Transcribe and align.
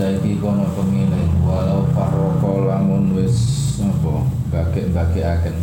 daki 0.00 0.40
kono 0.40 0.64
pemilih 0.72 1.44
walau 1.44 1.84
farroko 1.92 2.64
lamun 2.64 3.12
wis 3.12 3.36
apa 3.84 4.24
bagi-bagiaken 4.48 5.60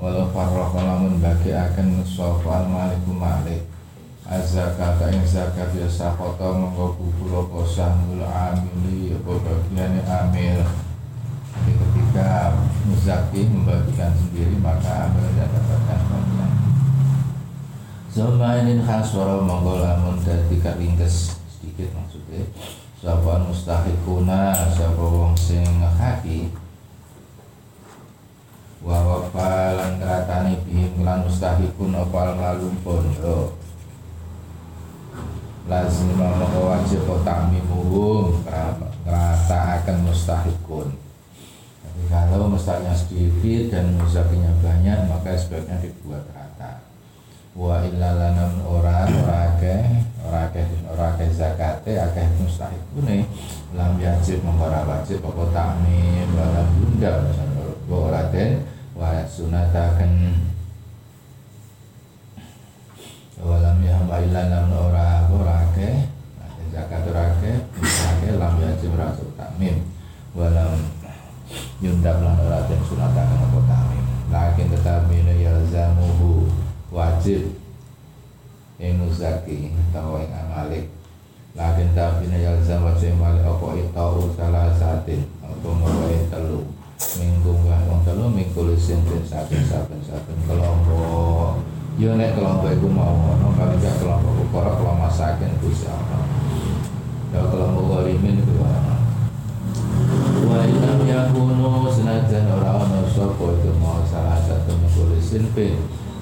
walau 0.00 0.32
farroko 0.32 0.80
lamun 0.80 1.20
bagiaken 1.20 2.00
sapa 2.00 2.64
al 2.64 2.66
maliku 2.72 3.12
malik? 3.12 3.68
Azakat 4.24 5.12
ing 5.12 5.20
zakat 5.24 5.72
ya 5.76 5.84
sakota 5.84 6.48
monggo 6.56 6.96
gugur 6.96 7.44
apa 7.44 7.60
amili 8.52 9.12
apa 9.12 9.32
bagiane 9.36 10.00
amil. 10.04 10.64
Jadi 11.48 11.72
ketika 11.76 12.56
muzaki 12.88 13.52
membagikan 13.52 14.16
sendiri 14.16 14.56
maka 14.64 15.12
amil 15.12 15.28
tidak 15.32 15.48
dapatkan 15.52 16.00
bagian 16.08 16.52
Zamainin 18.08 18.80
khaswara 18.80 19.44
monggo 19.44 19.80
lamun 19.80 20.16
dadi 20.24 20.56
karingkes 20.56 21.36
sedikit 21.48 21.92
maksudnya 21.92 22.48
sapa 22.98 23.46
mustahikuna 23.46 24.74
sapa 24.74 25.04
wong 25.04 25.38
sing 25.38 25.62
ngehaki. 25.62 26.50
Wa 28.82 28.98
wafa 29.02 29.74
lan 29.74 30.02
kratani 30.02 30.58
bihim 30.66 31.06
lan 31.06 31.26
mustahikun 31.26 31.94
apa 31.94 32.34
malum 32.34 32.74
pondo 32.82 33.58
lazim 35.68 36.16
mongko 36.16 36.74
wajib 36.74 37.04
takmimuhum 37.22 38.40
ngerata 39.04 39.58
akan 39.82 39.96
mustahikun. 40.08 40.88
Jadi 41.82 42.02
kalau 42.10 42.50
mustahiknya 42.50 42.94
sedikit 42.94 43.74
dan 43.74 43.94
muzakinya 43.94 44.52
banyak 44.62 44.98
maka 45.10 45.38
sebaiknya 45.38 45.82
dibuat 45.82 46.24
wa 47.58 47.82
illa 47.82 48.14
lanam 48.14 48.62
ora 48.70 49.02
ora 49.02 49.50
akeh 49.50 49.82
ora 50.22 50.46
akeh 50.46 50.62
ora 50.94 51.10
akeh 51.10 51.26
zakate 51.34 51.98
akeh 51.98 52.22
mustahikune 52.38 53.26
lam 53.74 53.98
wajib 53.98 54.46
mengora 54.46 54.86
wajib 54.86 55.18
apa 55.26 55.42
takmim 55.50 56.38
wala 56.38 56.62
bunda 56.70 57.12
wa 57.90 57.96
ora 58.06 58.30
den 58.30 58.62
wa 58.94 59.10
sunataken. 59.26 60.38
Walam 63.38 63.78
ya 63.82 63.98
illa 64.02 64.42
lam 64.50 64.66
ora 64.70 65.26
ora 65.26 65.66
akeh 65.66 66.06
zakat 66.70 67.10
ora 67.10 67.34
akeh 67.34 67.58
akeh 67.82 68.38
lam 68.38 68.54
wajib 68.54 68.94
rasul 68.94 69.34
takmim 69.34 69.82
walam 70.30 70.78
yundab 71.82 72.22
lan 72.22 72.38
ora 72.38 72.70
den 72.70 72.78
sunataken 72.86 73.38
apa 73.50 73.58
takmim 73.66 74.06
lakin 74.30 74.66
tetapi 74.74 75.16
yalzamuhu 75.24 76.47
wajib 76.88 77.52
yang 78.78 79.02
zaki 79.10 79.74
atau 79.90 80.22
yang 80.22 80.32
amalik. 80.48 80.86
Lakin 81.58 81.90
tapi 81.90 82.30
yalzam 82.30 82.86
wajib 82.86 83.18
malik 83.18 83.42
apa 83.42 83.66
itu 83.74 84.22
salah 84.38 84.70
satin 84.78 85.26
apa 85.42 85.68
mawai 85.74 86.30
telu 86.30 86.62
minggu 87.18 87.50
gak 87.66 87.82
wong 87.90 88.00
telu 88.06 88.30
minggu 88.30 88.60
lisin 88.70 89.02
bin 89.10 89.26
saben 89.26 89.66
saben 89.66 89.98
saben 90.06 90.38
kelompok. 90.46 91.58
Yo 91.98 92.14
nek 92.14 92.38
kelompok 92.38 92.70
iku 92.70 92.86
mau 92.86 93.10
ono 93.10 93.50
kalau 93.58 93.74
gak 93.82 93.98
kelompok 93.98 94.32
ukara 94.46 94.70
kelompok 94.78 95.10
Gusti 95.58 95.90
Allah. 95.90 96.22
Ya 97.34 97.42
kelompok 97.42 97.84
galimin 97.90 98.38
itu 98.38 98.54
wa 100.48 100.62
ilam 100.64 101.00
yakunu 101.04 101.90
senajan 101.90 102.46
ora 102.54 102.86
ono 102.86 103.02
sapa 103.10 103.44
itu 103.58 103.70
mau 103.82 103.98
salah 104.06 104.38
satu 104.38 104.78
minggu 104.78 105.02
lisin 105.12 105.44
bin 105.52 105.74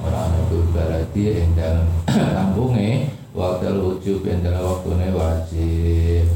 ora 0.06 0.30
ana 0.30 0.40
berarti 0.70 1.22
ing 1.42 1.50
dalem 1.58 1.88
kampunge 2.06 3.10
waktu 3.38 3.74
ujub 3.74 4.22
ing 4.22 4.38
dalem 4.46 4.62
waktune 4.62 5.08
wajib. 5.10 6.26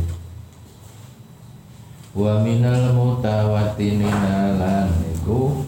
Wa 2.11 2.43
minal 2.43 2.91
mutawatinina 2.91 4.59
lan 4.59 4.91
iku 5.15 5.63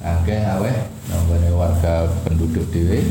akeh 0.00 0.40
aweh 0.40 0.88
nanggone 1.12 1.50
warga 1.52 2.08
penduduk 2.24 2.64
dhewe 2.72 3.04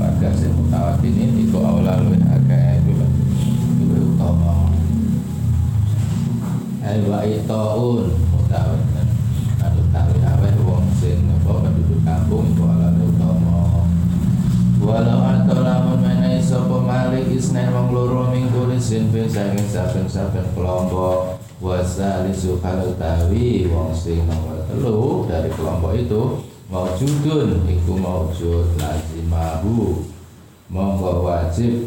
warga 0.00 0.32
sing 0.40 0.56
mutawatinin 0.56 1.36
iku 1.44 1.60
aula 1.60 2.00
luwih 2.00 2.24
akeh 2.24 2.80
luwih 2.88 4.16
utama. 4.16 4.72
Ai 6.80 7.04
wa 7.04 7.20
itaun 7.28 8.16
mutawatin 8.32 9.08
anu 9.60 9.82
tawi 9.92 10.16
aweh 10.24 10.54
wong 10.64 10.88
sing 10.96 11.28
apa 11.28 11.52
penduduk 11.68 12.00
kampung 12.00 12.48
walau 14.82 15.22
atau 15.22 15.62
lamun 15.62 16.02
menehi 16.02 16.42
sapa 16.42 16.82
malik 16.82 17.30
isnen 17.30 17.70
wong 17.70 17.94
loro 17.94 18.34
minggu 18.34 18.66
lisin 18.68 19.08
bin 19.14 19.30
saking 19.30 19.66
saben-saben 19.70 20.46
kelompok. 20.52 21.38
Wasali 21.62 22.34
kalau 22.58 22.90
tawi 22.98 23.70
wong 23.70 23.94
sing 23.94 24.26
nomor 24.26 24.66
telu 24.66 25.30
dari 25.30 25.46
kelompok 25.54 25.94
itu 25.94 26.22
maujudun 26.66 27.62
iku 27.70 27.94
maujud 27.94 28.66
lazimahu. 28.76 30.02
Monggo 30.66 31.30
wajib. 31.30 31.86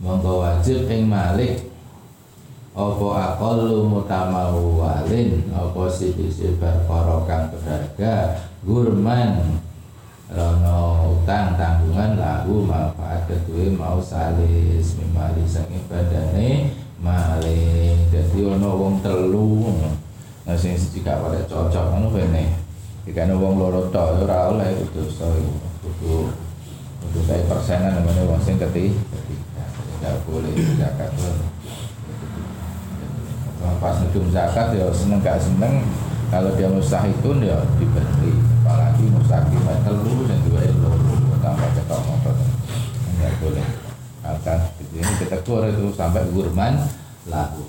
Monggo 0.00 0.40
wajib 0.40 0.88
ing 0.88 1.04
malik 1.04 1.69
apa 2.80 3.08
aqallu 3.36 3.84
mutamawwalin? 3.84 5.52
Apa 5.52 5.82
perkara 6.56 7.16
kang 7.28 7.44
berharga 7.52 8.14
gurman. 8.64 9.60
Rono 10.30 11.10
utang 11.18 11.58
tanggungan 11.58 12.14
lagu 12.14 12.62
manfaat 12.62 13.26
kedua 13.26 13.74
mau 13.74 13.98
salis. 14.00 14.96
Mimali 14.96 15.44
saking 15.44 15.84
badane 15.90 16.72
maling. 17.02 18.08
Jadi 18.08 18.38
ono 18.40 18.70
wong 18.80 18.94
telu. 19.04 19.68
Nah 20.48 20.56
sing 20.56 20.74
gak 21.04 21.20
pada 21.20 21.40
cocok 21.46 21.84
ngono 21.92 22.08
kene 22.16 22.70
jika 23.08 23.24
ono 23.26 23.34
wong 23.40 23.54
loro 23.58 23.80
tok 23.88 24.22
ora 24.24 24.52
oleh 24.52 24.76
kudu 24.76 25.08
kudu 25.82 26.30
kudu 27.00 27.18
kayak 27.24 27.48
persenan 27.48 27.96
namanya 27.96 28.28
wong 28.28 28.40
sing 28.44 28.60
ketiga 28.60 28.98
tidak 30.00 30.20
boleh 30.28 30.52
zakat 30.76 31.10
pas 33.80 33.96
nujum 34.00 34.28
zakat 34.32 34.72
ya 34.76 34.88
seneng 34.92 35.20
gak 35.20 35.40
seneng. 35.40 35.84
Kalau 36.30 36.54
dia 36.54 36.70
mustahikun 36.70 37.42
ya 37.42 37.58
diberi. 37.76 38.32
Apalagi 38.62 39.04
mustahik 39.10 39.50
telu 39.82 40.14
dan 40.30 40.38
dua 40.46 40.60
elo 40.62 40.90
tambah 41.42 41.70
ketok 41.74 42.00
motor. 42.06 42.34
Enggak 43.10 43.32
boleh. 43.42 43.66
Akan 44.22 44.58
ini 44.78 45.12
kita 45.18 45.42
kur 45.42 45.66
itu 45.66 45.90
sampai 45.90 46.28
gurman 46.30 46.78
lagu. 47.26 47.66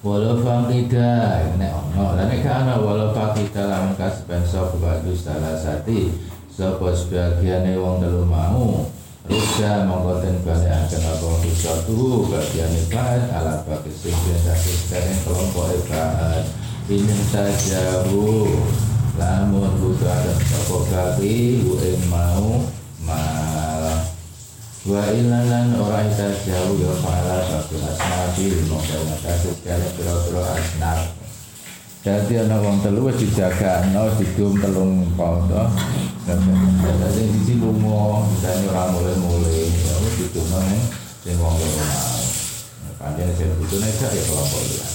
Walau 0.00 0.40
fakida 0.40 1.44
ini 1.44 1.68
ono. 1.68 2.16
Dan 2.16 2.32
ini 2.32 2.40
kan 2.42 2.66
walau 2.80 3.12
fakida 3.12 3.68
lamun 3.68 3.94
kasben 3.94 4.42
sop 4.42 4.80
badu 4.80 5.12
salah 5.12 5.54
sati 5.54 6.10
sop 6.48 6.80
sebagian 6.90 7.68
wong 7.76 8.02
telu 8.02 8.24
mau 8.24 8.88
Rusa 9.30 9.86
mengkoten 9.86 10.42
balik 10.42 10.74
akan 10.74 11.02
apa 11.06 11.28
sesuatu 11.46 12.26
bagian 12.26 12.74
ibadah 12.82 13.30
ala 13.30 13.62
bagi 13.62 13.94
sing 13.94 14.10
biasa 14.10 14.58
sekarang 14.58 15.22
kelompok 15.22 15.70
ibadah 15.70 16.42
ini 16.90 17.14
saja 17.30 18.10
bu 18.10 18.50
lamun 19.14 19.70
butuh 19.78 20.10
ada 20.10 20.34
apa 20.34 20.76
kali 20.90 21.62
bu 21.62 21.78
mau 22.10 22.66
mal 23.06 24.02
wa 24.90 25.02
ilalan 25.14 25.78
orang 25.78 26.10
kita 26.10 26.34
jauh 26.50 26.74
ya 26.82 26.90
pala 26.98 27.38
bagi 27.54 27.78
asnafi 27.86 28.66
mongkana 28.66 29.14
kasih 29.22 29.54
sekali 29.62 29.86
pira-pira 29.94 30.42
asnaf 30.58 31.19
jadi 32.00 32.48
anak 32.48 32.64
wong 32.64 32.80
telu 32.80 33.12
wis 33.12 33.20
dijagakno 33.20 34.08
didum 34.16 34.56
telung 34.56 35.04
pondo 35.20 35.68
jadi 36.24 37.22
di 37.28 37.40
sini 37.44 37.60
lunga 37.60 38.24
dan 38.40 38.64
ora 38.72 38.88
mulai-mulai 38.88 39.68
ya 39.68 39.94
wis 40.00 40.32
ning 40.32 40.84
sing 41.20 41.36
wong 41.36 41.60
loro 41.60 41.84
mau 41.84 42.92
panjang 42.96 43.28
sing 43.36 43.52
butune 43.60 43.84
gak 44.00 44.16
ya 44.16 44.22
kelompok 44.24 44.64
liyan 44.64 44.92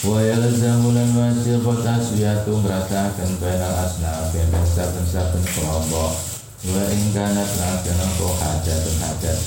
wa 0.00 0.18
yalzamu 0.22 0.94
lan 0.94 1.10
wajib 1.18 1.66
taswiyatu 1.66 2.62
ngrasakaken 2.62 3.30
bainal 3.42 3.82
asnaf 3.82 4.30
ben 4.32 4.48
saben-saben 4.64 5.44
kelompok. 5.44 6.16
Wa 6.60 6.82
ing 6.88 7.12
kanat 7.12 7.50
lan 7.60 7.76
kenapa 7.84 8.26
hajatun 8.32 8.96
hajat. 8.96 9.38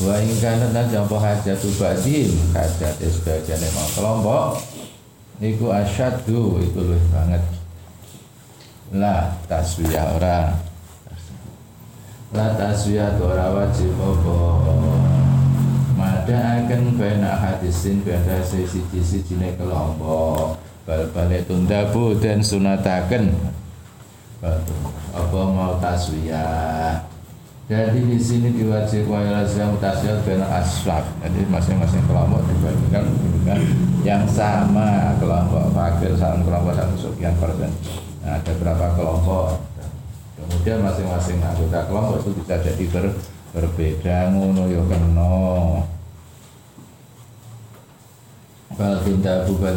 Wa 0.00 0.16
ing 0.24 0.32
kanat 0.40 0.72
lan 0.72 0.88
jampo 0.88 1.20
hajatu 1.20 1.68
badim 1.76 2.32
hajat 2.56 2.96
sebagian 2.96 3.60
kelompok 3.92 4.73
Iku 5.42 5.66
asyadu 5.74 6.62
itu 6.62 6.78
lebih 6.78 7.10
banget. 7.10 7.42
La 8.94 9.34
taswiyah 9.50 10.14
ora. 10.14 10.54
La 12.30 12.54
taswiyah 12.54 13.18
ora 13.18 13.50
wajib 13.50 13.94
apa? 13.98 14.38
Mada 15.98 16.38
akan 16.62 16.98
bena 16.98 17.34
hadisin 17.34 18.06
Benda 18.06 18.38
sisi-sisi 18.46 19.26
kelompok. 19.58 20.58
Bal-balik 20.86 21.50
tundabu 21.50 22.14
dan 22.20 22.38
sunataken. 22.38 23.34
Apa 25.14 25.40
mau 25.50 25.80
taswiyah 25.82 27.13
jadi 27.64 27.96
di 27.96 28.20
sini 28.20 28.52
diwajibkan 28.60 29.24
lazim 29.32 29.72
mutasil 29.72 30.20
dengan 30.20 30.52
asfab. 30.52 31.00
Jadi 31.24 31.48
masing-masing 31.48 32.04
kelompok 32.04 32.44
dibagikan 32.44 33.08
dengan 33.08 33.60
yang 34.04 34.28
sama 34.28 35.16
kelompok 35.16 35.72
fakir 35.72 36.12
sama 36.12 36.44
kelompok 36.44 36.76
satu 36.76 36.96
sekian 37.00 37.32
persen. 37.40 37.72
Nah, 38.20 38.36
ada 38.36 38.52
berapa 38.60 38.86
kelompok? 39.00 39.64
Kemudian 40.36 40.84
masing-masing 40.84 41.40
anggota 41.40 41.88
kelompok 41.88 42.20
itu 42.20 42.30
bisa 42.44 42.60
jadi 42.60 42.84
ber, 42.92 43.04
berbeda 43.56 44.16
ngono 44.36 44.68
yo 44.68 44.84
ya 44.84 44.92
kena. 44.92 45.32
Kalau 48.76 48.98
tidak 49.08 49.38
bukan 49.48 49.74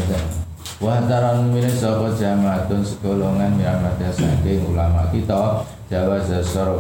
Wah 0.78 1.00
taran 1.08 1.56
milik 1.56 1.74
sapa 1.74 2.12
jamaatun 2.14 2.84
segolongan 2.84 3.56
miramati 3.56 4.12
saking 4.14 4.62
ulama 4.68 5.10
kita 5.10 5.64
Jawa 5.88 6.20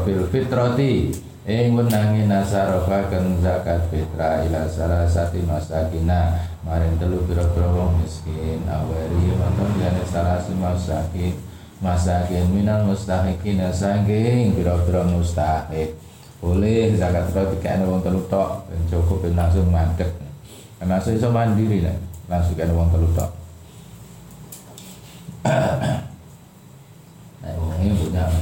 fil 0.04 0.24
fitrati. 0.28 1.12
Ing 1.48 1.80
wenangi 1.80 2.28
nasarofaken 2.28 3.40
zakat 3.40 3.88
fitra 3.88 4.44
ila 4.44 4.68
salah 4.68 5.08
sati 5.08 5.40
masakina. 5.48 6.44
Maring 6.68 7.00
telu 7.00 7.24
pira-pira 7.24 7.72
wong 7.72 8.04
miskin 8.04 8.68
awari 8.68 9.32
maton 9.32 9.72
liyane 9.80 10.04
salah 10.04 10.44
si 10.44 10.52
masakin 10.52 11.32
masakin 11.80 12.52
minal 12.52 12.84
mustahikin 12.84 13.64
saking 13.72 14.60
pira-pira 14.60 15.08
mustahik. 15.08 15.96
Boleh 16.44 16.92
zakat 17.00 17.32
fitra 17.32 17.48
dikene 17.56 17.88
wong 17.88 18.04
telu 18.04 18.20
tok 18.28 18.68
ben 18.68 18.84
cukup 18.92 19.24
ben 19.24 19.40
langsung 19.40 19.72
mandek. 19.72 20.12
Langsung 20.84 21.16
iso 21.16 21.32
mandiri 21.32 21.80
lah 21.88 21.96
langsung 22.28 22.60
kene 22.60 22.76
wong 22.76 22.92
telu 22.92 23.08
tok 23.16 23.32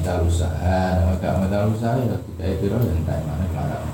modal 0.06 0.30
usaha, 0.30 1.02
maka 1.02 1.34
modal 1.42 1.74
usaha 1.74 1.98
ya 1.98 2.14
tidak 2.14 2.62
itu 2.62 2.70
yang 2.70 3.02
tak 3.10 3.26
mana 3.26 3.46
kelarang. 3.50 3.90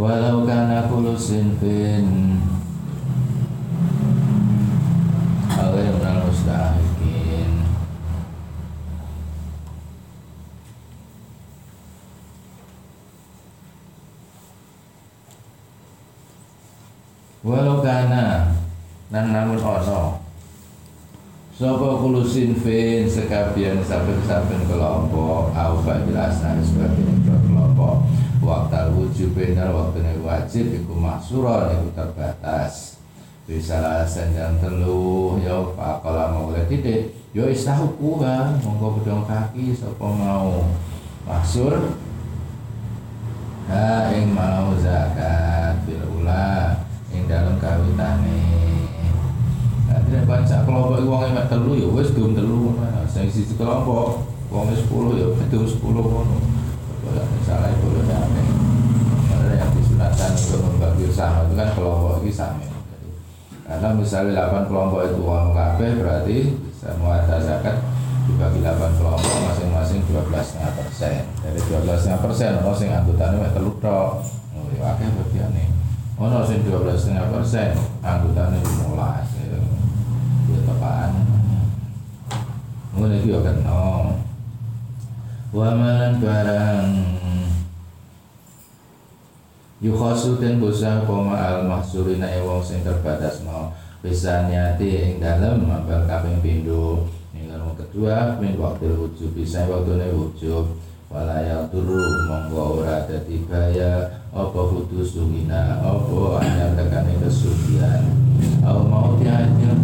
Walau 0.00 0.48
karena 0.48 0.88
kulusin 0.88 1.60
fin. 1.60 2.40
Awal 5.52 5.92
menal 5.92 6.24
mustahikin 6.24 7.68
Walau 17.44 17.84
karena 17.84 18.56
nan 19.12 19.24
namun 19.36 19.60
ono 19.60 20.11
Sapa 21.62 21.94
kulusin 21.94 22.58
fin 22.58 23.06
sekabian 23.06 23.78
saben-saben 23.86 24.66
kelompok. 24.66 25.54
Au 25.54 25.78
fadil 25.86 26.18
asnan 26.18 26.58
sebagian 26.58 27.22
kelompok. 27.22 28.02
Waktu 28.42 28.90
wujud 28.98 29.30
benar 29.30 29.70
waktu 29.70 30.02
wajib 30.26 30.74
iku 30.74 30.90
mahsuron 30.98 31.70
iku 31.70 31.94
terbatas. 31.94 32.98
Bisa 33.46 33.78
alasan 33.78 34.34
yang 34.34 34.58
telu 34.58 35.38
ya 35.38 35.62
pakola 35.78 36.34
mau 36.34 36.50
yo 36.50 36.66
ya 37.30 37.44
istahu 37.46 37.94
kuha 37.94 38.58
monggo 38.66 38.98
bedong 38.98 39.22
kaki 39.22 39.70
sapa 39.70 40.02
mau. 40.02 40.66
Maksur 41.30 41.94
ha 43.70 44.10
ing 44.10 44.34
mau 44.34 44.74
zakat 44.82 45.78
bil 45.86 46.02
ula 46.10 46.74
ing 47.14 47.30
dalam 47.30 47.54
kawitane 47.62 48.71
Nek 50.12 50.28
baca 50.28 50.56
kelompok 50.68 51.00
iku 51.00 51.08
wong 51.08 51.22
emek 51.32 51.48
telu 51.48 51.72
ya 51.72 51.88
wis 51.88 52.12
dum 52.12 52.36
telu 52.36 52.68
ngono. 52.68 53.00
Sing 53.08 53.32
sisi 53.32 53.56
kelompok 53.56 54.28
wong 54.52 54.68
10 54.68 54.84
ya 55.16 55.26
dum 55.48 55.64
10 55.64 55.80
ngono. 55.80 56.36
Kalau 57.00 57.24
misalnya 57.32 57.80
boleh 57.80 58.04
damai. 58.04 58.44
Ada 59.32 59.52
yang 59.56 59.72
disunatkan 59.72 60.36
untuk 60.36 60.60
membagi 60.68 61.08
sama 61.08 61.48
itu 61.48 61.54
kan 61.56 61.68
kelompok 61.72 62.20
ini 62.20 62.28
sama. 62.28 62.60
Karena 63.64 63.88
misalnya 63.96 64.52
8 64.52 64.68
kelompok 64.68 65.00
itu 65.00 65.16
uang 65.24 65.56
kabeh 65.56 65.90
berarti 65.96 66.38
semua 66.76 67.24
zakat 67.24 67.80
dibagi 68.28 68.60
8 68.60 69.00
kelompok 69.00 69.34
masing-masing 69.48 70.04
12,5 70.12 70.76
persen. 70.76 71.24
Dari 71.40 71.60
12,5 71.72 72.20
persen, 72.20 72.60
ono 72.60 72.76
sing 72.76 72.92
anggotanya 72.92 73.48
telu 73.56 73.72
tok. 73.80 74.20
Oh, 74.52 74.68
ya 74.76 74.92
akeh 74.92 75.08
bagiane. 75.08 75.72
Ono 76.20 76.44
sing 76.44 76.60
12,5 76.68 77.32
persen, 77.32 77.72
anggotanya 78.04 78.60
15 78.60 79.41
apaan? 80.82 81.14
Ngono 82.98 83.14
iki 83.14 83.30
yo 83.30 83.38
kena 83.46 84.18
barang. 86.18 86.90
Yukhasu 89.82 90.38
dan 90.38 90.62
bosa 90.62 91.02
koma 91.06 91.34
al 91.38 91.66
mahsurina 91.66 92.30
e 92.30 92.38
wong 92.42 92.62
sing 92.62 92.86
terbatas 92.86 93.42
no 93.42 93.74
bisa 93.98 94.46
niati 94.46 94.94
ing 94.94 95.14
dalem 95.18 95.66
mabal 95.66 96.06
kaping 96.06 96.42
pindho. 96.42 97.06
Ing 97.34 97.50
kedua 97.78 98.38
min 98.42 98.58
waktu 98.58 98.94
wujud 98.94 99.34
bisa 99.34 99.66
waktu 99.66 100.14
wujud 100.14 100.66
walaya 101.10 101.66
turu 101.70 101.98
monggo 102.30 102.82
ora 102.82 103.06
dadi 103.10 103.42
bahaya 103.46 104.22
apa 104.30 104.60
kudu 104.70 105.02
sungina? 105.02 105.82
Apa 105.82 106.42
anyar 106.46 106.78
tekane 106.78 107.18
kesucian 107.18 108.02
au 108.62 108.86
mau 108.86 109.18
tihatin 109.18 109.82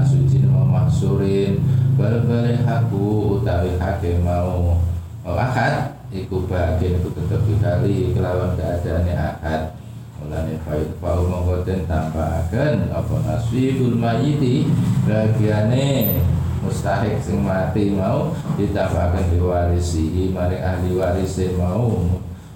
suci 0.00 0.48
mahsurin 0.48 1.60
bal 2.00 2.24
balik 2.24 2.64
haku 2.64 3.36
utawi 3.36 3.76
hake 3.76 4.16
mau. 4.24 4.80
Oh, 5.22 5.36
akad 5.36 5.92
iku 6.08 6.48
bagian 6.48 6.98
iku 6.98 7.12
tetep 7.12 7.44
dikali. 7.44 8.16
Kelawan 8.16 8.56
keadaannya 8.56 9.14
akad 9.14 9.76
mulane 10.16 10.56
faid 10.64 10.88
fau 10.96 11.28
monggo 11.28 11.60
den 11.66 11.84
tambahaken 11.84 12.88
apa 12.88 13.14
nasibul 13.28 13.94
mayiti 13.98 14.70
bagiane 15.04 16.18
mustahik 16.62 17.18
sing 17.20 17.44
mati 17.44 17.92
mau 17.92 18.32
ditambahkan 18.56 19.28
diwarisi. 19.28 20.32
Maring 20.32 20.62
ahli 20.64 20.90
waris 20.96 21.36
mau. 21.60 22.00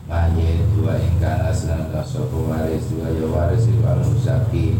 Mayit 0.06 0.62
dua 0.78 1.02
ingkang 1.02 1.50
aslan 1.50 1.90
sapa 1.90 2.38
waris 2.46 2.86
dua 2.94 3.10
ya 3.10 3.26
waris 3.26 3.66
al-musaki 3.66 4.78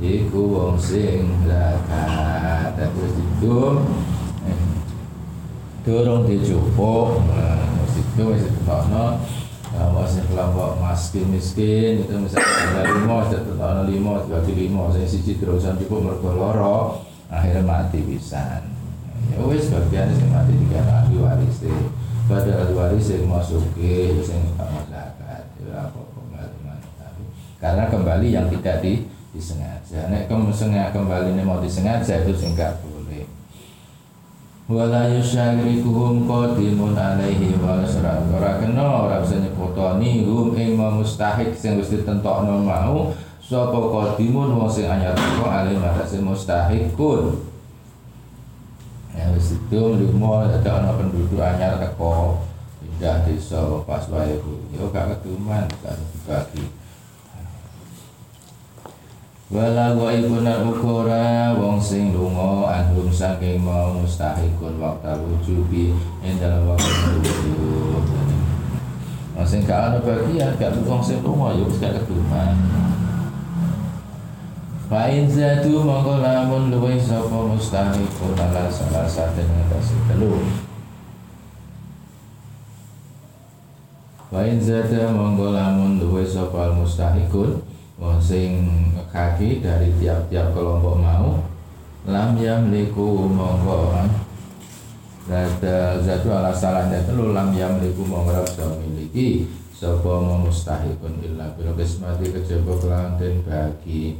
iku 0.00 0.40
wong 0.52 0.74
sing 0.76 1.30
zakat. 1.48 2.76
Terus 2.76 3.14
itu 3.16 3.58
eh, 4.48 4.62
dorong 5.84 6.28
dijupuk. 6.28 7.08
Terus 7.26 7.94
itu 8.00 8.22
wis 8.32 8.44
ditokno 8.50 9.06
masih 9.76 10.24
kelompok 10.32 10.80
miskin 10.80 11.28
miskin 11.36 11.92
itu 12.00 12.14
misalnya 12.16 12.80
ada 12.80 12.82
lima 12.96 13.16
ada 13.28 13.82
lima 13.84 14.24
dibagi 14.24 14.52
lima. 14.56 14.88
Saya 14.88 15.04
siji 15.04 15.36
terusan 15.36 15.76
cukup 15.80 16.16
mergo 16.16 17.04
akhirnya 17.26 17.62
mati 17.66 18.00
bisa 18.06 18.62
ya 19.32 19.42
wis 19.50 19.66
bagian 19.70 20.14
sing 20.14 20.30
mati 20.30 20.54
tiga 20.54 20.80
ahli 20.86 21.18
waris 21.18 21.66
pada 22.30 22.52
ahli 22.62 22.72
waris 22.74 23.10
yang 23.10 23.26
masuki 23.26 24.22
sing 24.22 24.54
gak 24.54 24.70
zakat 24.86 25.44
ya 25.66 25.90
apa 25.90 26.00
karena 27.56 27.84
kembali 27.90 28.26
yang 28.30 28.46
tidak 28.52 28.84
di 28.84 29.08
disengaja. 29.36 30.08
Nek 30.08 30.32
kamu 30.32 30.48
sengaja 30.48 30.96
kembali 30.96 31.36
mau 31.44 31.60
disengaja 31.60 32.24
itu 32.24 32.32
sing 32.32 32.56
gak 32.56 32.80
boleh. 32.80 33.28
Wala 34.66 35.12
yusyarikuhum 35.12 36.24
qadimun 36.24 36.96
alaihi 36.96 37.54
wa 37.60 37.78
lasra 37.78 38.18
ora 38.32 38.58
kena 38.58 39.06
ora 39.06 39.22
bisa 39.22 39.38
nyepotoni 39.38 40.26
hum 40.26 40.56
ing 40.56 40.74
mustahik 40.74 41.52
sing 41.52 41.76
wis 41.76 41.92
ditentokno 41.92 42.64
mau. 42.64 43.12
Sapa 43.44 43.78
qadimun 43.78 44.58
wong 44.58 44.66
sing 44.66 44.90
anyar 44.90 45.14
teko 45.14 45.46
alaihi 45.46 45.78
matase 45.78 46.18
mustahikun. 46.18 47.46
Ya 49.14 49.30
wis 49.36 49.54
itu 49.54 49.80
limo 50.00 50.42
ada 50.42 50.58
ana 50.64 50.96
penduduk 50.98 51.38
anyar 51.38 51.78
teko 51.78 52.42
pindah 52.82 53.28
desa 53.28 53.60
pas 53.84 54.08
wae 54.08 54.40
yo 54.72 54.88
gak 54.88 55.20
keduman 55.20 55.68
gak 55.84 55.94
dibagi 55.94 56.64
Wala 59.46 59.94
ghaibuna 59.94 60.58
ukura 60.66 61.54
wong 61.54 61.78
sing 61.78 62.10
lunga 62.10 62.66
anhum 62.66 63.06
saking 63.06 63.62
mau 63.62 63.94
mustahikun 63.94 64.74
waktu 64.82 65.14
wujubi 65.22 65.94
ing 66.18 66.34
dalam 66.42 66.66
waktu 66.66 67.22
wujub. 67.22 68.02
Wong 69.38 69.46
sing 69.46 69.62
gak 69.62 69.94
ana 69.94 69.98
bagian 70.02 70.50
gak 70.58 70.74
wong 70.82 70.98
sing 70.98 71.22
lunga 71.22 71.54
yo 71.54 71.70
wis 71.70 71.78
gak 71.78 71.94
keduman. 71.94 72.58
Fa 74.90 75.06
in 75.14 75.30
zatu 75.30 75.78
mongko 75.78 76.18
lamun 76.26 76.74
luwih 76.74 76.98
sapa 76.98 77.38
mustahikun 77.46 78.34
ala 78.34 78.66
salah 78.66 79.06
satu 79.06 79.46
ngatasi 79.46 79.94
telu. 80.10 80.42
Fa 84.26 84.42
in 84.42 84.58
zatu 84.58 85.06
mongko 85.14 85.54
lamun 85.54 86.02
luwih 86.02 86.26
sapa 86.26 86.74
mustahikun 86.74 87.75
wong 87.96 88.20
sing 88.20 88.64
kaki 89.08 89.64
dari 89.64 89.92
tiap-tiap 89.96 90.52
kelompok 90.52 91.00
mau 91.00 91.40
lam 92.04 92.36
liku 92.70 93.28
monggo 93.28 93.96
Dada 95.26 95.98
zatu 95.98 96.30
ala 96.30 96.54
salahnya 96.54 97.02
telu 97.02 97.34
lam 97.34 97.50
yang 97.50 97.82
meliku 97.82 98.06
mengrab 98.06 98.46
miliki 98.78 99.50
Sopo 99.74 100.22
memustahikun 100.22 101.18
illa 101.20 101.50
bil 101.58 101.74
kismati 101.76 102.32
kejaba 102.32 102.80
kelawan 102.80 103.20
den 103.20 103.44
bagi. 103.44 104.16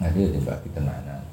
Nanti 0.00 0.32
dibagi 0.32 0.72
tenanan. 0.72 1.28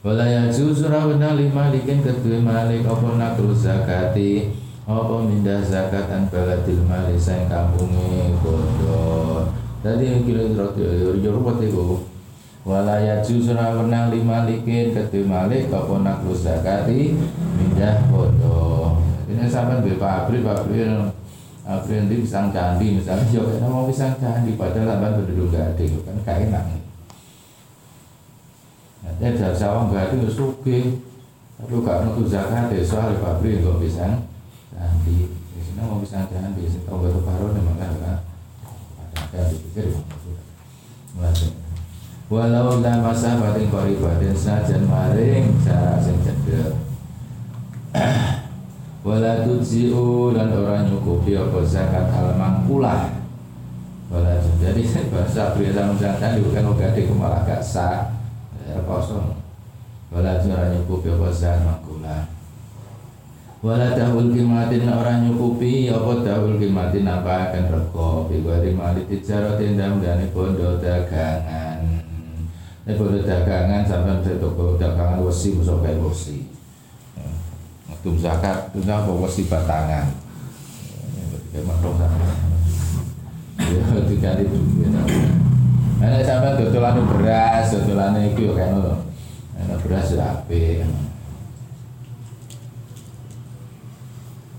Wala 0.00 0.24
yaju 0.24 0.72
surah 0.72 1.04
lima 1.10 1.74
likin 1.74 2.06
kedua 2.06 2.38
malik 2.38 2.86
Apa 2.86 3.18
nakru 3.18 3.50
zakati 3.50 4.54
Apa 4.86 5.26
mindah 5.26 5.58
zakatan 5.58 6.30
baladil 6.30 6.86
malik 6.86 7.18
Sayang 7.18 7.50
kampungi 7.50 8.38
bodoh 8.38 9.57
Tadi 9.88 10.20
kira 10.20 10.44
roti 10.52 10.84
Yoruba 11.24 11.56
itu 11.64 12.04
wala 12.60 13.00
yaju 13.00 13.34
surah 13.40 13.72
wenang 13.80 14.12
lima 14.12 14.44
likin 14.44 14.92
kedua 14.92 15.24
malik 15.24 15.72
apa 15.72 16.04
naklu 16.04 16.36
zakati 16.36 17.16
mindah 17.56 17.96
bodoh. 18.12 19.00
Ini 19.24 19.48
sampai 19.48 19.80
di 19.80 19.96
pabrik 19.96 20.44
pabrik 20.44 21.08
pabrik 21.64 22.04
nanti 22.04 22.20
pisang 22.20 22.52
candi 22.52 23.00
misalnya 23.00 23.32
yo 23.32 23.48
kena 23.48 23.64
mau 23.64 23.88
pisang 23.88 24.12
candi 24.20 24.60
padahal 24.60 24.92
sampai 24.92 25.24
berduduk 25.24 25.56
gak 25.56 25.72
ada 25.72 25.84
kan 26.04 26.16
gak 26.20 26.36
enak. 26.44 26.64
Nanti 29.08 29.24
ada 29.24 29.56
sawang 29.56 29.88
gak 29.88 30.12
ada 30.12 30.28
suki. 30.28 31.00
Tapi 31.56 31.72
gak 31.80 32.04
naklu 32.04 32.28
zakat 32.28 32.76
di 32.76 32.84
pabrik 33.24 33.64
kok 33.64 33.80
pisang 33.80 34.28
candi. 34.68 35.32
Di 35.32 35.60
mau 35.80 35.96
pisang 36.04 36.28
candi 36.28 36.68
sih 36.68 36.84
tahu 36.84 37.08
betul 37.08 37.24
baru 37.24 37.56
nih 37.56 38.27
ada 39.32 39.48
dipikir 39.52 39.92
mulai 41.16 41.48
walau 42.28 42.80
la 42.84 43.00
masa 43.00 43.40
batin 43.40 43.72
batin 43.72 44.32
sajan 44.36 44.84
maring 44.84 45.56
cara 45.64 45.96
sing 46.00 46.20
cedek. 46.20 46.76
Wala 49.06 49.46
tujiu 49.46 50.36
dan 50.36 50.52
orang 50.52 50.92
nyukupi 50.92 51.32
apa 51.32 51.64
zakat 51.64 52.12
al 52.12 52.36
mangkulah. 52.36 53.08
Wala 54.12 54.36
jadi 54.58 54.82
bahasa 55.14 55.56
biasa 55.56 55.80
misalkan 55.94 56.44
bukan 56.44 56.68
ogade 56.74 57.08
malah 57.16 57.46
gak 57.48 57.62
sah 57.64 58.12
ya 58.68 58.76
kosong 58.84 59.38
wala 60.12 60.36
orang 60.36 60.76
nyukupi 60.76 61.08
apa 61.08 61.28
zakat 61.32 61.64
mangkulah 61.64 62.22
wala 63.58 63.90
dahul 63.94 64.30
kimatin 64.30 64.86
orang 64.86 65.26
nyukupi 65.26 65.90
apa 65.90 66.22
dahul 66.22 66.58
kimatin 66.62 67.10
apa 67.10 67.50
akan 67.50 67.64
rego 67.74 68.30
bigwari 68.30 68.70
mali 68.70 69.02
tijaratin 69.10 69.74
dan 69.74 69.98
bondo 70.30 70.78
dagangan 70.78 71.78
ini 72.88 72.96
boleh 72.96 73.20
dagangan 73.20 73.84
sampai 73.84 74.24
bisa 74.24 74.40
toko 74.40 74.80
dagangan 74.80 75.20
wesi 75.20 75.52
musuh 75.52 75.76
kayak 75.84 76.00
wesi. 76.00 76.48
Itu 77.92 78.16
zakat 78.16 78.72
itu 78.72 78.88
apa 78.88 79.12
wesi 79.12 79.44
batangan. 79.44 80.08
Kayak 81.52 81.68
mentok 81.68 82.00
sama. 82.00 82.32
Ya 83.60 84.00
diganti 84.08 84.48
duit. 84.48 84.88
Enak 86.00 86.24
sampai 86.24 86.56
dodolan 86.56 87.04
beras, 87.04 87.76
dodolan 87.76 88.24
itu 88.24 88.56
ya 88.56 88.56
kan 88.56 88.80
beras 89.84 90.08
ya. 90.16 90.40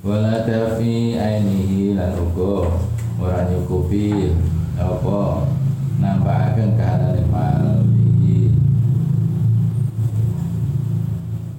Wala 0.10 0.42
dafi 0.42 1.14
ainihi 1.22 1.94
lan 1.94 2.18
uga 2.18 2.66
ora 3.22 3.46
nyukupi 3.46 4.34
apa 4.74 5.46
nampakaken 6.02 6.74
kahanane 6.82 7.30
mal 7.30 7.86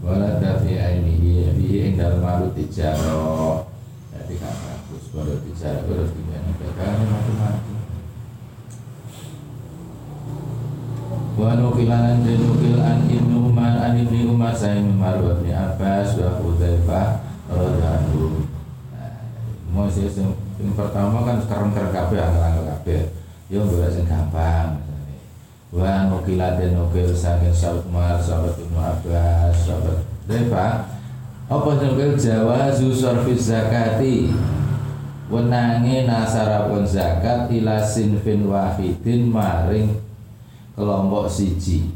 wala 0.02 0.42
dafi 0.42 0.82
ainihi 0.82 1.54
bihi 1.54 1.78
ing 1.78 1.94
dalem 1.94 2.26
malu 2.26 2.50
tijaro 2.50 3.70
jadi 4.10 4.34
kan 4.42 4.54
bagus 4.66 5.04
kalau 5.14 5.38
tijaro 5.46 5.86
harus 5.86 6.10
di 6.10 6.22
mana 6.26 6.50
dagangan 6.58 7.06
mati-mati. 7.06 7.74
Wa 11.38 11.54
nukilan 11.54 12.26
dan 12.26 12.38
nukil 12.42 12.82
ibnu 13.14 13.46
umar 13.46 13.78
an 13.78 13.94
ibnu 13.94 14.34
umar 14.34 15.22
wa 15.22 15.38
ibni 15.38 15.54
abbas 15.54 16.18
wa 16.18 17.30
mau 19.80 19.88
sih 19.88 20.04
yang 20.12 20.76
pertama 20.76 21.24
kan 21.24 21.40
sekarang 21.40 21.72
kereng 21.72 21.88
kabeh 21.88 22.20
angel-angel 22.20 22.64
kabeh. 22.68 23.02
Yo 23.48 23.64
boleh 23.64 23.88
sing 23.88 24.04
gampang 24.04 24.76
wa 25.72 26.12
nukilat 26.12 26.60
dan 26.60 26.76
nukil 26.76 27.16
saking 27.16 27.54
sahabat 27.54 27.88
Umar, 27.88 28.20
sahabat 28.20 28.60
Ibnu 28.60 28.76
Abbas, 28.76 29.54
sahabat 29.64 29.98
Depa 30.28 30.68
apa 31.48 31.70
nukil 31.80 32.20
jawazu 32.20 32.92
sorfis 32.92 33.48
zakati. 33.48 34.28
Wenangi 35.30 36.10
nasarapun 36.10 36.84
zakat 36.84 37.48
ila 37.54 37.80
sinfin 37.80 38.50
wahidin 38.50 39.30
maring 39.32 39.96
kelompok 40.76 41.30
siji. 41.30 41.94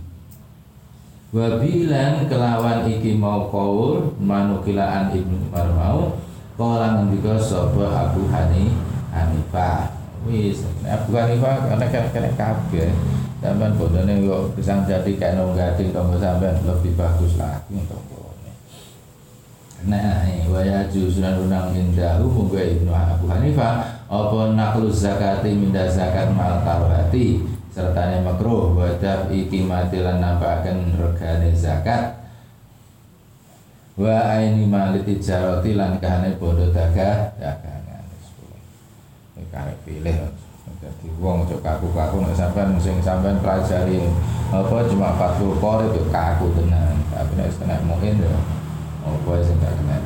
Wabilan 1.35 2.31
kelawan 2.31 2.87
iki 2.87 3.19
mau 3.19 3.51
kaul 3.51 4.15
manukilaan 4.23 5.11
Ibnu 5.19 5.51
Umar 5.51 5.67
mau 5.75 6.15
Kala 6.55 6.87
ngendika 6.99 7.35
sapa 7.35 7.83
Abu 7.83 8.31
Hani 8.31 8.75
Hanifah. 9.11 9.91
Wis 10.25 10.63
Abu 10.87 11.13
Hanifah 11.19 11.67
karena 11.67 11.87
kena 11.91 12.31
kabeh. 12.39 12.91
Sampean 13.45 13.77
bodone 13.77 14.25
kok 14.25 14.57
pisang 14.57 14.89
jadi 14.89 15.37
nong 15.37 15.53
gading 15.53 15.93
tonggo 15.93 16.17
sampean 16.17 16.57
lebih 16.65 16.97
bagus 16.97 17.37
lagi 17.37 17.77
untuk 17.77 18.15
Nah, 19.85 20.25
waya 20.49 20.89
juzunan 20.89 21.45
unang 21.45 21.69
indahu 21.77 22.25
munggu 22.25 22.57
ibnu 22.57 22.89
Abu 22.89 23.29
Hanifah 23.29 23.85
apa 24.09 24.41
naklu 24.57 24.89
zakati 24.89 25.53
minda 25.53 25.85
zakat 25.93 26.33
mal 26.33 26.65
tarwati 26.65 27.45
serta 27.69 28.17
makruh 28.25 28.73
wadab 28.73 29.29
iki 29.29 29.61
matilan 29.61 30.25
nampakan 30.25 30.97
regane 30.97 31.53
zakat 31.53 32.24
wa 33.95 34.17
aini 34.35 34.67
maliti 34.67 35.23
jaroti 35.23 35.79
lan 35.79 36.03
kahane 36.03 36.35
bondo 36.35 36.67
dagang 36.75 37.31
dagangan 37.39 38.03
karep 39.55 39.79
pilih. 39.87 40.19
Jadi 40.83 41.07
wong 41.23 41.49
cok 41.49 41.61
kaku-kaku 41.65 42.27
nek 42.27 42.37
sampean 42.37 42.77
sing 42.83 42.99
sampean 43.01 43.41
pelajari 43.41 44.05
apa 44.51 44.85
cuma 44.91 45.17
fatul 45.17 45.57
qori 45.63 45.89
itu 45.95 46.03
kaku 46.11 46.51
tenan. 46.59 46.99
Tapi 47.15 47.33
nek 47.39 47.55
kena 47.55 47.79
mungkin 47.87 48.19
ya 48.19 48.35
apa 49.07 49.31
sing 49.47 49.57
gak 49.63 49.73
kena. 49.79 49.97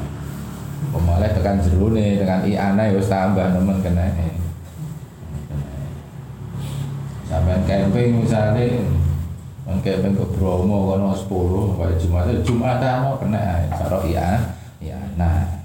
Pemalih 0.88 1.30
tekan 1.34 1.58
jerune 1.64 2.20
dengan 2.20 2.44
iana 2.46 2.92
wis 2.92 3.10
tambah 3.10 3.56
nemen 3.56 3.80
kena 3.80 4.06
sampean 7.28 7.60
camping 7.68 8.24
misalnya 8.24 8.64
Kan 9.68 9.84
camping 9.84 10.16
ke 10.16 10.24
Bromo 10.32 10.96
kono 10.96 11.12
10 11.12 11.76
kaya 11.76 11.94
Jumat. 12.00 12.24
Jumatan 12.40 13.20
kena 13.20 13.68
cara 13.68 14.00
iya 14.08 14.28
iya 14.80 14.96
nah. 15.20 15.60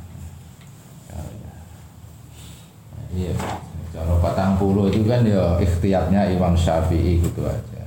Iya 3.16 3.32
kalau 3.94 4.18
patang 4.18 4.58
puluh 4.58 4.90
itu 4.90 5.06
kan 5.06 5.22
ya 5.22 5.56
ikhtiarnya 5.62 6.34
Imam 6.34 6.58
Syafi'i 6.58 7.22
gitu 7.22 7.46
aja. 7.46 7.86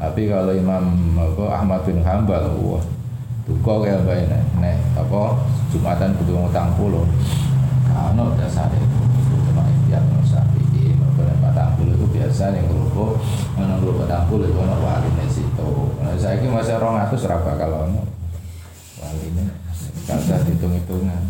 Tapi 0.00 0.26
kalau 0.32 0.50
Imam 0.56 1.12
apa, 1.20 1.60
Ahmad 1.60 1.84
bin 1.84 2.00
Hambal, 2.00 2.56
wah, 2.56 2.80
duka 3.44 3.84
kayak 3.84 4.00
apa 4.02 4.12
ini, 4.16 4.40
nek 4.64 4.80
apa 4.96 5.44
Jumatan 5.68 6.16
kudu 6.16 6.48
patang 6.48 6.72
puluh. 6.74 7.04
Kalau 7.92 8.32
dasar 8.40 8.72
itu 8.72 8.98
cuma 9.52 9.68
ikhtiar 9.68 10.00
Imam 10.08 10.24
Syafi'i, 10.24 10.96
kalau 10.96 11.36
patang 11.44 11.76
itu 12.50 12.58
biasa 12.58 12.58
yang 12.58 12.66
mana 13.54 13.78
kerupuk 13.78 14.02
patang 14.02 14.26
puluh 14.26 14.50
itu 14.50 14.58
orang 14.58 14.82
wali 14.82 15.08
di 15.14 15.30
situ. 15.30 15.70
Nah, 16.02 16.18
saya 16.18 16.42
ini 16.42 16.50
masih 16.50 16.74
orang 16.82 17.06
atus 17.06 17.22
serapa 17.22 17.54
kalau 17.54 17.86
wali 18.98 19.24
ini, 19.30 19.44
kalau 20.08 20.42
hitung-hitungan. 20.50 21.22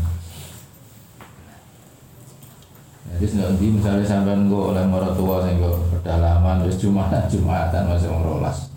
Jadi 3.13 3.39
nanti 3.39 3.67
misalnya 3.69 4.03
sampai 4.09 4.35
nggak 4.35 4.65
oleh 4.73 4.85
orang 4.89 5.15
tua 5.15 5.45
sing 5.45 5.61
pedalaman 6.01 6.65
wis 6.65 6.81
jumatan 6.81 7.29
jumatan 7.29 7.83
masih 7.87 8.09
orang 8.09 8.25
rolas. 8.25 8.73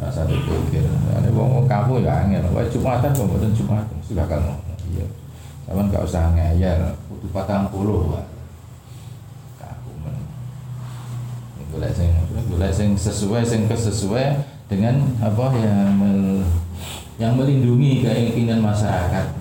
Rasa 0.00 0.24
dipikir. 0.24 0.86
Ada 1.12 1.28
wong 1.34 1.68
kamu 1.68 2.06
ya 2.06 2.24
angin. 2.24 2.40
Wah 2.54 2.64
jumatan 2.70 3.12
mboten 3.12 3.52
jumatan 3.52 3.98
sudah 4.00 4.24
kan. 4.24 4.40
Iya. 4.88 5.04
Sampeyan 5.68 5.92
gak 5.92 6.06
usah 6.08 6.32
ngeyel. 6.32 6.80
Kudu 7.12 7.28
patang 7.34 7.68
puluh. 7.68 8.16
Kaku 9.60 9.92
men. 10.00 10.16
Golek 11.68 11.92
sing 11.92 12.08
golek 12.48 12.72
sing 12.72 12.89
sesuai 13.00 13.40
sing 13.40 13.64
kesesuai 13.64 14.44
dengan 14.68 15.00
apa 15.24 15.56
yang 15.56 15.96
mel, 15.96 16.44
yang 17.16 17.32
melindungi 17.32 18.04
keinginan 18.04 18.60
masyarakat. 18.60 19.32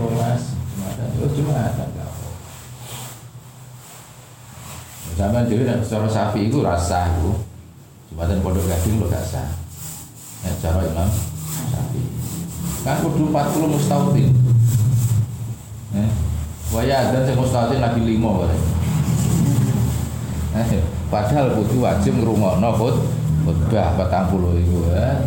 Rolas 0.00 0.56
jumatan. 0.72 1.08
Oh 1.20 1.28
jumatan. 1.28 1.88
Zaman 5.14 5.46
dhewe 5.46 5.62
nek 5.62 5.84
cara 5.86 6.08
Safi 6.08 6.48
iku 6.48 6.64
rasa 6.64 7.12
iku. 7.14 7.38
Jumatan 8.10 8.40
pondok 8.40 8.66
gading 8.66 8.98
lo 8.98 9.06
gak 9.12 9.22
sah. 9.22 9.46
Nek 10.42 10.58
cara 10.58 10.80
Imam 10.82 11.06
Safi. 11.70 12.02
Kan 12.82 13.04
kudu 13.04 13.28
40 13.28 13.68
mustautin. 13.68 14.28
Waya 16.74 17.14
dan 17.14 17.22
sing 17.22 17.38
mustahil 17.38 17.78
Nabi 17.78 18.00
limo 18.02 18.42
kare. 18.42 18.73
Eh, 20.54 20.78
padahal 21.10 21.50
kudu 21.58 21.82
wajib 21.82 22.14
ngrungokno 22.22 22.70
khut 22.78 22.96
khutbah 23.42 23.98
40 23.98 24.62
iku 24.62 24.78
ya. 24.94 25.18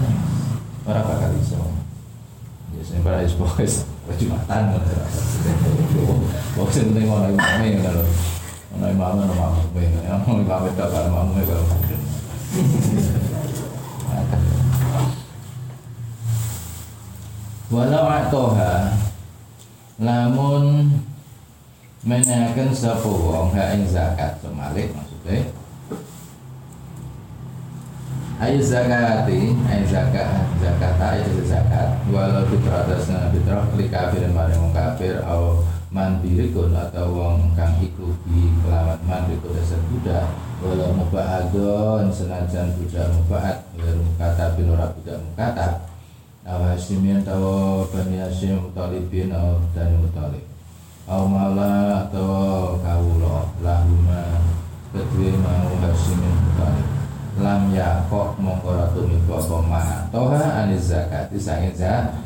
Ora 0.88 1.04
bakal 1.04 1.36
iso. 1.44 1.60
Ya 2.72 2.82
sing 2.88 3.04
para 3.04 3.20
is 3.28 3.36
boys 3.36 3.84
Jumatan 4.16 4.72
Wong 6.56 6.70
sing 6.72 6.96
ning 6.96 7.12
ono 7.12 7.28
imame 7.28 7.76
ngono 7.76 7.92
lho. 8.00 8.04
Ono 8.80 8.86
imame 8.88 9.20
ono 9.28 9.34
makmume. 9.36 9.84
Ono 10.08 10.40
imame 10.40 10.70
tok 10.80 10.96
karo 10.96 11.08
makmume 11.12 11.44
karo 11.44 11.64
Walau 17.68 18.08
atoha 18.08 18.96
lamun 20.00 20.88
menaken 22.08 22.72
sapa 22.72 23.12
wong 23.12 23.52
ha 23.52 23.76
ing 23.76 23.84
zakat 23.92 24.40
semalik 24.40 24.96
maksudnya 25.28 25.52
ayo 28.38 28.60
zakati 28.64 29.40
ayo 29.68 29.86
zakat 29.90 30.30
zakat 30.62 30.96
ayo 31.02 31.44
zakat. 31.44 31.90
Walau 32.08 32.48
fitrah 32.48 32.88
atasna 32.88 33.34
fitrah 33.36 33.68
kli 33.76 33.92
kafir 33.92 34.24
maring 34.32 34.62
wong 34.64 34.72
kafir 34.72 35.20
au 35.28 35.66
man 35.92 36.24
birikun 36.24 36.72
atau 36.72 37.12
wong 37.12 37.52
kang 37.60 37.76
iku 37.84 38.16
bi 38.24 38.48
kelawan 38.64 39.00
man 39.04 39.28
birikun 39.28 39.52
dasar 39.58 39.82
budak 39.92 40.26
walau 40.64 40.96
mubahadon 40.96 42.08
senajan 42.14 42.72
budak 42.80 43.12
mubahat 43.12 43.68
walau 43.76 44.00
mukatabin 44.06 44.72
ora 44.72 44.88
budak 44.96 45.20
mukatab 45.20 45.74
Aw 46.48 46.64
Hashimian 46.64 47.28
atau 47.28 47.84
Bani 47.92 48.24
Hashim 48.24 48.56
Mutalibin 48.56 49.36
atau 49.36 49.60
Bani 49.76 50.00
Mutalib 50.00 50.48
Aw 51.04 51.28
Mala 51.28 52.08
atau 52.08 52.80
Kawulo 52.80 53.52
Lahuma 53.60 54.48
Kedua 54.98 55.30
mau 55.46 55.78
Hashimin 55.86 56.34
Mutalib 56.42 56.88
Lam 57.38 57.70
yakok 57.70 58.34
mongkoratu 58.42 59.06
miku 59.06 59.38
apa 59.38 59.58
ma 59.62 59.84
Toha 60.10 60.66
anis 60.66 60.90
zakat 60.90 61.30
Disangin 61.30 61.70
zakat 61.78 62.18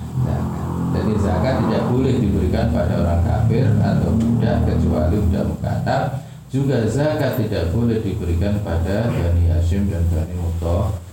Jadi 0.96 1.12
zakat 1.20 1.68
tidak 1.68 1.84
boleh 1.92 2.16
diberikan 2.16 2.72
pada 2.72 2.94
orang 2.96 3.22
kafir 3.28 3.68
Atau 3.76 4.16
budak 4.16 4.64
kecuali 4.64 5.16
budak 5.20 5.44
mukatab 5.52 6.04
Juga 6.48 6.88
zakat 6.88 7.44
tidak 7.44 7.76
boleh 7.76 8.00
diberikan 8.00 8.56
pada 8.64 9.12
Bani 9.12 9.52
Hashim 9.52 9.92
dan 9.92 10.08
Bani 10.08 10.36
Mutalib 10.40 11.12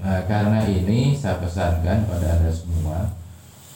Nah, 0.00 0.22
karena 0.30 0.62
ini 0.64 1.18
saya 1.18 1.42
pesankan 1.42 2.06
pada 2.06 2.38
anda 2.38 2.54
semua, 2.54 3.10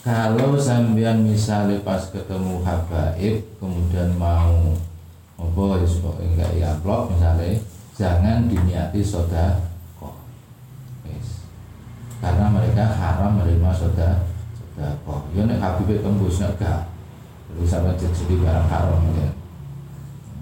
kalau 0.04 0.54
sambian 0.54 1.24
misalnya 1.24 1.80
pas 1.82 2.06
ketemu 2.12 2.62
habaib 2.62 3.40
kemudian 3.56 4.12
mau 4.20 4.76
apa 5.34 5.62
ya 5.82 5.86
enggak 6.22 6.50
ya 6.56 6.66
amplop 6.74 7.10
misalnya 7.10 7.58
jangan 7.94 8.46
diniati 8.46 9.00
soda 9.02 9.60
kok 9.98 10.14
yes. 11.06 11.46
karena 12.22 12.50
mereka 12.50 12.84
haram 12.94 13.38
menerima 13.38 13.70
soda 13.74 14.26
soda 14.54 14.88
kok 15.02 15.20
ya 15.34 15.42
nek 15.46 15.58
habib 15.58 15.90
tembus 16.00 16.42
enggak 16.42 16.90
jadi 17.54 17.70
sama 17.70 17.94
jadi 17.94 18.34
barang 18.34 18.66
haram 18.66 18.98
ya. 19.14 19.30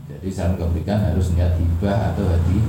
Jadi 0.09 0.29
saya 0.33 0.57
keberikan 0.57 1.13
harus 1.13 1.37
niat 1.37 1.61
hibah 1.61 2.17
atau 2.17 2.25
hadiah 2.25 2.65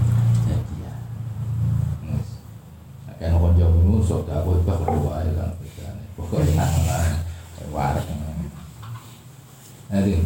kan 3.23 3.39
konco 3.39 3.63
ngono 3.63 4.03
sok 4.03 4.27
tak 4.27 4.43
kowe 4.43 4.59
bah 4.67 4.83
wae 4.83 5.31
kan. 5.31 5.55
Pokoknya 6.19 6.59
lah 6.91 7.23
waras 7.71 8.03
jadi 9.87 10.19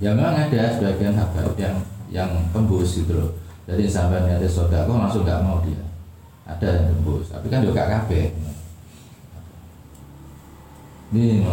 ya 0.00 0.16
memang 0.16 0.34
ada 0.34 0.74
sebagian 0.74 1.14
habaib 1.14 1.54
yang 1.60 1.76
yang 2.10 2.30
tembus 2.50 2.98
gitu 3.04 3.12
loh. 3.14 3.30
Jadi 3.68 3.86
sampai 3.86 4.26
ada 4.26 4.48
sodako 4.48 4.98
langsung 4.98 5.22
nggak 5.22 5.44
mau 5.46 5.62
dia? 5.62 5.78
Ada 6.48 6.66
yang 6.66 6.86
tembus 6.96 7.28
tapi 7.30 7.46
kan 7.52 7.62
juga 7.62 7.86
kabeh. 7.86 8.34
Ini 11.14 11.44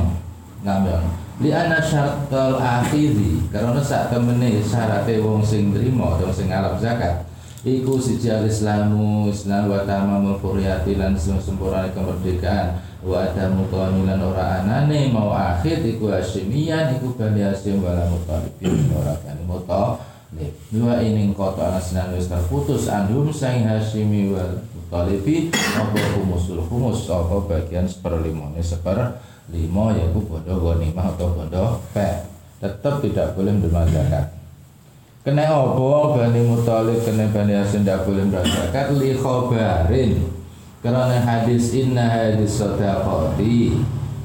ngambil. 0.63 0.97
Li 1.37 1.53
ana 1.53 1.77
syartul 1.77 2.57
akhiri 2.57 3.45
karena 3.53 3.77
saat 3.77 4.09
temene 4.09 4.57
syaratnya 4.57 5.21
wong 5.21 5.45
sing 5.45 5.69
trimo 5.69 6.17
atau 6.17 6.33
sing 6.33 6.49
ngalap 6.49 6.81
zakat 6.81 7.27
Iku 7.67 7.99
siji 7.99 8.31
al-islamu 8.31 9.27
Islam 9.27 9.67
wa 9.67 9.83
tamamul 9.83 10.39
lan 10.61 11.13
sempurna 11.19 11.89
kemerdekaan 11.91 12.79
wa 13.07 13.23
adamu 13.23 13.63
qamilan 13.71 14.19
ora 14.19 14.59
anane 14.59 15.07
mau 15.07 15.31
akhir 15.31 15.79
iku 15.87 16.11
hasyimian 16.11 16.99
iku 16.99 17.15
bani 17.15 17.39
hasyim 17.39 17.79
wala 17.79 18.03
mutalibin 18.11 18.91
ora 18.91 19.15
bani 19.23 19.43
mutalib 19.47 20.51
dua 20.67 20.99
ini 20.99 21.31
kota 21.31 21.71
anasnan 21.71 22.11
wis 22.19 22.27
terputus 22.27 22.91
anhum 22.91 23.31
sang 23.31 23.63
hasyimi 23.63 24.35
wal 24.35 24.59
mutalibi 24.75 25.47
apa 25.55 26.19
humusul 26.19 26.59
humus 26.67 27.07
apa 27.07 27.47
bagian 27.47 27.87
seperlimone 27.87 28.59
seper 28.59 29.23
lima 29.47 29.95
yaitu 29.95 30.19
bodoh 30.27 30.59
ghanimah 30.59 31.15
atau 31.15 31.31
bodoh 31.31 31.79
pe. 31.95 32.35
Tetap 32.57 33.05
tidak 33.05 33.37
boleh 33.37 33.53
zakat. 33.69 34.33
Kena 35.21 35.45
apa? 35.45 36.17
Bani 36.17 36.41
Muthalib 36.41 37.05
kena 37.05 37.29
Bani 37.29 37.53
Hasim 37.53 37.85
tidak 37.85 38.09
boleh 38.09 38.25
merasakan 38.25 38.97
li 38.97 39.13
khobarin 39.13 40.36
karena 40.87 41.19
hadis 41.19 41.75
inna 41.75 42.07
hadis 42.07 42.63
sadaqati 42.63 43.75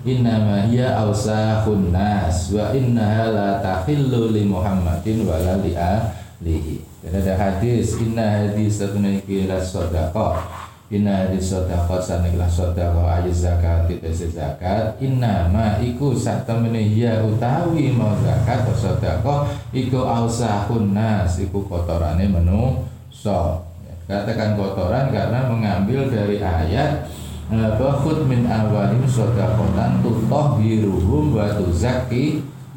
inna 0.06 0.46
ma 0.46 0.58
hiya 0.70 0.94
awsahun 0.94 1.90
nas 1.90 2.54
wa 2.54 2.70
inna 2.70 3.34
la 3.34 3.48
tahillu 3.58 4.30
li 4.30 4.46
Muhammadin 4.46 5.26
wa 5.26 5.42
la 5.42 5.58
li 5.58 5.74
alihi. 5.74 6.86
Dan 7.02 7.18
ada 7.18 7.34
hadis 7.34 7.98
inna 7.98 8.46
hadis 8.46 8.78
sadaqati 8.78 9.42
sadaqah 9.58 10.70
Inna 10.92 11.32
di 11.32 11.40
sodakot 11.40 12.04
saniklah 12.04 12.52
sodakot 12.52 13.08
ayi 13.08 13.32
zakat 13.32 13.88
kita 13.88 14.12
zakat 14.12 14.92
Inna 15.00 15.48
ma 15.48 15.80
iku 15.80 16.12
sak 16.12 16.44
temene 16.44 16.84
ya 16.84 17.24
utawi 17.24 17.96
mau 17.96 18.12
zakat 18.20 18.68
sodakot 18.76 19.48
Iku 19.72 20.04
ausahun 20.04 20.92
nas 20.92 21.40
iku 21.40 21.64
kotorane 21.64 22.28
menu 22.28 22.84
so 23.08 23.64
Katakan 24.10 24.58
kotoran 24.58 25.14
karena 25.14 25.46
mengambil 25.46 26.10
dari 26.10 26.42
ayat 26.42 27.06
Bahut 27.52 28.24
min 28.24 28.48
awalim 28.48 29.04
sodakotan 29.04 30.00
tutoh 30.00 30.56
biruhum 30.56 31.36
wa 31.36 31.46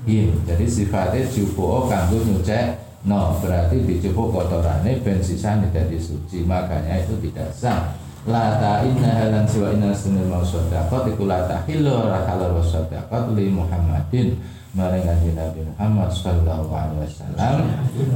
him 0.03 0.27
Jadi 0.43 0.65
sifatnya 0.67 1.23
jupo 1.31 1.87
kanggo 1.87 2.19
nyucek. 2.21 2.83
No 3.05 3.37
berarti 3.37 3.85
dicukup 3.85 4.33
kotorannya 4.33 4.99
ben 5.05 5.21
sisanya 5.21 5.69
jadi 5.69 5.95
suci 5.95 6.43
Makanya 6.43 7.05
itu 7.05 7.15
tidak 7.21 7.53
sah. 7.53 7.93
La 8.25 8.57
ta 8.57 8.81
inna 8.81 9.13
halan 9.13 9.45
siwa 9.45 9.69
inna 9.69 9.93
sunil 9.93 10.25
mau 10.25 10.41
sodakot 10.41 11.13
iku 11.13 11.29
la 11.29 11.45
ta 11.45 11.61
hilo 11.69 12.09
halal 12.09 12.57
wa 12.57 12.63
sodakot 12.65 13.37
li 13.37 13.53
Muhammadin 13.53 14.33
maring 14.75 15.07
kanjeng 15.07 15.39
Nabi 15.39 15.63
Muhammad 15.63 16.11
sallallahu 16.11 16.67
alaihi 16.67 17.07
wasallam 17.07 17.55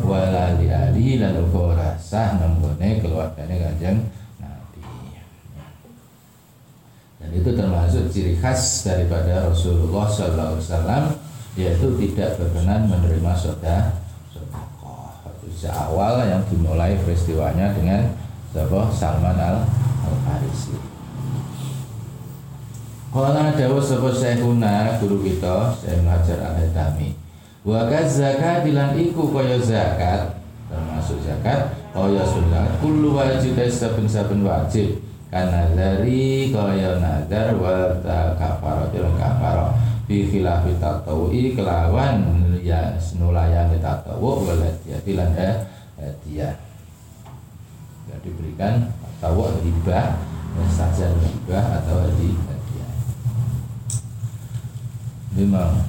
wala 0.03 0.59
li 0.59 0.67
ali 0.67 1.15
lan 1.15 1.39
uga 1.39 1.59
ora 1.71 1.89
sah 1.95 2.35
keluargane 2.99 3.55
kanjeng 3.63 4.11
Nabi. 4.43 4.83
Dan 7.23 7.29
itu 7.31 7.49
termasuk 7.55 8.11
ciri 8.11 8.35
khas 8.35 8.83
daripada 8.83 9.47
Rasulullah 9.47 10.11
sallallahu 10.11 10.59
alaihi 10.59 10.65
wasallam 10.67 11.03
yaitu 11.55 11.87
tidak 11.95 12.35
berkenan 12.35 12.91
menerima 12.91 13.33
soda 13.39 13.95
itu 15.59 15.75
awal 15.91 16.23
yang 16.23 16.43
dimulai 16.47 16.95
peristiwanya 17.03 17.75
dengan 17.75 18.15
Salman 18.95 19.35
al 19.35 19.67
Al-Farisi 20.07 20.88
Kala 23.09 23.57
dawuh 23.57 23.81
sapa 23.81 24.13
Syekhuna 24.13 25.01
guru 25.01 25.25
kita 25.25 25.73
Syekh 25.81 26.05
Hajar 26.05 26.45
Al-Haytami 26.45 27.17
Wa 27.65 27.89
zakat 28.05 28.61
dilan 28.63 28.93
iku 29.01 29.33
kaya 29.33 29.57
zakat 29.57 30.37
termasuk 30.69 31.17
zakat 31.25 31.73
kaya 31.89 32.21
sunat. 32.21 32.77
Kullu 32.79 33.17
wajib 33.17 33.57
saben-saben 33.57 34.45
wajib. 34.45 35.01
Karena 35.29 35.69
dari 35.73 36.53
kaya 36.53 37.01
nazar 37.01 37.57
wa 37.57 37.97
kafarat 38.37 38.93
lan 38.93 39.13
kafarah. 39.17 39.73
Fi 40.05 40.25
khilafi 40.25 40.77
tatawi 40.81 41.53
kelawan 41.53 42.25
ya 42.61 42.97
senulayane 42.97 43.77
tatawu 43.77 44.41
wal 44.41 44.61
dilan 45.05 45.33
dia 46.25 46.49
ya 48.09 48.15
diberikan 48.25 48.89
tawa 49.21 49.53
hibah 49.61 50.17
saja 50.65 51.13
hibah 51.13 51.77
atau 51.77 52.09
di 52.17 52.33
hadiah 52.33 52.58
memang 55.37 55.85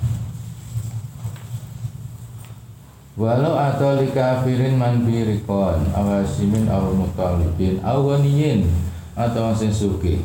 Walau 3.21 3.53
atau 3.53 4.01
li 4.01 4.09
kafirin 4.17 4.81
man 4.81 5.05
birikon 5.05 5.93
awasimin 5.93 6.65
aw 6.73 6.89
mutalibin 6.89 7.77
aw 7.85 8.01
atau 9.13 9.53
sing 9.53 9.69
suki 9.69 10.25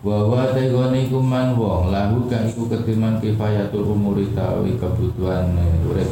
wa 0.00 0.32
wa 0.32 0.48
tegone 0.56 1.04
kuman 1.12 1.52
wong 1.52 1.92
lahu 1.92 2.24
kang 2.28 2.48
iku 2.48 2.64
ketiman 2.72 3.20
kifayatul 3.20 3.92
umuri 3.92 4.32
tawi 4.32 4.80
kebutuhan 4.80 5.52
urip 5.84 6.08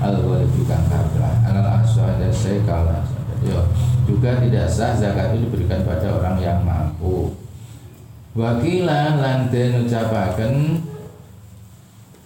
al 0.00 0.16
ghalib 0.16 0.54
kang 0.64 0.84
kabrah 0.88 1.44
alal 1.44 1.68
aswa 1.84 2.08
saya 2.32 2.64
kala 2.64 3.04
yo 3.44 3.60
juga 4.10 4.42
tidak 4.42 4.66
sah 4.66 4.98
zakat 4.98 5.38
itu 5.38 5.46
diberikan 5.46 5.86
pada 5.86 6.10
orang 6.10 6.36
yang 6.42 6.60
mampu. 6.66 7.30
Wakilan 8.34 9.22
lan 9.22 9.50
den 9.50 9.86
ucapaken 9.86 10.82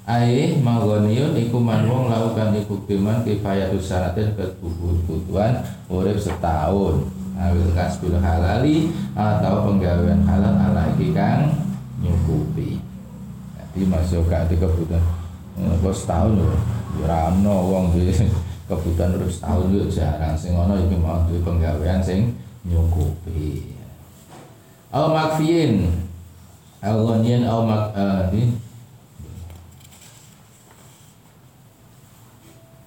Aih 0.04 0.60
manggoniun 0.60 1.32
iku 1.32 1.56
man 1.56 1.88
wong 1.88 2.12
laukan 2.12 2.52
iku 2.60 2.76
kiman 2.84 3.24
kifayatus 3.24 3.88
sanatin 3.88 4.36
kebutuhan 4.36 5.64
urip 5.88 6.20
setahun. 6.20 7.08
Awil 7.40 7.72
kasbil 7.72 8.20
halali 8.20 8.92
atau 9.16 9.64
penggawean 9.64 10.20
halal 10.28 10.60
ala 10.60 10.92
kang 10.92 11.56
nyukupi. 12.04 12.84
Jadi 13.56 13.80
masuk 13.88 14.28
ke 14.28 14.60
kebutuhan. 14.60 15.00
Kok 15.56 15.96
setahun 15.96 16.36
lho? 16.36 16.52
Ya 17.00 17.08
ramno 17.08 17.72
wong 17.72 17.96
kebutuhan 18.68 19.16
urip 19.16 19.32
setahun 19.32 19.72
yo 19.72 19.88
jarang. 19.88 20.36
Sing 20.36 20.52
ana 20.52 20.84
iki 20.84 21.00
mau 21.00 21.24
duwe 21.24 21.40
penggawean 21.40 22.04
sing 22.04 22.36
nyukupi. 22.68 23.72
Au 24.92 25.16
makfiin. 25.16 25.96
Au 26.84 27.08
ghaniyan 27.08 27.48
au 27.48 27.64
mak 27.64 27.96
uh, 27.96 28.28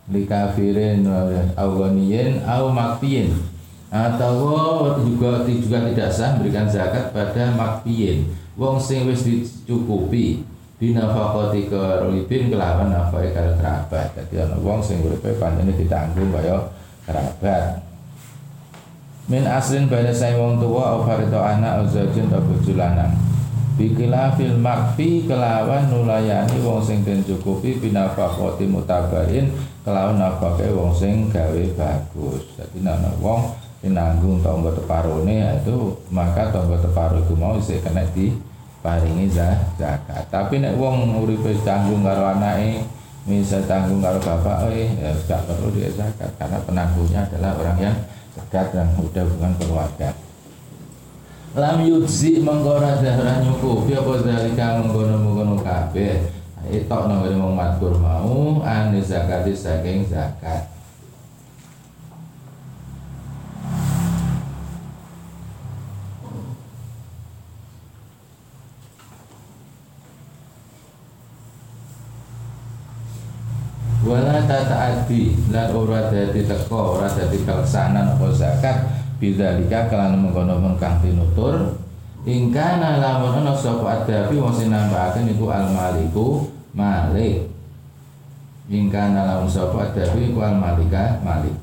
likafirin 0.08 1.04
au 1.56 1.70
ghaniyin 1.76 2.44
au 2.48 2.72
makfiin 2.72 3.36
atau 3.88 4.96
juga 5.04 5.44
juga 5.48 5.88
tidak 5.88 6.12
sah 6.12 6.36
memberikan 6.36 6.68
zakat 6.68 7.12
pada 7.16 7.56
makfiin 7.56 8.28
wong 8.58 8.82
sing 8.82 9.08
wis 9.08 9.24
dicukupi 9.24 10.44
binafaqati 10.78 11.74
karibin 11.74 12.54
kelawan 12.54 12.94
nafai 12.94 13.34
karo 13.34 13.54
kerabat. 13.58 14.14
Dadi 14.14 14.36
ana 14.38 14.58
wong 14.62 14.80
sing 14.82 15.02
uripe 15.02 15.34
panjene 15.42 15.74
ditanggung 15.74 16.30
kaya 16.30 16.70
kerabat. 17.06 17.82
Min 19.28 19.44
aslin 19.44 19.90
bane 19.92 20.14
sae 20.14 20.38
wong 20.38 20.62
tuwa 20.62 20.96
au 20.96 21.00
farito 21.04 21.42
anak 21.42 21.84
au 21.84 21.86
zaujin 21.90 22.30
au 22.32 22.42
bojo 22.46 22.74
lanang. 22.78 23.14
Fil 23.78 24.58
makfi 24.58 25.30
kelawan 25.30 25.86
nulayani 25.90 26.58
wong 26.66 26.82
sing 26.82 27.06
den 27.06 27.22
cukupi 27.26 27.78
binafaqati 27.78 28.66
mutabarin 28.66 29.54
kelawan 29.88 30.20
nafake 30.20 30.68
wong 30.76 30.92
sing 30.92 31.32
gawe 31.32 31.64
bagus. 31.80 32.44
Dadi 32.60 32.84
ana 32.84 33.08
wong 33.24 33.56
nanggung 33.88 34.44
tonggo 34.44 34.76
teparone 34.76 35.64
itu 35.64 35.96
maka 36.12 36.52
tonggo 36.52 36.76
teparo 36.76 37.24
itu 37.24 37.32
mau 37.40 37.56
isih 37.56 37.80
kena 37.80 38.04
di 38.12 38.36
paringi 38.84 39.32
zakat. 39.32 40.28
Tapi 40.28 40.60
nek 40.60 40.76
wong 40.76 41.24
uripe 41.24 41.56
tanggung 41.64 42.04
karo 42.04 42.36
anake 42.36 42.84
misal 43.24 43.64
tanggung 43.64 44.04
karo 44.04 44.20
bapak 44.20 44.76
eh 44.76 44.92
ya 44.92 45.16
tidak 45.24 45.56
perlu 45.56 45.72
dia 45.72 45.88
zakat. 45.96 46.36
Karena 46.36 46.60
penanggungnya 46.68 47.24
adalah 47.32 47.56
orang 47.56 47.80
yang 47.80 47.96
dekat 48.36 48.76
dan 48.76 48.92
udah 49.00 49.24
bukan 49.24 49.52
keluarga. 49.56 50.12
Lam 51.56 51.80
yudzi 51.88 52.44
menggora 52.44 53.00
dahra 53.00 53.40
nyukupi 53.40 53.96
apa 53.96 54.20
dalika 54.20 54.84
menggono-menggono 54.84 55.64
kabeh 55.64 56.37
itu 56.72 56.88
nang 56.90 57.24
wong 57.24 57.54
matur 57.56 57.96
mau 58.00 58.64
anis 58.64 59.12
zakat 59.12 59.48
saking 59.52 60.08
zakat. 60.08 60.68
Wala 74.08 74.40
tataati 74.48 75.52
lan 75.52 75.76
ora 75.76 76.08
dadi 76.08 76.48
teko 76.48 76.96
ora 76.96 77.12
dadi 77.12 77.44
kelaksanan 77.44 78.16
apa 78.16 78.32
zakat 78.32 78.88
bidzalika 79.20 79.92
kelan 79.92 80.24
mengkono 80.24 80.64
mengkang 80.64 81.04
tinutur. 81.04 81.76
Ingkana 82.28 83.00
lamun 83.00 83.40
ana 83.40 83.56
sapa 83.56 84.04
adabi 84.04 84.36
wong 84.36 84.52
sing 84.52 84.68
iku 85.32 85.48
al 85.48 85.72
maliku 85.72 86.57
malik. 86.78 87.50
Ingkana 88.70 89.26
lamun 89.26 89.50
sapa 89.50 89.90
adabi 89.90 90.30
iku 90.30 90.46
al 90.46 90.62
malika 90.62 91.18
malik. 91.26 91.56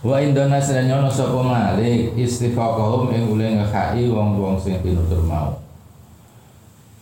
Wa 0.00 0.16
indona 0.18 0.56
sedanya 0.56 1.04
ana 1.04 1.10
sapa 1.12 1.36
malik 1.44 2.16
istifaqahum 2.16 3.12
ing 3.12 3.28
ule 3.28 3.60
ngekai 3.60 4.08
wong-wong 4.08 4.56
sing 4.56 4.80
tinutur 4.80 5.20
mau. 5.28 5.60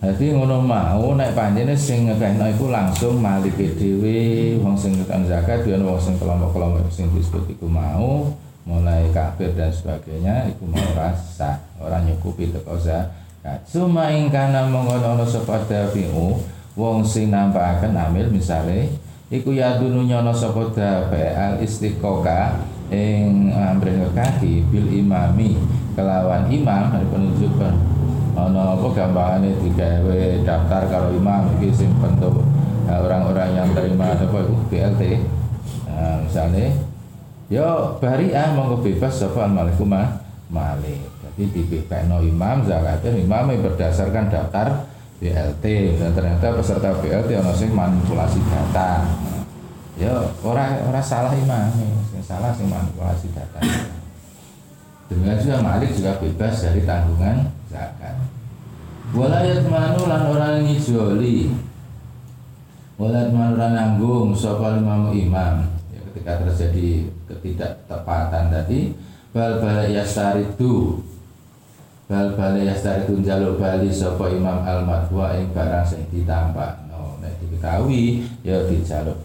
Jadi 0.00 0.32
ngono 0.32 0.64
mau 0.64 1.12
naik 1.12 1.36
panjene 1.36 1.76
sing 1.76 2.08
ngekehno 2.08 2.48
iku 2.56 2.72
langsung 2.72 3.20
malike 3.20 3.76
dhewe 3.76 4.56
wong 4.64 4.72
sing 4.72 4.96
ngekang 4.96 5.28
zakat 5.28 5.60
yen 5.68 5.84
wong 5.84 6.00
sing 6.00 6.16
kelompok-kelompok 6.16 6.88
sing 6.88 7.12
disebut 7.12 7.44
iku 7.52 7.68
mau 7.68 8.32
mulai 8.64 9.12
kafir 9.12 9.52
dan 9.52 9.68
sebagainya 9.68 10.48
iku 10.56 10.64
mau 10.64 10.88
rasa 10.96 11.60
orang 11.76 12.08
nyukupi 12.08 12.48
teko 12.48 12.80
zakat 12.80 13.19
suma 13.64 14.12
ing 14.12 14.28
kana 14.28 14.68
mongko 14.68 15.00
ana 15.00 15.24
sapa 15.24 15.64
dafi'u 15.64 16.36
wong 16.76 17.00
sing 17.00 17.32
nampahaken 17.32 17.96
amil 17.96 18.28
misale 18.28 18.92
iku 19.32 19.56
ya 19.56 19.80
dunu 19.80 20.04
nyono 20.04 20.34
sapa 20.34 20.68
dafe 20.76 21.32
al 21.32 21.56
istiqoka 21.64 22.60
ing 22.92 23.48
amrih 23.54 24.12
kaki 24.12 24.66
bil 24.68 24.88
imami 24.92 25.56
kelawan 25.94 26.46
imam 26.50 26.90
hari 26.90 27.06
penunjukan. 27.10 27.74
Ana 28.40 28.78
apa 28.78 28.86
gampangane 28.94 29.52
digawe 29.58 30.20
daftar 30.46 30.86
kalau 30.86 31.10
imam 31.12 31.50
iki 31.58 31.74
sing 31.74 31.90
bentuk 31.98 32.40
nah, 32.86 33.02
orang-orang 33.02 33.58
yang 33.58 33.68
terima 33.74 34.14
apa 34.14 34.22
itu 34.22 34.54
BLT 34.70 35.02
nah, 35.90 36.16
misalnya 36.24 36.66
yo 37.50 37.98
bariah 37.98 38.54
monggo 38.54 38.80
bebas 38.80 39.18
sapa 39.18 39.50
alaikum 39.50 39.90
malik 40.48 41.09
jadi 41.48 41.80
imam 42.28 42.56
zakatnya 42.68 43.10
imam 43.16 43.48
berdasarkan 43.64 44.28
daftar 44.28 44.84
BLT 45.20 45.64
dan 46.00 46.12
ternyata 46.12 46.56
peserta 46.56 46.92
BLT 47.00 47.40
ono 47.40 47.52
sing 47.56 47.72
manipulasi 47.72 48.40
data 48.44 49.08
yo 49.96 50.32
orang 50.44 50.84
orang 50.88 51.04
salah 51.04 51.32
imam 51.32 51.72
yang 52.12 52.24
salah 52.24 52.52
sing 52.52 52.68
manipulasi 52.68 53.28
data 53.32 53.60
Demikian 55.10 55.42
juga 55.42 55.56
Malik 55.58 55.90
juga 55.98 56.22
bebas 56.22 56.54
dari 56.62 56.86
tanggungan 56.86 57.50
zakat. 57.66 58.14
Walayat 59.10 59.66
manu 59.66 60.06
lan 60.06 60.22
orang 60.30 60.62
ngijoli. 60.62 61.50
Walayat 62.94 63.34
manu 63.34 63.58
lan 63.58 63.74
nanggung 63.74 64.30
sapa 64.38 64.78
imam 64.78 65.10
imam. 65.10 65.66
Ya, 65.90 65.98
ketika 66.06 66.46
terjadi 66.46 67.10
ketidaktepatan 67.26 68.54
tadi 68.54 68.94
bal 69.34 69.58
bala 69.58 69.82
yastaridu 69.90 71.02
bal 72.10 72.34
bala 72.34 72.58
yastaridu 72.58 73.22
jaluk 73.22 73.62
bali 73.62 73.86
sapa 73.86 74.26
imam 74.34 74.66
al 74.66 74.82
madwa 74.82 75.30
ing 75.38 75.54
barang 75.54 75.86
sing 75.86 76.02
ditambah. 76.10 76.90
No, 76.90 77.22
nek 77.22 77.38
diketahui 77.38 78.26
ya 78.42 78.66
dijaluk 78.66 79.22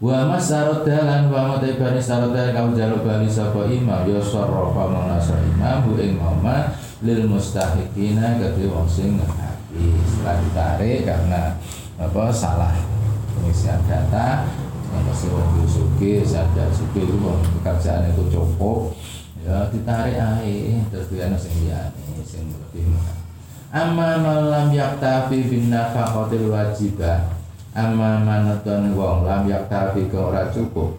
Wa 0.00 0.24
masaroda 0.24 1.04
lan 1.04 1.28
wa 1.28 1.54
matibani 1.54 2.00
saroda 2.00 2.56
kau 2.56 2.72
jaluk 2.72 3.04
bali 3.04 3.28
sapa 3.28 3.68
imam 3.68 4.08
ya 4.08 4.16
sarrafa 4.16 4.88
manasa 4.88 5.36
imam 5.44 5.84
bu 5.86 6.00
ing 6.00 6.16
mama 6.16 6.72
lil 7.04 7.28
mustahiqina 7.28 8.40
kedhe 8.40 8.64
wong 8.66 8.88
sing 8.88 9.20
ngakhi 9.20 9.92
setelah 10.08 10.40
ditarik 10.40 11.06
karena 11.06 11.54
apa 12.00 12.32
salah. 12.34 12.74
Pengisian 13.36 13.78
data 13.86 14.48
yang 14.90 15.04
pasti 15.06 15.28
wong 15.30 15.68
suki 15.68 16.24
sadar 16.24 16.72
suki 16.72 17.04
itu 17.04 17.14
pekerjaan 17.60 18.10
itu 18.10 18.24
cukup 18.32 18.96
ditarik 19.70 20.18
ae. 20.18 20.82
Terus 20.90 21.06
dia 21.10 21.26
sing 21.34 21.54
liyane 21.66 22.22
sing 22.22 22.50
lebih 22.50 22.94
Amma 23.70 24.18
malam 24.18 24.74
yaktafi 24.74 25.46
bin 25.46 25.70
nafaqatil 25.70 26.50
wajibah 26.50 27.30
amma 27.70 28.18
manatan 28.18 28.98
wong 28.98 29.22
lam 29.22 29.46
yaktafi 29.46 30.10
ke 30.10 30.18
ora 30.18 30.50
cukup. 30.50 30.98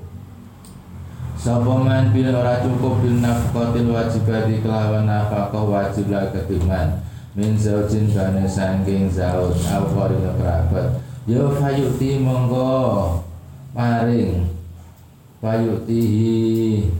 Sapa 1.35 1.73
man 1.83 2.15
bil 2.15 2.31
ora 2.31 2.63
cukup 2.63 3.03
bil 3.03 3.19
nafqatil 3.19 3.91
wajibati 3.91 4.63
kelawan 4.63 5.03
nafkah 5.03 5.51
wajib 5.51 6.07
la 6.07 6.31
ketiman 6.31 7.03
min 7.35 7.59
zaujin 7.59 8.07
bane 8.11 8.47
sangking 8.47 9.11
zauj 9.11 9.55
au 9.71 9.83
kerabat. 9.91 10.99
Yo 11.27 11.51
fayuti 11.59 12.23
monggo. 12.23 13.23
Paring. 13.71 14.51
Fayutihi 15.41 16.91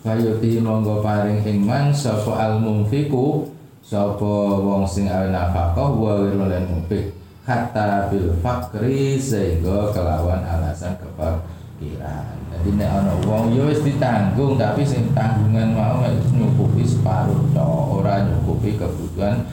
Kayuti 0.00 0.56
monggo 0.64 1.04
paring 1.04 1.44
ing 1.44 1.68
man 1.68 1.92
sapa 1.92 2.32
al 2.32 2.56
mumfiku 2.56 3.52
sapa 3.84 4.56
wong 4.56 4.88
sing 4.88 5.12
al 5.12 5.28
nafkah 5.28 5.92
wa 5.92 6.24
wirul 6.24 6.48
mufik 6.72 7.12
hatta 7.44 8.08
bil 8.08 8.32
fakri 8.40 9.20
sehingga 9.20 9.92
kelawan 9.92 10.40
alasan 10.40 10.96
kefakiran. 10.96 12.32
Jadi 12.48 12.80
nek 12.80 12.88
ana 12.96 13.12
wong 13.28 13.52
ya 13.52 13.68
wis 13.68 13.84
ditanggung 13.84 14.56
tapi 14.56 14.88
sing 14.88 15.12
tanggungan 15.12 15.76
mau 15.76 16.00
nyukupi 16.32 16.80
separuh 16.80 17.52
tok, 17.52 18.00
ora 18.00 18.24
nyukupi 18.24 18.80
kebutuhan 18.80 19.44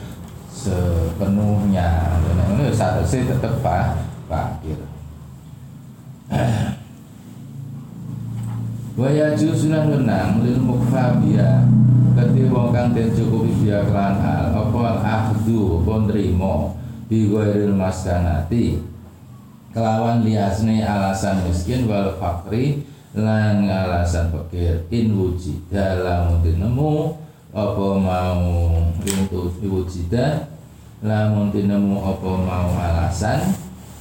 sepenuhnya. 0.56 2.24
Nek 2.24 2.46
ngono 2.56 2.72
ya 2.72 3.04
sih 3.04 3.28
tetep 3.28 3.60
pak 3.60 4.00
fakir. 4.32 4.80
Waya 8.98 9.38
jusulan 9.38 9.94
wenang 9.94 10.42
lil 10.42 10.58
mukfabia 10.58 11.70
Keti 12.18 12.50
wong 12.50 12.74
kang 12.74 12.98
den 12.98 13.14
cukupi 13.14 13.54
biya 13.62 13.86
kelan 13.86 14.18
hal 14.18 14.50
Apa 14.50 15.06
ahdu 15.06 15.86
apa 15.86 16.10
nrimo 16.10 16.74
Bi 17.06 17.30
ghairil 17.30 17.78
maskanati 17.78 18.82
Kelawan 19.70 20.26
liasne 20.26 20.82
alasan 20.82 21.46
miskin 21.46 21.86
wal 21.86 22.18
fakri 22.18 22.90
Lan 23.14 23.70
alasan 23.70 24.34
fakir. 24.34 24.90
In 24.90 25.14
wujida 25.14 26.02
lamun 26.02 26.42
nemu 26.42 27.22
Apa 27.54 27.88
mau 28.02 28.82
Rintu 29.06 29.54
wujida 29.62 30.50
Lamun 31.06 31.54
nemu 31.54 32.02
apa 32.02 32.30
mau 32.34 32.70
alasan 32.74 33.46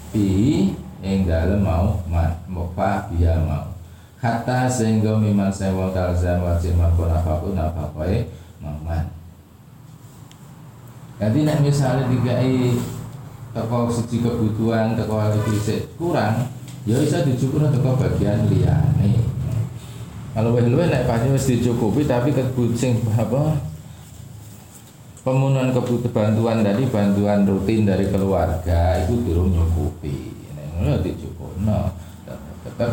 Bi 0.09 0.73
Yang 1.05 1.21
dalam 1.29 1.61
mau 1.61 2.01
Mukfabia 2.49 3.37
mau 3.45 3.76
hatta 4.21 4.65
sehingga 4.71 5.21
miman 5.21 5.53
sewa 5.53 5.93
talzam 5.93 6.41
wajib 6.41 6.77
mampu 6.77 7.05
nafaku 7.05 7.53
nafakoe 7.53 8.29
maman 8.61 9.05
jadi 11.17 11.39
nek 11.45 11.61
misalnya 11.65 12.09
dikai 12.09 12.77
teko 13.57 13.89
siji 13.89 14.21
kebutuhan 14.21 14.97
teko 14.97 15.17
lagi 15.17 15.41
kurang 15.97 16.49
ya 16.85 16.97
bisa 17.01 17.25
dicukupi 17.25 17.69
teko 17.73 17.97
bagian 17.97 18.49
liane 18.49 19.21
kalau 20.37 20.53
weh 20.53 20.69
luwe 20.69 20.85
nek 20.93 21.09
pasti 21.09 21.33
wis 21.33 21.49
dicukupi 21.49 22.05
tapi 22.05 22.37
kebutuhan 22.37 23.01
apa 23.17 23.57
pemenuhan 25.25 25.73
kebutuhan 25.73 26.13
bantuan 26.13 26.61
tadi 26.61 26.85
bantuan 26.93 27.49
rutin 27.49 27.89
dari 27.89 28.07
keluarga 28.13 29.01
itu 29.03 29.27
durung 29.27 29.51
nyukupi. 29.51 30.37
Nek 30.55 30.67
ngono 30.77 30.93
dicukupi 31.01 31.65
no 31.65 31.91
tetap 32.63 32.93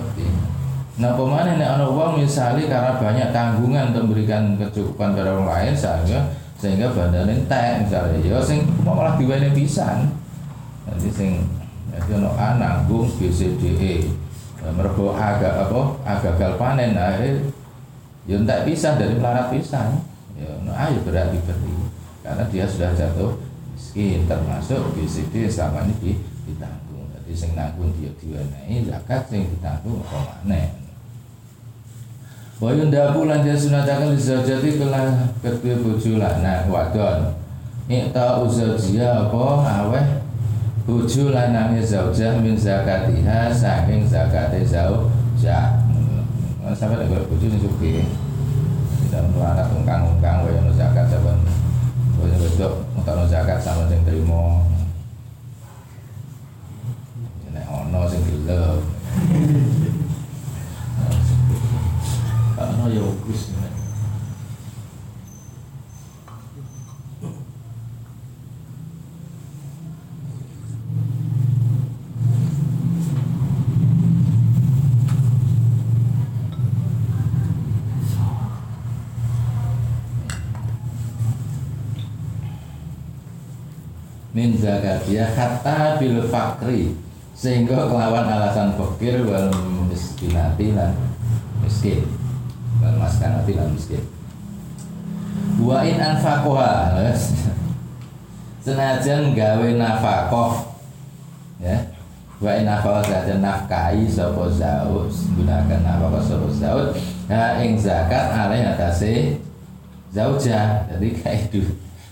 Nah 0.94 1.18
pemana 1.18 1.58
ini 1.58 1.66
ana 1.66 1.90
uang 1.90 2.22
misalnya 2.22 2.70
karena 2.70 2.92
banyak 3.02 3.30
tanggungan 3.34 3.90
untuk 3.90 4.14
memberikan 4.14 4.54
kecukupan 4.62 5.18
pada 5.18 5.34
orang 5.34 5.50
lain 5.50 5.74
sehingga 5.74 6.20
sehingga 6.54 6.94
badan 6.94 7.34
entek 7.34 7.82
misalnya 7.82 8.22
ya 8.22 8.38
sing 8.38 8.62
malah 8.86 9.18
diwene 9.18 9.50
pisan. 9.58 10.14
Nanti 10.86 11.10
sing 11.10 11.50
jadi 11.90 12.22
ono 12.22 12.38
nanggung 12.38 13.10
BCDE 13.18 14.06
mergo 14.78 15.18
agak 15.18 15.66
apa 15.66 15.82
agak 16.06 16.62
panen 16.62 16.94
akhirnya 16.94 17.42
ya 18.30 18.38
entek 18.38 18.70
pisah 18.70 18.94
dari 18.94 19.18
melarat 19.18 19.50
pisan. 19.50 19.98
Ya 20.38 20.54
ayo 20.78 21.02
berarti 21.02 21.42
beri 21.42 21.74
karena 22.22 22.46
dia 22.54 22.70
sudah 22.70 22.94
jatuh 22.94 23.34
miskin 23.74 24.30
termasuk 24.30 24.94
BCD 24.94 25.50
selama 25.50 25.90
ini 25.90 26.22
ditanggung. 26.46 27.10
Jadi 27.18 27.34
sing 27.34 27.58
nanggung 27.58 27.90
dia 27.98 28.14
diwenehi 28.22 28.86
zakat 28.86 29.26
sing 29.26 29.50
ditanggung 29.58 30.06
apa 30.06 30.38
maneh. 30.46 30.83
Wa 32.64 32.72
yundabu 32.72 33.28
lan 33.28 33.44
dia 33.44 33.60
sunatakan 33.60 34.16
li 34.16 34.24
zaujati 34.24 34.80
kelah 34.80 35.36
kedua 35.44 35.84
bojo 35.84 36.16
lanang 36.16 36.72
wadon. 36.72 37.36
Ikta 37.92 38.40
uzawjiyah 38.40 39.28
apa 39.28 39.44
aweh 39.84 40.24
bojo 40.88 41.36
lanange 41.36 41.84
zaujah 41.84 42.40
min 42.40 42.56
zakatiha 42.56 43.52
saking 43.52 44.08
zakate 44.08 44.64
zaujah. 44.64 45.76
Sampai 46.72 47.04
nek 47.04 47.28
bojo 47.28 47.52
sing 47.52 47.60
sugih. 47.60 48.08
Tidak 49.12 49.28
melarat 49.36 49.68
ungkang-ungkang 49.68 50.48
ono 50.48 50.72
zakat 50.72 51.12
saben. 51.12 51.44
Wae 52.16 52.32
wedok 52.32 52.80
utawa 52.96 53.28
zakat 53.28 53.60
sama 53.60 53.92
sing 53.92 54.08
trimo. 54.08 54.64
Nek 57.52 57.68
ono 57.68 58.08
sing 58.08 58.24
gelem. 58.24 58.80
Karena 62.54 62.86
ya 62.94 63.02
wis 63.26 63.50
min 84.34 84.58
zakatiyah 84.58 85.30
kata 85.38 86.02
bil 86.02 86.26
fakri 86.26 86.98
sehingga 87.38 87.86
kelawan 87.86 88.26
alasan 88.26 88.74
fakir 88.74 89.22
wal 89.30 89.54
miskinati 89.86 90.74
lan 90.74 90.98
miskin 91.62 92.23
wal 92.84 93.00
maskanati 93.00 93.56
lan 93.56 93.72
miskin 93.72 94.04
wa 95.64 95.80
in 95.88 95.96
anfaqoha 95.96 97.00
senajan 98.64 99.36
gawe 99.36 99.68
nafkah 99.76 100.56
ya. 101.60 101.76
Wa 102.44 102.60
in 102.60 102.68
nafaqah 102.68 103.04
saja 103.08 103.40
nafkahi 103.40 104.04
sapa 104.08 104.52
zaud 104.52 105.08
gunakan 105.36 105.80
nafkah 105.80 106.20
sapa 106.20 106.48
zaud. 106.52 106.92
Ha 107.32 107.64
ing 107.64 107.80
zakat 107.80 108.36
alih 108.36 108.68
atase 108.68 109.40
zauja 110.12 110.84
jadi 110.92 111.08
kayak 111.24 111.56
di 111.56 111.64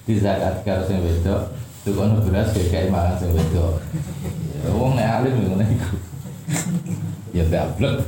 di 0.07 0.13
zakat 0.15 0.63
kalau 0.63 0.87
sing 0.87 1.03
wedok 1.03 1.51
kono 1.83 2.23
beras 2.23 2.55
kayak 2.55 2.91
mangan 2.91 3.19
sing 3.19 3.31
ya 3.31 4.69
wong 4.71 4.95
nek 4.95 5.19
alim 5.19 5.35
ngono 5.35 5.63
iku. 5.67 5.95
Ya 7.35 7.43
dablek 7.47 8.07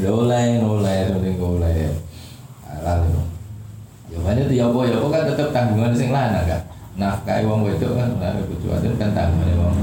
oleh 0.00 0.56
oleh 0.56 0.98
penting 1.12 1.36
oleh 1.36 1.92
halal 2.64 3.04
itu 3.04 3.22
ya 4.08 4.18
mana 4.24 4.40
itu 4.40 4.54
ya 4.56 4.64
apa 4.72 4.78
ya 4.88 4.96
apa 4.96 5.08
kan 5.12 5.22
tetap 5.28 5.48
tanggungan 5.52 5.92
sing 5.92 6.08
lanang 6.08 6.48
kan 6.48 6.60
nafkah 6.96 7.44
wong 7.44 7.68
wedok 7.68 7.92
kan 8.00 8.08
bojo 8.16 8.66
wadon 8.72 8.94
kan 8.96 9.10
tanggungan 9.12 9.56
wong 9.60 9.76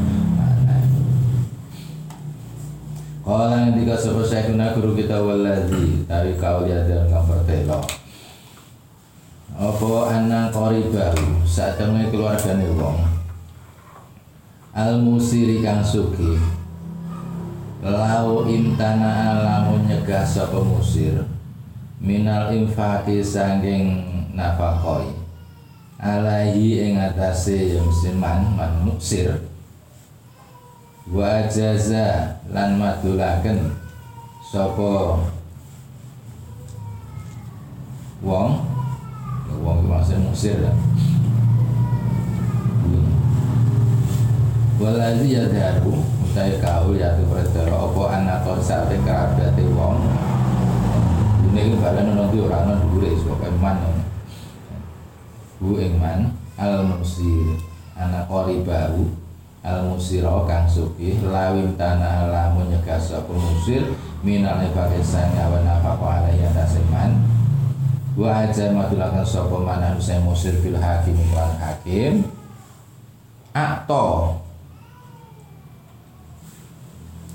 Kala 3.30 3.94
sapa 3.94 4.26
saya 4.26 4.50
guru 4.74 4.98
kita 4.98 5.22
waladhi 5.22 6.02
Tapi 6.10 6.34
kau 6.42 6.66
lihat 6.66 6.90
dalam 6.90 7.14
gambar 7.14 7.46
telo 7.46 7.78
Apa 9.54 9.90
anak 10.18 10.50
baru 10.50 11.38
Saat 11.46 11.78
temen 11.78 12.10
keluarga 12.10 12.58
nih 12.58 12.74
wong. 12.74 13.06
Al 14.74 14.98
musiri 14.98 15.62
kang 15.62 15.86
suki 15.86 16.59
lau 17.84 18.44
imtana 18.44 19.40
lamun 19.44 19.88
nyegah 19.88 20.28
sapa 20.28 20.60
musir. 20.60 21.24
Minal 22.00 22.56
infaki 22.56 23.20
sanging 23.20 24.08
nafakoi 24.32 25.12
alaihi 26.00 26.88
ing 26.88 26.94
atase 26.96 27.76
musliman 27.84 28.56
man 28.56 28.88
muksir. 28.88 29.36
Wa 31.12 31.44
jaza 31.52 32.40
lan 32.48 32.80
madulaken 32.80 33.76
sapa 34.48 35.20
wong. 38.24 38.64
Wong 39.60 39.80
maksud 39.92 40.24
musir 40.24 40.56
ya 40.62 40.72
walazi 44.80 45.36
yadharu 45.36 46.00
saya 46.32 46.56
kau 46.64 46.96
ya 46.96 47.20
tuh 47.20 47.28
predara 47.28 47.76
apa 47.76 48.02
anak 48.16 48.38
kau 48.48 48.56
sate 48.64 48.96
kerabate 49.04 49.66
wong? 49.76 50.00
Ini 51.52 51.76
badan 51.84 52.16
nanti 52.16 52.38
orang 52.40 52.64
nang 52.70 52.80
dhuwure 52.88 53.12
sebab 53.20 53.44
iman. 53.60 53.78
Bu 55.60 55.76
iman 55.84 56.32
al 56.56 56.88
musir 56.88 57.60
anak 58.00 58.32
kori 58.32 58.64
baru 58.64 59.04
al 59.68 59.92
musiro 59.92 60.48
kang 60.48 60.64
suki 60.64 61.20
lawim 61.20 61.76
tanah 61.76 62.32
lamun 62.32 62.72
nyegah 62.72 62.96
sapa 62.96 63.36
musir 63.36 63.84
minal 64.24 64.64
ibadah 64.64 65.04
sanga 65.04 65.52
wa 65.52 65.60
nafaqo 65.60 66.06
alaihi 66.08 66.48
tasiman 66.56 67.20
wa 68.16 68.48
aja 68.48 68.72
madulakan 68.72 69.28
sapa 69.28 69.60
saya 70.00 70.24
musir 70.24 70.56
fil 70.64 70.80
hakim 70.80 71.20
lan 71.36 71.52
hakim. 71.60 72.24
Atau 73.50 74.40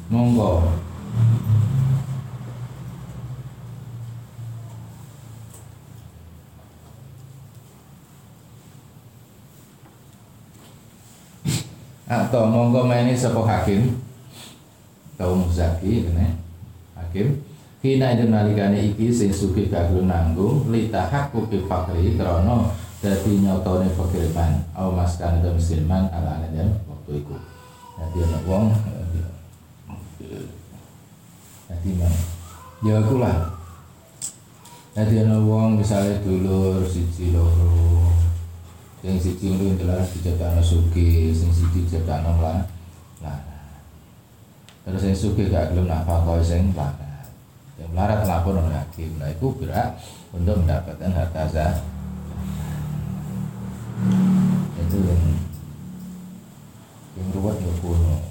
monggo. 0.08 0.68
Atau 12.04 12.44
monggo 12.52 12.84
maini 12.84 13.16
sapa 13.16 13.40
hakim? 13.42 13.96
Kaum 15.16 15.48
muzaki 15.48 16.04
ini 16.04 16.36
hakim. 16.98 17.40
Kina 17.84 18.16
itu 18.16 18.32
nalikane 18.32 18.80
iki 18.92 19.12
sing 19.12 19.28
sugih 19.28 19.68
gak 19.68 19.92
gelem 19.92 20.08
nanggung 20.08 20.72
litahaqquqi 20.72 21.68
fakri 21.68 22.16
krana 22.16 22.72
dadi 23.04 23.44
nyotone 23.44 23.92
fakirman 23.92 24.64
au 24.72 24.96
maskan 24.96 25.44
itu 25.44 25.52
musliman 25.52 26.08
ala 26.08 26.40
dan 26.48 26.80
waktu 26.88 27.20
itu 27.20 27.36
dadi 28.00 28.18
ana 28.24 28.38
wong 28.48 28.72
man 31.92 32.14
ya 32.80 33.04
aku 33.04 33.20
lah. 33.20 33.52
Dadi 34.96 35.20
ana 35.20 35.42
wong 35.42 35.82
misalnya 35.82 36.22
dulur 36.24 36.86
siji 36.88 37.36
loro. 37.36 38.08
Sing 39.04 39.20
siji 39.20 39.52
ngono 39.52 39.76
jelas 39.76 40.08
dicetakno 40.16 40.64
sugih 40.64 41.36
sing 41.36 41.52
siji 41.52 41.84
dicetakno 41.84 42.40
lah 42.40 42.64
lah 43.20 43.40
terus 44.84 45.00
sing 45.04 45.12
sugih 45.12 45.52
gak 45.52 45.72
gelem 45.72 45.88
nafkah 45.88 46.40
sing 46.40 46.72
lah 46.72 46.92
yang 47.76 47.90
melarat 47.92 48.24
lapor 48.24 48.56
oleh 48.56 48.72
hakim. 48.72 49.20
Nah 49.20 49.28
itu 49.28 49.52
gerak 49.60 50.00
untuk 50.32 50.56
mendapatkan 50.62 51.12
harta 51.12 51.44
zakat 51.52 51.94
itu 54.94 54.98
yang 55.10 55.22
yang 57.18 57.28
ruwet 57.34 57.56
ya 57.58 57.72
nah. 57.74 58.22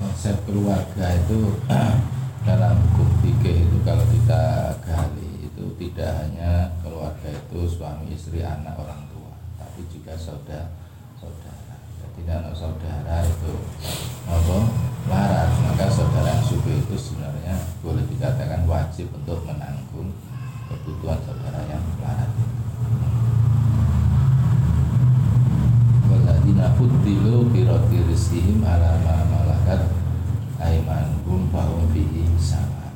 konsep 0.00 0.39
keluarga 0.50 1.06
itu 1.14 1.54
dalam 2.48 2.74
hukum 2.74 3.08
fikih 3.22 3.70
itu 3.70 3.76
kalau 3.86 4.02
kita 4.10 4.74
gali 4.82 5.46
itu 5.46 5.64
tidak 5.78 6.10
hanya 6.26 6.74
keluarga 6.82 7.30
itu 7.30 7.70
suami 7.70 8.10
istri 8.10 8.42
anak 8.42 8.74
orang 8.74 9.06
tua 9.14 9.30
tapi 9.54 9.86
juga 9.86 10.18
saudara 10.18 10.66
saudara. 11.14 11.78
Jadi 12.02 12.20
kalau 12.26 12.50
saudara 12.50 13.22
itu 13.22 13.54
apa 14.26 14.58
larat 15.06 15.50
maka 15.70 15.86
saudara 15.86 16.42
suku 16.42 16.82
itu 16.82 16.98
sebenarnya 16.98 17.54
boleh 17.86 18.02
dikatakan 18.10 18.66
wajib 18.66 19.06
untuk 19.14 19.46
menanggung 19.46 20.10
kebutuhan 20.66 21.18
saudara 21.22 21.62
yang 21.70 21.84
larat. 22.02 22.30
Waladina 26.10 26.74
futilu 26.74 27.46
biroti 27.54 28.02
rizkihim 28.10 28.66
ala 28.66 28.98
malakat 29.30 29.99
aimanhum 30.60 31.48
bahum 31.48 31.88
fihi 31.90 32.28
sama. 32.36 32.92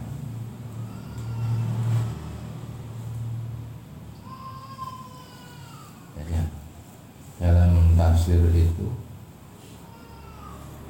Jadi 6.21 6.45
dalam 7.41 7.97
tafsir 7.97 8.45
itu 8.53 8.89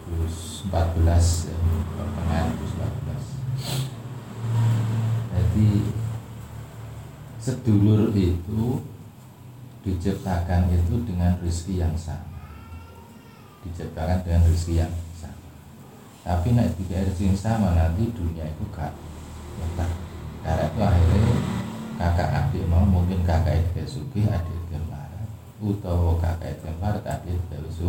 terus 0.04 0.68
14 0.68 1.48
ya, 1.48 1.56
pertengahan 1.96 2.52
terus 2.58 2.72
14 2.76 3.94
jadi 5.54 5.86
sedulur 7.38 8.10
itu 8.16 8.80
diciptakan 9.84 10.72
itu 10.72 11.04
dengan 11.06 11.36
rezeki 11.44 11.84
yang 11.84 11.94
sama. 11.94 12.26
Diciptakan 13.62 14.24
dengan 14.24 14.48
rezeki 14.48 14.74
yang 14.82 14.92
tapi 16.24 16.56
naik 16.56 16.72
tiga 16.80 17.04
rezeki 17.04 17.36
sama 17.36 17.76
nanti 17.76 18.08
dunia 18.16 18.48
itu 18.48 18.64
gak 18.72 18.96
letak 19.60 19.92
karena 20.40 20.64
itu 20.72 20.80
akhirnya 20.80 21.34
kakak 22.00 22.28
adik 22.32 22.64
mau 22.66 22.84
mungkin 22.88 23.20
kakak 23.28 23.60
itu 23.60 23.84
suki 24.00 24.24
adik 24.24 24.56
itu 24.56 24.76
marah 24.88 25.28
utawa 25.60 26.16
kakak 26.16 26.56
itu 26.56 26.68
marah 26.80 27.04
adik 27.04 27.36
itu 27.36 27.56
su 27.68 27.88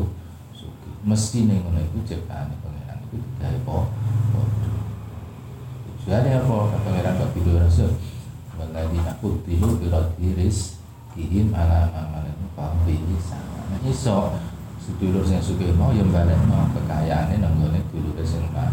suki. 0.52 0.92
Mesti 1.08 1.48
nih 1.48 1.64
ngono 1.64 1.80
itu 1.80 1.98
ciptaan 2.04 2.52
pangeran 2.60 3.00
itu 3.08 3.18
tidak 3.40 3.56
apa 3.64 3.78
tujuannya 5.96 6.38
apa? 6.38 6.56
Kata 6.76 6.78
pangeran 6.84 7.20
kok 7.24 7.32
tidur 7.34 7.58
rasul 7.64 7.92
Waladi 8.56 9.00
nakut 9.04 9.44
tilu 9.44 9.80
birot 9.80 10.16
diris 10.16 10.80
kihim 11.16 11.52
ala 11.52 11.92
amalan 11.92 12.36
paham 12.56 12.84
sama 13.20 13.68
nah 13.72 13.80
iso 13.84 14.32
sedulur 14.86 15.26
sing 15.26 15.42
sugih 15.42 15.74
mau 15.74 15.90
yang 15.90 16.14
balekno 16.14 16.70
kekayaane 16.78 17.42
nang 17.42 17.58
gone 17.58 17.82
dulure 17.90 18.22
sing 18.22 18.46
mah 18.54 18.70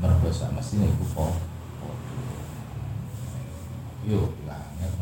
mergo 0.00 0.32
sak 0.32 0.56
mestine 0.56 0.88
iku 0.88 1.04
po 1.12 1.24
yo 4.08 4.32
banget 4.48 4.92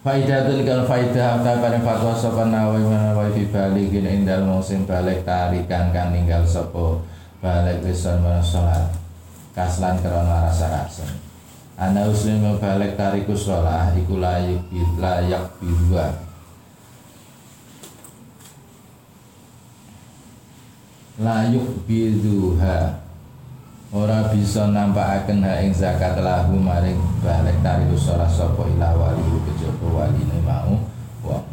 Faidatun 0.00 0.64
kal 0.64 0.88
faidah 0.88 1.44
ta 1.44 1.60
paring 1.60 1.84
fatwa 1.84 2.16
sapa 2.16 2.48
nawawi 2.48 2.88
menawi 2.88 3.36
fi 3.36 3.42
baligin 3.52 4.08
indal 4.08 4.48
musim 4.48 4.88
balik 4.88 5.28
tarikan 5.28 5.92
kan 5.92 6.10
ninggal 6.10 6.40
sapa 6.42 7.04
balik 7.38 7.84
wisan 7.84 8.24
salat 8.40 8.96
kaslan 9.52 10.00
krana 10.00 10.48
rasa 10.48 10.72
rasa 10.72 11.06
Ana 11.76 12.08
uslim 12.08 12.44
balik 12.56 12.96
tariku 12.96 13.36
sholah 13.36 13.92
iku 13.92 14.16
layak 14.20 14.64
layak 14.96 15.44
bidua 15.60 16.29
layuk 21.20 21.84
biduha 21.84 22.96
ora 23.92 24.32
bisa 24.32 24.72
nampakaken 24.72 25.44
ha 25.44 25.60
ing 25.60 25.76
zakat 25.76 26.16
lahu 26.16 26.56
maring 26.56 26.96
balik 27.20 27.60
tariku 27.60 27.92
salah 28.00 28.30
sapa 28.30 28.64
ila 28.64 28.96
wali 28.96 29.22
kejaba 29.44 29.86
waline 29.92 30.38
mau. 30.40 30.80
Wong 31.20 31.44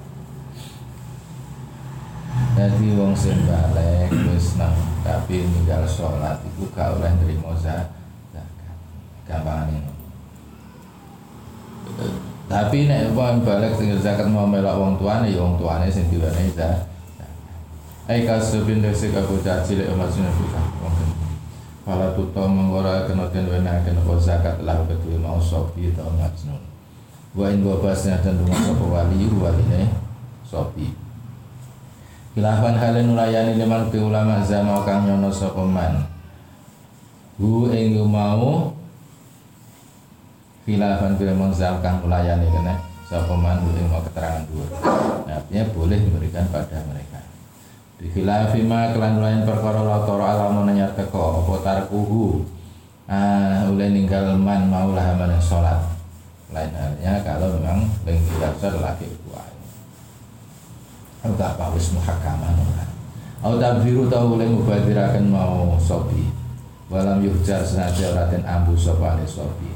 Dadi 2.56 2.90
wong 2.96 3.14
sing 3.14 3.44
balik 3.44 4.10
wis 4.32 4.56
nang 4.56 4.74
tapi 5.04 5.44
ninggal 5.44 5.84
salat 5.86 6.40
iku 6.48 6.70
gak 6.72 6.96
oleh 6.98 7.12
nrimo 7.20 7.52
zakat. 7.60 8.48
Gampangane. 9.28 9.84
Tapi 12.48 12.88
nek 12.88 13.12
wong 13.12 13.44
balik 13.44 13.76
sing 13.76 13.92
zakat 14.00 14.32
mau 14.32 14.48
melok 14.48 14.80
wong 14.80 14.94
tuane 14.96 15.28
ya 15.28 15.44
wong 15.44 15.60
tuane 15.60 15.92
sing 15.92 16.08
diwenehi 16.08 16.56
zakat 16.56 16.97
Ai 18.08 18.24
kasubin 18.24 18.80
desi 18.80 19.12
kaku 19.12 19.44
caci 19.44 19.76
lek 19.76 19.92
umat 19.92 20.08
sunnah 20.08 20.32
kita 20.32 20.64
mungkin. 20.80 21.12
Fala 21.84 22.16
tuto 22.16 22.44
menggora 22.48 23.04
kena 23.04 23.28
den 23.28 23.52
wena 23.52 23.84
kena 23.84 24.00
zakat 24.16 24.64
lah 24.64 24.80
betul 24.88 25.20
mau 25.20 25.36
sopi 25.44 25.92
ta 25.92 26.08
majnun. 26.08 26.64
Wa 27.36 27.52
in 27.52 27.68
basnya 27.68 28.16
dan 28.24 28.40
rumah 28.40 28.64
sapa 28.64 28.86
wali 28.88 29.28
waline 29.28 29.92
sopi. 30.48 30.96
Khilafan 32.32 32.80
halen 32.80 33.12
nulayani 33.12 33.60
liman 33.60 33.92
ke 33.92 34.00
ulama 34.00 34.40
zaman 34.40 34.88
kang 34.88 35.04
nyono 35.04 35.28
sapa 35.28 35.68
man. 35.68 36.08
Hu 37.36 37.68
ing 37.76 38.00
mau 38.08 38.72
khilafan 40.64 41.20
bil 41.20 41.36
mangzal 41.36 41.80
kang 41.84 42.00
nulayani 42.00 42.48
kena 42.56 42.80
sapa 43.08 43.36
man 43.36 43.64
hu 43.64 43.72
ing 43.76 43.88
mau 43.92 44.00
keterangan 44.00 44.44
dua. 44.48 44.68
Artinya 45.28 45.64
boleh 45.72 46.00
memberikan 46.04 46.48
pada 46.52 46.84
mereka. 46.88 47.07
Dikhilafi 47.98 48.62
ma 48.62 48.94
kelan 48.94 49.18
lain 49.18 49.42
perkara 49.42 49.82
la 49.82 50.06
tara 50.06 50.38
alamun 50.38 50.70
nyar 50.70 50.94
teko 50.94 51.42
apa 51.42 51.54
tarkuhu. 51.66 52.46
Ah, 53.10 53.66
oleh 53.66 53.90
ninggal 53.90 54.38
man 54.38 54.70
maulah 54.70 55.18
mana 55.18 55.42
salat. 55.42 55.82
Lain 56.54 56.70
halnya 56.78 57.26
kalau 57.26 57.58
memang 57.58 57.90
yang 58.06 58.22
dasar 58.38 58.78
lagi 58.78 59.10
kuat. 59.26 59.50
Atau 61.26 61.42
apa 61.42 61.74
wis 61.74 61.90
muhakaman 61.98 62.54
ora. 62.62 62.86
Atau 63.42 63.58
tabdiru 63.58 64.06
tau 64.06 64.38
oleh 64.38 64.46
mubadirakan 64.46 65.34
mau 65.34 65.74
sopi. 65.82 66.30
Walam 66.94 67.26
yuhjar 67.26 67.66
senaja 67.66 68.14
raden 68.14 68.46
ambu 68.46 68.78
sopane 68.78 69.26
sopi. 69.26 69.74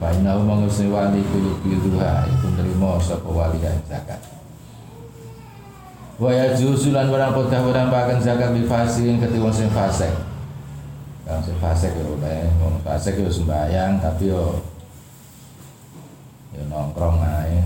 Bainahu 0.00 0.48
mengusni 0.48 0.88
wali 0.88 1.20
kuyuk 1.28 1.60
biduha 1.60 2.24
itu 2.24 2.46
nerima 2.56 2.96
sopa 2.96 3.28
wali 3.28 3.60
zakat 3.60 4.29
wa 6.20 6.28
yajuzu 6.36 6.92
lan 6.92 7.08
barang 7.08 7.32
podah 7.32 7.60
barang 7.64 7.88
pakan 7.88 8.20
zakat 8.20 8.52
bil 8.52 8.68
fasikin 8.68 9.16
ketika 9.16 9.40
wong 9.40 9.54
sing 9.56 9.72
fasik. 9.72 10.12
Wong 11.24 11.40
sing 11.40 11.56
fasik 11.56 11.96
yo 11.96 12.20
oleh 12.20 12.44
wong 12.60 12.76
fasik 12.84 13.16
yo 13.16 13.32
sembayang 13.32 14.04
tapi 14.04 14.28
yo 14.28 14.60
yo 16.52 16.62
nongkrong 16.68 17.24
ae. 17.24 17.64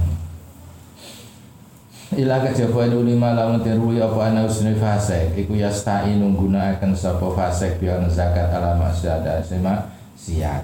Ila 2.14 2.46
kejabuan 2.46 2.94
ulima 2.94 3.34
lamun 3.34 3.58
terui 3.58 3.98
apa 3.98 4.30
ana 4.30 4.46
usni 4.46 4.78
fasik? 4.78 5.34
Iku 5.34 5.58
yastai 5.58 6.14
nunggunaken 6.14 6.94
sapa 6.94 7.26
fasik 7.34 7.82
biar 7.82 8.06
zakat 8.06 8.54
ala 8.54 8.78
masyada 8.78 9.42
sema 9.42 9.90
siat. 10.14 10.62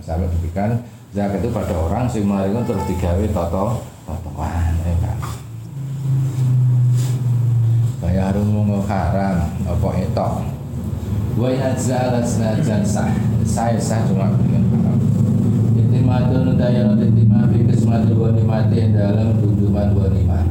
Sampai 0.00 0.32
diberikan 0.32 0.80
zakat 1.12 1.44
itu 1.44 1.52
pada 1.52 1.76
orang 1.76 2.08
sing 2.08 2.24
maringan 2.24 2.64
terus 2.64 2.88
digawe 2.88 3.24
toto 3.28 3.84
totoan 4.08 4.72
ya 4.84 5.13
mau 8.18 8.82
haram 8.86 9.50
apa 9.66 9.88
etok? 9.98 10.32
Wa 11.34 11.48
inazala 11.50 12.22
senajan 12.22 12.86
sah. 12.86 13.10
Saya 13.42 13.78
sah 13.80 14.06
cuma 14.06 14.34
dengan 14.38 14.64
haram. 14.70 14.98
Itimatun 15.74 16.54
daya 16.54 16.94
titima 16.94 17.46
fi 17.50 17.66
kismatul 17.66 18.18
ghanimati 18.22 18.94
dalam 18.94 19.42
dunduman 19.42 19.94
ghanimah 19.94 20.44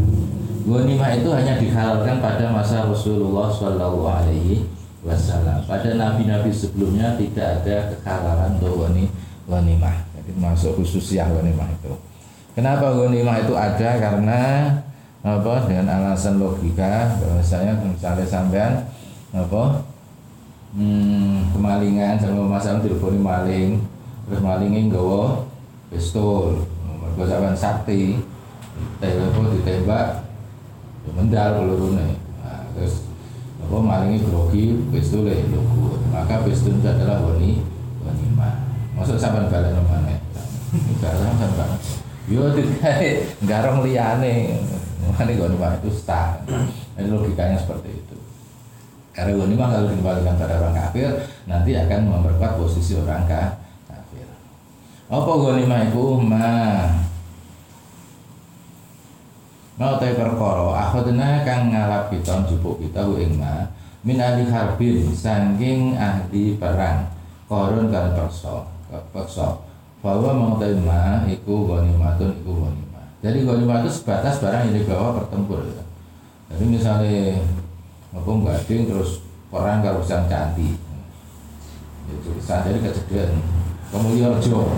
ghanimah 0.63 1.09
itu 1.19 1.29
hanya 1.31 1.59
dihalalkan 1.59 2.23
pada 2.23 2.47
masa 2.51 2.87
Rasulullah 2.87 3.51
Shallallahu 3.51 4.07
alaihi 4.07 4.63
wasallam. 5.03 5.59
Pada 5.67 5.99
nabi-nabi 5.99 6.51
sebelumnya 6.51 7.19
tidak 7.19 7.63
ada 7.63 7.91
kehalalan 7.99 8.55
untuk 8.59 8.87
ghanimah 9.47 10.07
jadi 10.23 10.31
masuk 10.39 10.79
khususiyah 10.79 11.27
ghanimah 11.27 11.67
itu. 11.67 11.91
Kenapa 12.55 12.95
ghanimah 12.95 13.43
itu 13.43 13.53
ada? 13.59 13.89
Karena 13.99 14.41
apa 15.23 15.71
dengan 15.71 15.87
alasan 15.87 16.35
logika 16.35 17.15
bahwasanya 17.15 17.79
misalnya 17.79 18.27
sampean 18.27 18.73
apa 19.31 19.87
hmm, 20.75 21.55
kemalingan 21.55 22.19
sama 22.19 22.59
masalah 22.59 22.83
telepon 22.83 23.23
maling 23.23 23.79
terus 24.27 24.43
malingnya 24.43 24.91
nggawa 24.91 25.47
pistol. 25.87 26.67
Mergo 26.83 27.23
sampean 27.23 27.55
sakti 27.55 28.19
telepon 28.99 29.55
ditembak 29.55 30.27
ya 31.07 31.11
mendal 31.15 31.49
pelurune. 31.55 32.19
Nah, 32.43 32.67
terus 32.75 33.07
apa 33.63 33.75
malingnya 33.79 34.27
grogi 34.27 34.75
pistol 34.91 35.23
ya 35.23 35.39
lugu 35.47 36.03
maka 36.11 36.43
pistol 36.43 36.75
itu 36.75 36.83
adalah 36.83 37.23
wani 37.23 37.63
mah 38.35 38.59
masuk 38.99 39.15
sampean 39.15 39.47
balen 39.47 39.71
mana 39.87 40.19
enggak 40.99 41.15
sampean 41.15 41.71
yo 42.27 42.51
dikai 42.51 43.23
garong 43.47 43.87
liyane 43.87 44.59
Makanya 45.09 45.33
ghanimah 45.39 45.71
itu 45.81 45.89
sah. 45.91 46.39
Ini 46.95 47.07
logikanya 47.09 47.57
seperti 47.59 47.89
itu. 47.91 48.17
Karena 49.13 49.37
ghanimah 49.37 49.67
kalau 49.69 49.89
dikembalikan 49.93 50.35
pada 50.41 50.57
orang 50.57 50.75
kafir 50.75 51.09
nanti 51.45 51.71
akan 51.77 51.99
memperkuat 52.09 52.57
posisi 52.57 52.97
orang 52.97 53.27
kafir. 53.29 54.27
Apa 55.11 55.31
ghanimah 55.37 55.79
itu? 55.91 56.03
Ma 56.17 56.51
Mau 59.73 59.97
tahu 59.97 60.13
perkara 60.13 60.69
akhadna 60.85 61.41
kang 61.41 61.73
ngalap 61.73 62.13
kita 62.13 62.45
jupuk 62.45 62.77
kita 62.77 63.09
ku 63.09 63.17
ing 63.17 63.41
ma 63.41 63.65
min 64.05 64.21
ahli 64.21 64.45
harbin 64.45 65.09
saking 65.09 65.97
ahli 65.97 66.61
perang 66.61 67.09
korun 67.49 67.89
kan 67.89 68.13
perso 68.13 68.69
perso 69.09 69.65
bahwa 70.05 70.29
mau 70.37 70.53
tahu 70.61 70.77
ma 70.85 71.25
iku 71.25 71.73
ghanimatun 71.73 72.37
iku 72.37 72.51
ghanimah. 72.53 72.82
Jadi 73.23 73.47
ghanimah 73.47 73.87
itu 73.87 73.91
sebatas 74.03 74.43
barang 74.43 74.67
yang 74.67 74.83
dibawa 74.83 75.23
pertempur 75.23 75.63
ya. 75.63 75.83
Jadi 76.51 76.63
misalnya 76.67 77.39
apa 78.13 78.29
gading 78.29 78.91
terus 78.91 79.23
orang 79.49 79.81
kalau 79.81 80.03
sang 80.05 80.29
cantik 80.29 80.77
itu 82.03 82.29
jadi 82.45 82.77
kejadian 82.83 83.31
kemudian 83.89 84.37
Mulyojo 84.37 84.69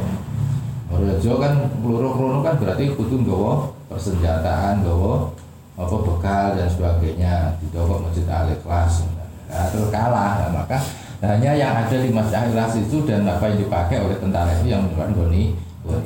Mulyojo 0.93 1.31
kan 1.41 1.53
peluru 1.81 2.09
peluru 2.13 2.39
kan 2.45 2.55
berarti 2.61 2.93
kudu 2.93 3.25
gawa 3.25 3.73
persenjataan 3.89 4.85
gawa 4.85 5.33
apa 5.75 5.95
bekal 5.99 6.55
dan 6.55 6.69
sebagainya. 6.71 7.35
Di 7.59 7.67
ke 7.67 7.79
masjid 7.81 8.25
al 8.31 8.47
ikhlas. 8.47 9.03
Nah, 9.51 9.67
terus 9.69 9.91
kalah. 9.91 10.47
Nah, 10.47 10.63
maka 10.63 10.79
hanya 11.19 11.51
yang 11.51 11.73
ada 11.75 11.95
di 11.95 12.09
masjid 12.13 12.39
al 12.39 12.47
ikhlas 12.51 12.79
itu 12.79 13.03
dan 13.03 13.27
apa 13.27 13.51
yang 13.51 13.67
dipakai 13.67 13.99
oleh 13.99 14.15
tentara 14.15 14.55
itu 14.61 14.71
yang 14.71 14.87
merupakan 14.87 15.11
goni 15.25 15.57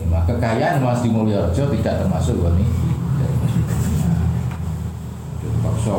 maka 0.10 0.36
kekayaan 0.36 0.84
Mas 0.84 1.02
di 1.02 1.10
Mulyojo 1.12 1.64
tidak 1.76 2.04
termasuk 2.04 2.36
goni 2.40 2.66
paksa 5.60 5.92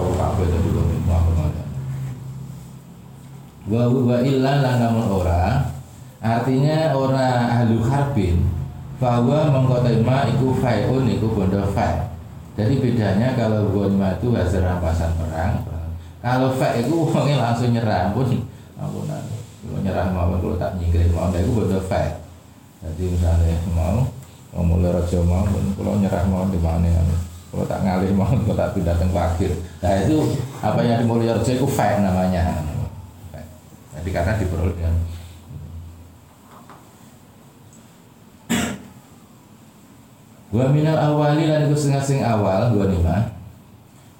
wa 3.70 3.86
wa 3.86 4.18
illa 4.24 4.52
lan 4.64 4.80
ora. 5.08 5.68
Artinya 6.20 6.92
ora 6.92 7.60
ahlu 7.60 7.80
harbin. 7.86 8.44
Bahwa 9.00 9.48
mengkotema 9.48 10.28
iku 10.28 10.52
faiun 10.60 11.08
iku 11.08 11.32
bondo 11.32 11.64
fai 11.72 12.10
jadi 12.60 12.74
bedanya 12.76 13.28
kalau 13.38 13.72
gonima 13.72 14.20
itu 14.20 14.28
hasil 14.36 14.60
rampasan 14.60 15.16
perang 15.16 15.64
kalau 16.20 16.52
fai 16.52 16.84
itu 16.84 16.92
orangnya 16.92 17.40
langsung 17.40 17.72
nyerah 17.72 18.12
pun 18.12 18.44
ampun 18.76 19.08
nyerah 19.80 20.12
mau 20.12 20.36
kalau 20.36 20.60
tak 20.60 20.76
nyingkirin 20.76 21.16
mau 21.16 21.32
itu 21.32 21.48
bondo 21.48 21.80
fai 21.88 22.12
jadi 22.80 23.04
misalnya 23.12 23.56
mau 23.76 24.08
mau 24.56 24.64
mulai 24.64 24.96
raja 24.96 25.20
mau 25.20 25.44
kalau 25.76 26.00
nyerah 26.00 26.24
mau 26.26 26.48
di 26.48 26.58
mana 26.58 26.88
kalau 27.52 27.64
tak 27.68 27.84
ngalih 27.84 28.10
mau 28.16 28.28
kalau 28.28 28.56
tak 28.56 28.72
pindah 28.72 28.96
ke 28.96 29.06
fakir 29.12 29.52
nah 29.84 29.92
itu 30.00 30.16
apa 30.64 30.80
yang 30.84 31.04
dimulai 31.04 31.32
raja 31.32 31.52
itu 31.52 31.68
fai 31.68 32.00
namanya. 32.00 32.70
Jadi 34.00 34.16
karena 34.16 34.32
diperoleh 34.40 34.76
dengan 40.50 40.70
minal 40.74 40.98
awali 40.98 41.46
lan 41.46 41.70
iku 41.70 41.76
sing 41.78 42.24
awal 42.26 42.74
dua 42.74 42.90
lima. 42.90 43.38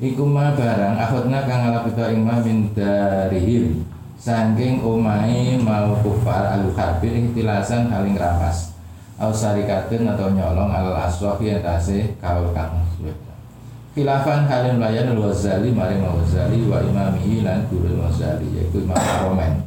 Iku 0.01 0.25
ma 0.25 0.55
barang 0.57 0.97
akhadna 0.97 1.45
kang 1.45 1.61
ngalapita 1.65 2.13
ing 2.13 2.25
ma 2.25 2.41
min 2.41 2.73
darihim 2.73 3.85
Sangking 4.21 4.85
umai 4.85 5.57
mau 5.57 5.97
kufar 6.05 6.53
alu 6.53 6.77
harbin 6.77 7.33
ihtilasan 7.33 7.89
haling 7.89 8.21
rapas 8.21 8.77
Au 9.17 9.33
sarikatin 9.33 10.05
atau 10.05 10.29
nyolong 10.29 10.69
alal 10.69 10.97
aswafi 11.09 11.49
yang 11.49 11.65
tasih 11.65 12.13
kaul 12.21 12.53
kang 12.53 12.85
Khilafan 13.97 14.45
halin 14.45 14.77
melayan 14.77 15.17
al-Wazali 15.17 15.73
maring 15.73 16.05
al-Wazali 16.05 16.69
wa 16.69 16.85
imamihi 16.85 17.41
lan 17.41 17.65
guru 17.73 17.97
al-Wazali 17.97 18.49
yaitu 18.61 18.85
Imam 18.85 19.01
Haromen 19.01 19.65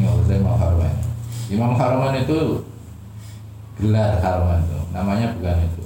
Imam 0.00 0.56
Imam 1.46 1.72
Haruman 1.78 2.18
itu 2.18 2.66
gelar 3.78 4.18
Haruman 4.18 4.60
itu. 4.66 4.78
Namanya 4.90 5.26
bukan 5.38 5.58
itu. 5.62 5.84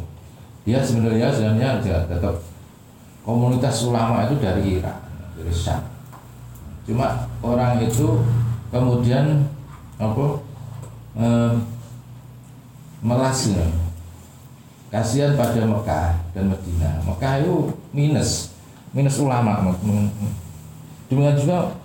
Dia 0.65 0.81
sebenarnya 0.81 1.29
sebenarnya 1.29 1.71
tetap 2.09 2.35
komunitas 3.25 3.85
ulama 3.85 4.27
itu 4.29 4.41
dari 4.41 4.81
Irak 4.81 4.99
dari 5.37 5.53
Syam. 5.53 5.83
Cuma 6.85 7.29
orang 7.45 7.81
itu 7.85 8.25
kemudian 8.73 9.47
apa 10.01 10.27
eh, 11.21 11.53
melasnya 13.01 13.69
kasihan 14.91 15.39
pada 15.39 15.63
Mekah 15.65 16.09
dan 16.35 16.45
Medina. 16.51 16.91
Mekah 17.07 17.41
itu 17.41 17.73
minus 17.95 18.53
minus 18.91 19.23
ulama 19.23 19.71
demikian 21.07 21.39
juga 21.39 21.79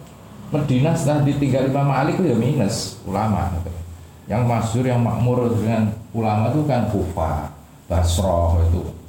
Medina 0.49 0.93
setelah 0.93 1.25
ditinggal 1.25 1.69
Imam 1.69 1.89
Ali 1.89 2.17
itu 2.17 2.23
ya 2.25 2.37
minus 2.37 3.01
ulama. 3.05 3.49
Yang 4.25 4.41
masyur 4.45 4.85
yang 4.89 5.05
makmur 5.05 5.53
dengan 5.53 5.93
ulama 6.09 6.49
itu 6.49 6.65
kan 6.65 6.89
Kufa 6.89 7.53
Basroh 7.85 8.57
itu 8.65 9.04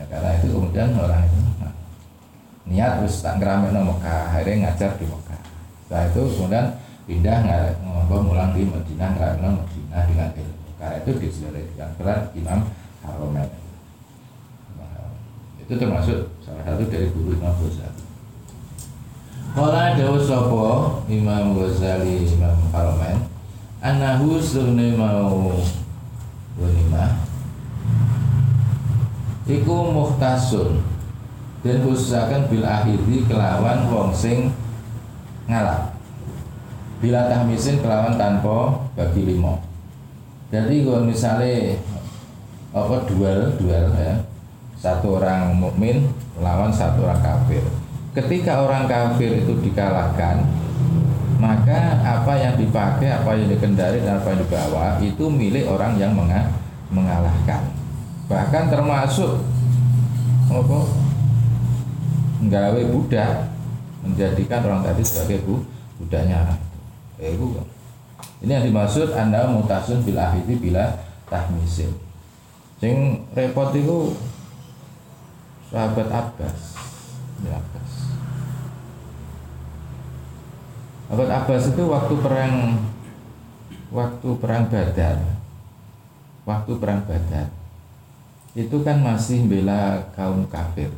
ya, 0.00 0.04
karena 0.08 0.30
itu 0.40 0.46
kemudian 0.48 0.88
orang 0.96 1.28
itu 1.28 1.38
nah, 1.60 1.72
niat 2.64 2.92
terus 3.04 3.20
tak 3.20 3.36
ngeramek 3.36 3.70
no 3.76 3.80
Mekah 3.92 4.20
akhirnya 4.32 4.56
ngajar 4.64 4.90
di 4.96 5.04
Mekah. 5.04 5.40
Setelah 5.84 6.04
itu 6.08 6.22
kemudian 6.40 6.66
pindah 7.04 7.36
ngobrol 7.84 8.20
mulang 8.32 8.56
di 8.56 8.64
Medina 8.64 9.12
ngeramek 9.12 9.40
no 9.44 9.48
Medina 9.60 9.98
dengan 10.08 10.28
ilmu. 10.32 10.68
Karena 10.80 10.96
itu 11.04 11.10
dijelarikan 11.20 11.90
keran 12.00 12.20
Imam 12.32 12.60
Haromen 13.04 13.60
itu 15.70 15.78
termasuk 15.78 16.26
salah 16.42 16.66
satu 16.66 16.82
dari 16.90 17.06
guru 17.14 17.30
Imam 17.38 17.54
Ghazali. 17.62 18.02
Kala 19.54 19.94
dawa 19.94 20.18
sapa 20.18 20.66
Imam 21.06 21.54
Ghazali 21.54 22.26
Imam 22.26 22.58
Haramain 22.74 23.22
Anahu 23.78 24.42
sunne 24.42 24.98
mau 24.98 25.54
Wanimah 26.58 27.29
Iku 29.50 29.90
muhtasun. 29.90 30.78
Dan 31.60 31.82
khususakan 31.84 32.48
bil 32.48 32.64
akhiri 32.64 33.28
kelawan 33.28 33.84
wong 33.92 34.16
sing 34.16 34.48
ngalap 35.44 35.92
Bila 37.04 37.28
tahmisin 37.28 37.84
kelawan 37.84 38.16
tanpa 38.16 38.80
bagi 38.96 39.28
limo 39.28 39.60
Jadi 40.48 40.88
kalau 40.88 41.04
misalnya 41.04 41.76
apa 42.72 43.04
duel 43.04 43.60
duel 43.60 43.92
ya. 43.92 44.24
Satu 44.80 45.20
orang 45.20 45.52
mukmin 45.52 46.08
lawan 46.40 46.72
satu 46.72 47.04
orang 47.04 47.20
kafir. 47.20 47.60
Ketika 48.16 48.64
orang 48.64 48.88
kafir 48.88 49.44
itu 49.44 49.52
dikalahkan 49.60 50.40
maka 51.40 52.00
apa 52.04 52.36
yang 52.36 52.54
dipakai, 52.56 53.08
apa 53.08 53.32
yang 53.32 53.48
dikendari 53.48 54.04
dan 54.04 54.20
apa 54.20 54.32
yang 54.32 54.40
dibawa 54.44 54.84
itu 55.00 55.24
milik 55.28 55.64
orang 55.68 55.96
yang 55.96 56.12
mengalahkan. 56.92 57.79
Bahkan 58.30 58.70
termasuk 58.70 59.42
apa? 60.46 60.78
Nggawe 62.46 62.80
budak 62.94 63.50
menjadikan 64.06 64.64
orang 64.64 64.86
tadi 64.86 65.02
sebagai 65.02 65.42
bu, 65.44 65.66
budaknya. 65.98 66.56
Itu. 67.20 67.60
Ini 68.40 68.56
yang 68.56 68.64
dimaksud 68.72 69.12
anda 69.12 69.50
mutasun 69.50 70.00
bila 70.00 70.32
ahidi 70.32 70.56
bila 70.56 70.96
tahmisin. 71.28 71.92
Sing 72.80 73.28
repot 73.36 73.74
itu 73.76 74.16
sahabat 75.68 76.08
Abbas. 76.08 76.80
Ya 77.44 77.56
Abbas 77.60 77.90
Abad 81.10 81.26
Abbas 81.26 81.64
itu 81.74 81.82
waktu 81.90 82.14
perang 82.22 82.54
waktu 83.90 84.28
perang 84.38 84.70
Badar 84.70 85.18
waktu 86.46 86.72
perang 86.78 87.02
Badar 87.02 87.59
itu 88.54 88.76
kan 88.82 88.98
masih 88.98 89.46
bela 89.46 90.10
kaum 90.14 90.46
kafir. 90.50 90.90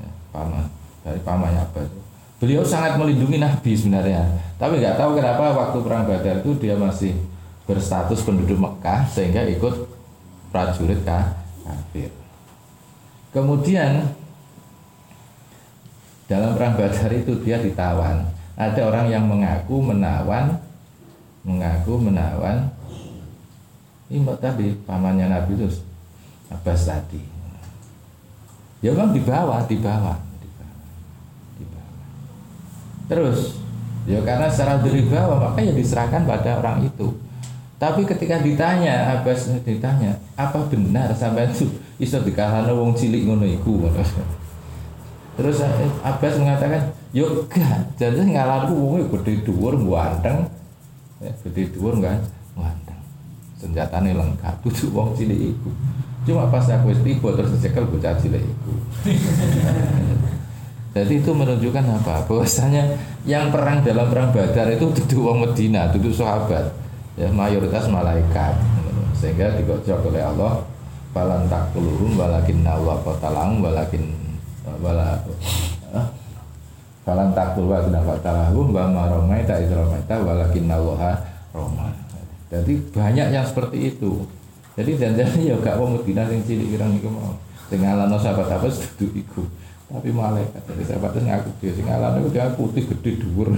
Ya, 0.00 0.10
paman 0.34 0.66
dari 1.00 1.20
pamannya 1.22 1.62
Abbas 1.64 2.10
beliau 2.40 2.64
sangat 2.64 2.96
melindungi 2.96 3.36
Nabi 3.36 3.76
sebenarnya. 3.76 4.24
Tapi 4.56 4.80
nggak 4.80 4.96
tahu 4.96 5.20
kenapa 5.20 5.52
waktu 5.52 5.78
perang 5.84 6.08
Badar 6.08 6.40
itu 6.40 6.56
dia 6.56 6.74
masih 6.74 7.12
berstatus 7.68 8.24
penduduk 8.24 8.56
Mekah 8.56 9.04
sehingga 9.12 9.44
ikut 9.44 9.86
prajurit 10.48 11.04
kafir. 11.04 12.10
Kemudian 13.30 14.08
dalam 16.26 16.56
perang 16.56 16.74
Badar 16.80 17.12
itu 17.12 17.36
dia 17.44 17.60
ditawan. 17.60 18.24
Ada 18.56 18.88
orang 18.88 19.06
yang 19.08 19.24
mengaku 19.28 19.80
menawan 19.80 20.56
mengaku 21.40 21.96
menawan 21.96 22.68
ini 24.12 24.28
tadi 24.36 24.76
pamannya 24.84 25.32
Nabi 25.32 25.56
itu 25.56 25.68
Abbas 26.50 26.90
tadi 26.90 27.22
ya 28.82 28.90
memang 28.92 29.14
dibawa 29.14 29.64
dibawa 29.64 30.18
dibawa 31.56 31.94
terus 33.06 33.60
ya 34.08 34.18
karena 34.24 34.48
secara 34.48 34.80
dibawa 34.80 35.50
maka 35.50 35.60
ya 35.60 35.72
diserahkan 35.74 36.24
pada 36.24 36.58
orang 36.62 36.86
itu. 36.88 37.08
Tapi 37.80 38.04
ketika 38.04 38.36
ditanya 38.44 39.16
Abbas 39.16 39.56
ditanya 39.64 40.12
apa 40.36 40.68
benar 40.68 41.16
sampai 41.16 41.48
itu? 41.48 41.64
Iso 41.96 42.20
dikalahkan 42.20 42.76
wong 42.76 42.92
cilik 42.92 43.24
ngono 43.24 43.48
iku? 43.48 43.88
Terus 45.36 45.64
Abbas 46.04 46.34
mengatakan 46.36 46.92
yo 47.16 47.48
gak. 47.48 47.96
Jadi 47.96 48.36
ngalahku 48.36 48.76
wong 48.76 49.08
gede 49.20 49.48
dhuwur 49.48 49.80
ganteng 49.80 50.44
ya, 51.24 51.32
gede 51.44 51.72
dhuwur 51.72 51.96
kan 52.04 52.20
ganteng 52.52 53.00
senjatanya 53.60 54.16
lengkap 54.16 54.54
tujuh 54.64 54.88
wong 54.92 55.12
cilik 55.16 55.52
iku 55.52 55.70
cuma 56.30 56.46
pas 56.46 56.62
aku 56.70 56.94
tiba 57.02 57.28
terus 57.34 57.50
dicekel 57.58 57.84
bocah 57.90 58.14
cilik 58.22 58.38
iku 58.38 58.72
jadi 60.94 61.12
itu 61.18 61.30
menunjukkan 61.34 61.84
apa 62.02 62.22
bahwasanya 62.30 62.94
yang 63.26 63.50
perang 63.50 63.82
dalam 63.82 64.06
perang 64.06 64.30
Badar 64.30 64.70
itu 64.70 64.86
duduk 64.94 65.20
wong 65.26 65.38
Medina 65.42 65.90
duduk 65.90 66.14
sahabat 66.14 66.70
ya 67.18 67.26
mayoritas 67.34 67.90
malaikat 67.90 68.54
sehingga 69.18 69.58
digojok 69.58 70.14
oleh 70.14 70.22
Allah 70.22 70.62
balan 71.10 71.50
takuluhum 71.50 72.14
walakin 72.14 72.62
Allah 72.62 72.96
qatalahum 73.02 73.58
walakin 73.58 74.14
wala 74.78 75.18
Falan 77.00 77.32
takul 77.32 77.66
wa 77.66 77.80
kenapa 77.80 78.12
talahu 78.22 78.70
wa 78.70 78.86
maromaita 78.86 79.56
idromaita 79.56 80.20
walakin 80.20 80.68
nawaha 80.68 81.16
roma. 81.50 81.90
Jadi 82.52 82.76
banyak 82.92 83.34
yang 83.34 83.42
seperti 83.42 83.96
itu. 83.96 84.22
Jadi 84.80 84.96
dan 84.96 85.12
jadi 85.12 85.52
ya 85.52 85.56
gak 85.60 85.76
mau 85.76 85.92
Medina 85.92 86.24
yang 86.24 86.40
cilik 86.40 86.72
kirang 86.72 86.96
iku 86.96 87.12
mau. 87.12 87.36
Sing 87.68 87.84
alano 87.84 88.16
sahabat 88.16 88.48
apa 88.48 88.64
duduk 88.72 89.12
iku. 89.12 89.44
Tapi 89.92 90.08
malaikat 90.08 90.64
dari 90.64 90.88
sahabat 90.88 91.12
itu 91.12 91.20
ngaku 91.28 91.50
dia 91.60 91.72
sing 91.76 91.84
alano 91.84 92.24
dia 92.32 92.48
putih 92.56 92.88
gede 92.88 93.20
dhuwur. 93.20 93.52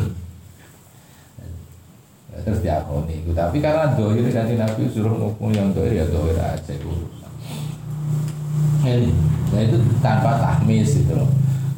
Terus 2.43 2.59
diakoni 2.59 3.23
itu. 3.23 3.31
Tapi 3.31 3.62
karena 3.62 3.95
dohir 3.95 4.35
nanti 4.35 4.59
Nabi 4.59 4.91
suruh 4.91 5.14
ngomong 5.14 5.55
yang 5.55 5.70
dohir 5.70 6.03
ya 6.03 6.11
dohir 6.11 6.35
aja 6.43 6.75
urusan. 6.75 7.33
Ini, 8.83 9.14
nah 9.55 9.61
itu 9.62 9.79
tanpa 10.03 10.43
tahmis 10.43 11.07
itu. 11.07 11.14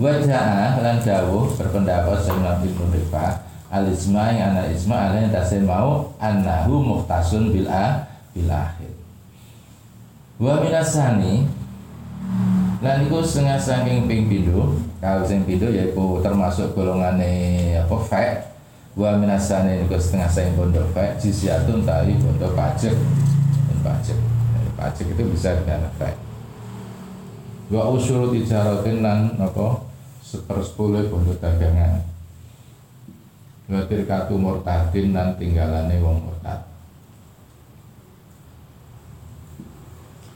Wajah 0.01 0.81
lan 0.81 1.05
dawuh 1.05 1.53
berpendapat 1.53 2.17
Sayyidina 2.17 2.65
Ibnu 2.65 2.97
Rifah 2.97 3.45
al 3.69 3.93
isma 3.93 4.33
yang 4.33 4.57
anak 4.57 4.73
isma 4.73 5.13
ala 5.13 5.21
yang 5.21 5.29
tasir 5.29 5.61
mau 5.61 6.17
annahu 6.17 6.81
muhtasun 6.81 7.53
bil 7.53 7.69
a. 7.69 8.09
Wa 10.35 10.59
minasani 10.59 11.47
lan 12.83 13.07
iku 13.07 13.23
setengah 13.23 13.55
saking 13.55 14.11
ping 14.11 14.27
pindho, 14.27 14.75
kalau 14.99 15.23
sing 15.23 15.47
pindho 15.47 15.71
yaiku 15.71 16.19
termasuk 16.21 16.75
golongane 16.75 17.73
apa 17.79 17.97
fa 18.03 18.23
wa 18.99 19.15
minasani 19.15 19.87
iku 19.87 19.95
setengah 19.95 20.27
saking 20.27 20.59
bondo 20.59 20.83
fa 20.91 21.15
jizyatun 21.15 21.87
tali 21.87 22.19
bondo 22.19 22.51
pajak. 22.51 22.99
Dan 23.71 23.79
pajak. 23.87 24.19
Pajak 24.75 25.07
itu 25.07 25.23
bisa 25.31 25.55
dengan 25.63 25.87
fa 25.95 26.11
wa 27.71 27.95
usul 27.95 28.35
tijaratin 28.35 29.01
lan 29.07 29.39
apa 29.39 29.87
sepersepuluh 30.21 31.07
bondo 31.15 31.31
dagangan. 31.39 32.03
Wa 33.71 33.87
tirkatu 33.87 34.35
murtadin 34.35 35.15
lan 35.15 35.39
tinggalane 35.39 35.95
wong 36.03 36.27
murtad 36.27 36.74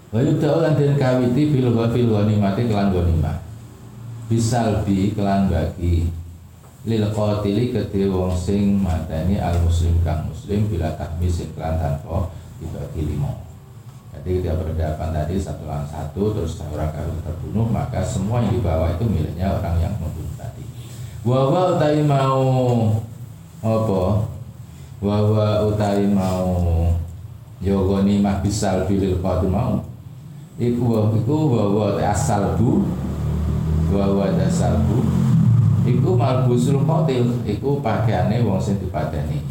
wa 0.09 0.21
yubda'u 0.25 0.59
lan 0.65 0.75
den 0.77 0.97
kawiti 0.97 1.53
bil 1.53 1.73
ghafil 1.73 2.09
ghanimati 2.13 2.69
kelan 2.69 2.93
ghanimah 2.93 3.37
bisalbi 4.29 5.13
kelan 5.13 5.53
bagi 5.53 6.09
lil 6.89 7.05
qatili 7.13 7.75
kedhe 7.75 8.09
wong 8.09 8.33
sing 8.33 8.81
mateni 8.81 9.37
al 9.37 9.61
muslim 9.61 9.97
kang 10.07 10.29
muslim 10.29 10.69
bila 10.69 10.95
tahmis 10.97 11.45
kelan 11.53 11.77
tanpa 11.77 12.33
dibagi 12.57 13.05
lima 13.05 13.49
jadi 14.19 14.45
ketika 14.45 14.59
berhadapan 14.59 15.09
tadi 15.15 15.35
satu 15.39 15.63
lawan 15.65 15.87
satu 15.87 16.23
terus 16.35 16.59
orang 16.59 16.91
kafir 16.91 17.17
terbunuh 17.23 17.65
maka 17.71 18.03
semua 18.03 18.43
yang 18.43 18.61
dibawa 18.61 18.93
itu 18.99 19.05
miliknya 19.07 19.57
orang 19.57 19.79
yang 19.79 19.95
membunuh 19.97 20.35
tadi. 20.35 20.65
Wawa 21.23 21.79
utai 21.79 22.03
mau 22.03 22.45
apa? 23.63 24.03
Wawa 24.99 25.49
utai 25.71 26.05
mau 26.11 26.51
yogoni 27.63 28.19
mah 28.19 28.43
bisal 28.43 28.85
bilil 28.85 29.23
qatil 29.23 29.49
mau. 29.49 29.81
Iku 30.59 30.91
wa 30.91 31.15
iku 31.15 31.55
wawa 31.55 32.03
asal 32.03 32.59
bu 32.59 32.83
wawa 33.95 34.27
dasal 34.35 34.75
bu. 34.91 35.07
Iku 35.87 36.19
malbusul 36.19 36.83
qatil 36.83 37.31
iku 37.47 37.79
pakaiane 37.79 38.43
wong 38.43 38.59
sing 38.59 38.83
dipateni 38.83 39.47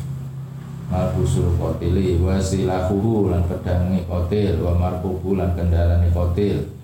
malbusul 0.91 1.55
kotili 1.55 2.19
wa 2.19 2.35
silahuhu 2.35 3.31
lan 3.31 3.47
pedangi 3.47 4.03
kotil 4.03 4.59
wa 4.59 4.75
markubu 4.75 5.39
lan 5.39 5.55
kendarani 5.55 6.11
kotil. 6.11 6.75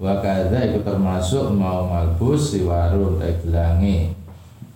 Wa 0.00 0.24
kadza 0.24 0.72
itu 0.72 0.80
termasuk 0.80 1.52
mau 1.52 1.84
malbus 1.84 2.56
siwarun 2.56 3.20
ta 3.20 3.28
gelangi. 3.44 4.16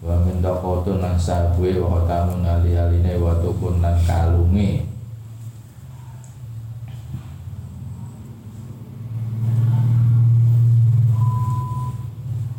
Wa 0.05 0.21
min 0.29 0.45
daqotun 0.45 1.01
lan 1.01 1.17
sabwe 1.17 1.81
wa 1.81 2.05
tamun 2.05 2.45
ali-aline 2.45 3.17
wa 3.17 3.33
tukun 3.41 3.81
lan 3.81 3.97
kalungi 4.05 4.90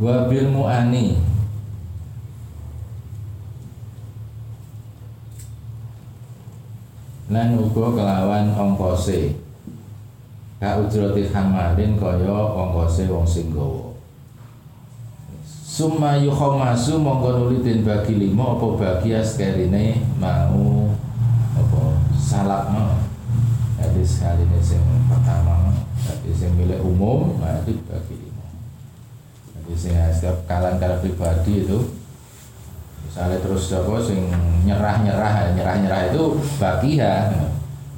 wa 0.01 0.25
bil 0.25 0.49
muani. 0.49 1.21
Lan 7.31 7.55
uga 7.55 7.95
kelawan 7.95 8.51
ongkose. 8.51 9.37
Ka 10.57 10.81
ujrati 10.81 11.29
hamalin 11.29 11.95
kaya 11.95 12.33
ongkose 12.33 13.07
wong 13.07 13.23
sing 13.23 13.53
gawa. 13.53 13.93
Summa 15.47 16.19
yukhamasu 16.19 16.99
monggo 16.99 17.47
nuli 17.47 17.63
bagi 17.79 18.19
lima 18.19 18.59
apa 18.59 18.67
bagi 18.75 19.15
askerine 19.15 20.03
mau 20.19 20.91
apa 21.55 21.81
salak 22.19 22.67
mau. 22.75 22.99
Jadi 23.79 24.03
sekali 24.03 24.45
ini 24.45 24.59
sing 24.61 24.83
pertama 25.09 25.73
jadi 26.05 26.31
sing 26.37 26.51
milik 26.53 26.81
umum 26.85 27.37
nah 27.41 27.61
itu 27.61 27.81
bagi 27.85 28.15
lima 28.17 28.30
sing 29.73 29.93
setiap 30.11 30.45
kalan 30.45 30.77
kala 30.81 30.99
pribadi 30.99 31.65
itu 31.65 31.79
misalnya 33.07 33.37
terus 33.43 33.71
apa 33.75 33.93
sing 34.03 34.29
nyerah 34.63 35.03
nyerah 35.03 35.33
nyerah 35.55 35.75
nyerah 35.81 36.01
itu 36.13 36.23
bagian. 36.61 37.27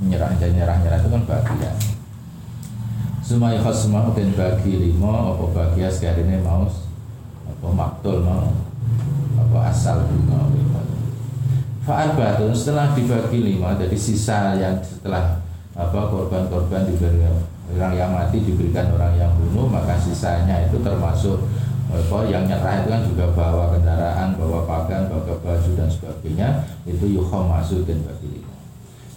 Nyerah 0.03 0.35
nyerah 0.35 0.77
nyerah 0.83 0.99
itu 0.99 1.09
kan 1.09 1.23
bagian. 1.23 1.75
Semua 3.23 3.55
khasma 3.55 4.11
dan 4.11 4.35
bagi 4.35 4.73
lima 4.75 5.31
apa 5.31 5.45
bagia 5.55 5.87
sekarang 5.87 6.27
ini 6.27 6.43
mau 6.43 6.67
apa 7.47 7.67
maktul 7.71 8.19
mau 8.19 8.51
apa 9.39 9.57
asal 9.71 10.03
mau 10.27 10.51
Fa'al 11.83 12.15
batun 12.15 12.55
setelah 12.55 12.95
dibagi 12.95 13.43
lima 13.43 13.75
jadi 13.75 13.95
sisa 13.99 14.55
yang 14.55 14.79
setelah 14.79 15.43
apa 15.75 15.99
korban-korban 16.07 16.87
diberi 16.87 17.27
orang 17.77 17.93
yang 17.97 18.11
mati 18.13 18.37
diberikan 18.41 18.93
orang 18.93 19.13
yang 19.17 19.31
bunuh 19.37 19.67
maka 19.69 19.97
sisanya 19.97 20.69
itu 20.69 20.77
termasuk 20.81 21.41
apa 21.93 22.17
yang 22.25 22.49
nyerah 22.49 22.81
itu 22.81 22.89
kan 22.89 23.01
juga 23.05 23.25
bawa 23.37 23.69
kendaraan, 23.69 24.33
bawa 24.33 24.65
pakaian, 24.65 25.05
bawa 25.13 25.37
baju 25.37 25.71
dan 25.77 25.85
sebagainya 25.85 26.65
itu 26.89 27.05
yukhom 27.05 27.53
masuk 27.53 27.85
dan 27.85 28.01
bagi 28.01 28.41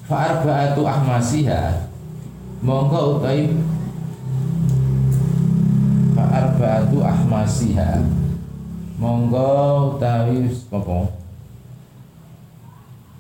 Fa'arba'atu 0.07 0.87
ahmasiha 0.87 1.91
monggo 2.63 3.19
utai. 3.19 3.51
Fa'arba'atu 6.15 7.03
ahmasiha 7.03 8.07
monggo 9.03 9.99
utawi 9.99 10.47
apa? 10.71 10.99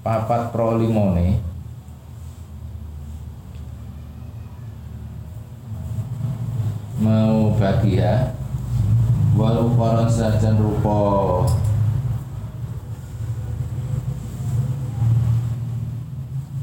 Papat 0.06 0.42
pro 0.54 0.78
mau 6.96 7.52
bahagia 7.60 8.32
walau 9.36 9.68
koron 9.76 10.08
sajan 10.08 10.56
rupa 10.56 11.44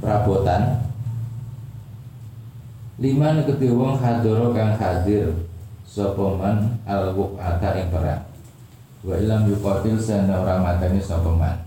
perabotan. 0.02 0.82
Lima 2.98 3.38
neketi 3.38 3.70
wong 3.70 4.02
hadoro 4.02 4.54
kang 4.54 4.74
hadir. 4.78 5.30
Sapa 5.86 6.26
man 6.34 6.82
al 6.90 7.14
wuqata 7.14 7.78
ing 7.78 7.94
perang. 7.94 8.26
Wa 9.06 9.14
ilam 9.14 9.46
yuqatil 9.46 10.02
sana 10.02 10.42
ora 10.42 10.58
mateni 10.58 10.98
sapa 10.98 11.30
man. 11.30 11.62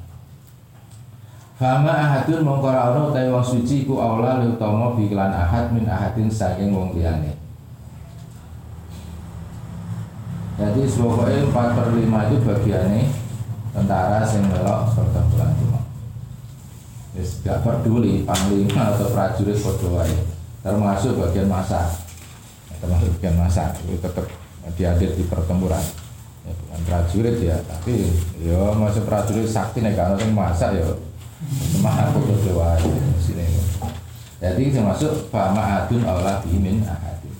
Fama 1.54 1.94
ahadun 1.94 2.42
mongko 2.42 2.66
ora 2.68 2.90
ana 2.90 3.00
utawi 3.06 3.30
wong 3.30 3.46
suci 3.46 3.86
ku 3.86 4.02
aula 4.02 4.42
utama 4.42 4.98
bi 4.98 5.08
ahad 5.14 5.70
min 5.70 5.86
ahadin 5.86 6.26
saking 6.28 6.74
wong 6.74 6.92
liyane 6.92 7.45
jadi 10.56 10.80
pokoknya 10.88 11.52
4 11.52 11.76
per 11.76 11.86
5 11.92 12.00
itu 12.00 12.36
bagiannya 12.40 13.02
tentara 13.76 14.24
yang 14.24 14.44
melok 14.48 14.80
pertempuran 14.96 15.52
cuma. 15.60 15.80
Yes, 17.12 17.44
gak 17.44 17.60
peduli 17.60 18.24
panglima 18.24 18.96
atau 18.96 19.12
prajurit 19.12 19.60
podo 19.60 20.00
termasuk 20.64 21.20
bagian 21.20 21.48
masak 21.52 22.00
termasuk 22.80 23.08
bagian 23.20 23.36
masak 23.36 23.76
itu 23.84 24.00
tetap 24.00 24.24
dihadir 24.80 25.12
di 25.12 25.24
pertempuran. 25.28 25.80
Ya, 26.48 26.52
bukan 26.56 26.80
prajurit 26.88 27.36
ya 27.44 27.60
tapi 27.68 28.08
ya 28.40 28.72
masuk 28.80 29.04
prajurit 29.04 29.52
sakti 29.52 29.84
nih 29.84 29.92
kalau 29.92 30.16
yang 30.16 30.32
masak 30.32 30.72
ya. 30.72 30.88
Semangat 31.68 32.16
podo 32.16 32.32
wae 32.32 32.80
sini. 33.20 33.44
Jadi 34.40 34.72
termasuk 34.72 35.28
fama 35.28 35.84
adun 35.84 36.00
Allah 36.08 36.40
bimin 36.48 36.80
ahadin. 36.80 37.36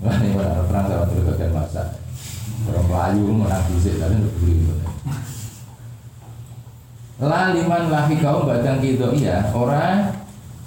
Wah 0.00 0.16
ini 0.24 0.32
perang 0.40 0.88
sama 0.88 1.04
bagian 1.04 1.52
masak 1.52 2.05
Orang 2.64 2.86
Melayu 2.88 3.24
menang 3.36 3.64
bisik 3.68 4.00
tapi 4.00 4.16
untuk 4.16 4.34
beli 4.40 4.64
Laliman 7.16 7.88
lahi 7.88 8.16
kaum 8.20 8.44
batang 8.44 8.80
gitu 8.84 9.12
iya. 9.16 9.48
Orang 9.52 10.12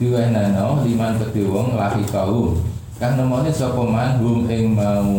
nano 0.02 0.82
liman 0.82 1.22
kedhe 1.22 1.46
wong 1.46 1.78
lahi 1.78 2.02
kaum. 2.10 2.58
Kan 2.98 3.22
nemone 3.22 3.54
sapa 3.54 3.86
man? 3.86 4.18
Hum 4.18 4.50
ing 4.50 4.74
mau. 4.74 5.14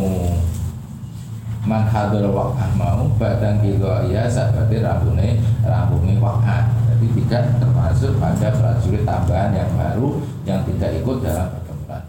Man 1.63 1.87
hadar 1.87 2.27
wakah 2.35 2.71
mau 2.75 3.07
batang 3.15 3.63
gitu 3.63 3.87
iya 4.11 4.27
sabate 4.27 4.83
rambune 4.83 5.39
rambune 5.63 6.19
wakah. 6.19 6.67
Tapi 6.91 7.07
tidak 7.15 7.63
termasuk 7.63 8.19
pada 8.19 8.51
prajurit 8.51 9.07
tambahan 9.07 9.55
yang 9.55 9.71
baru 9.79 10.19
yang 10.45 10.61
tidak 10.69 11.01
ikut 11.01 11.25
dalam 11.25 11.49
pertempuran 11.49 12.03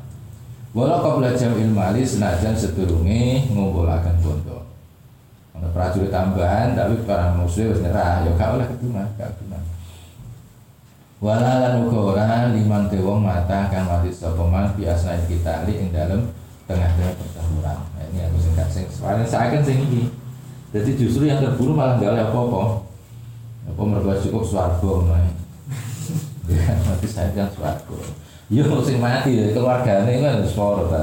Walau 0.75 0.99
kau 0.99 1.15
belajar 1.23 1.55
ilmu 1.55 1.79
alis 1.79 2.19
senajan 2.19 2.55
sedurunge 2.55 3.47
ngumpulaken 3.55 4.15
bondo 4.19 4.50
prajurit 5.71 6.11
tambahan 6.11 6.75
tapi 6.77 7.03
para 7.07 7.35
musuh 7.35 7.71
wis 7.71 7.81
nyerah. 7.83 8.23
Ya 8.27 8.31
gak 8.35 8.59
oleh 8.59 8.67
keduman 8.69 9.07
gak 9.17 9.31
keduman 9.35 9.63
walalan 11.21 11.85
uga 11.85 11.99
ora 12.17 12.49
liman 12.49 12.89
wong 12.89 13.21
mata 13.21 13.69
kan 13.69 13.85
mati 13.85 14.09
sapa 14.09 14.41
man 14.41 14.73
biasa 14.73 15.29
kita 15.29 15.69
li 15.69 15.77
ing 15.77 15.93
dalem 15.93 16.33
tengah-tengah 16.65 17.13
pertempuran. 17.13 17.77
Nah, 17.93 18.03
ini 18.09 18.25
aku 18.25 18.37
sing 18.41 18.57
sing 18.73 18.85
saya 19.29 19.53
kan 19.53 19.61
sing 19.61 19.85
iki 19.85 20.09
jadi 20.73 20.89
justru 20.97 21.29
yang 21.29 21.37
terburu 21.37 21.77
malah 21.77 22.01
gak 22.01 22.17
oleh 22.17 22.25
apa-apa. 22.25 22.89
Apa 23.69 23.81
mergo 23.85 24.17
cukup 24.17 24.41
swarga 24.41 24.91
nah 25.05 25.21
ya 26.49 26.73
mati 26.89 27.05
saya 27.05 27.29
kan 27.37 27.53
swarga. 27.53 27.97
Yo 28.49 28.65
sing 28.81 28.97
mati 28.97 29.53
keluargane 29.53 30.17
kan 30.17 30.41
suara 30.41 30.89
ta 30.89 31.01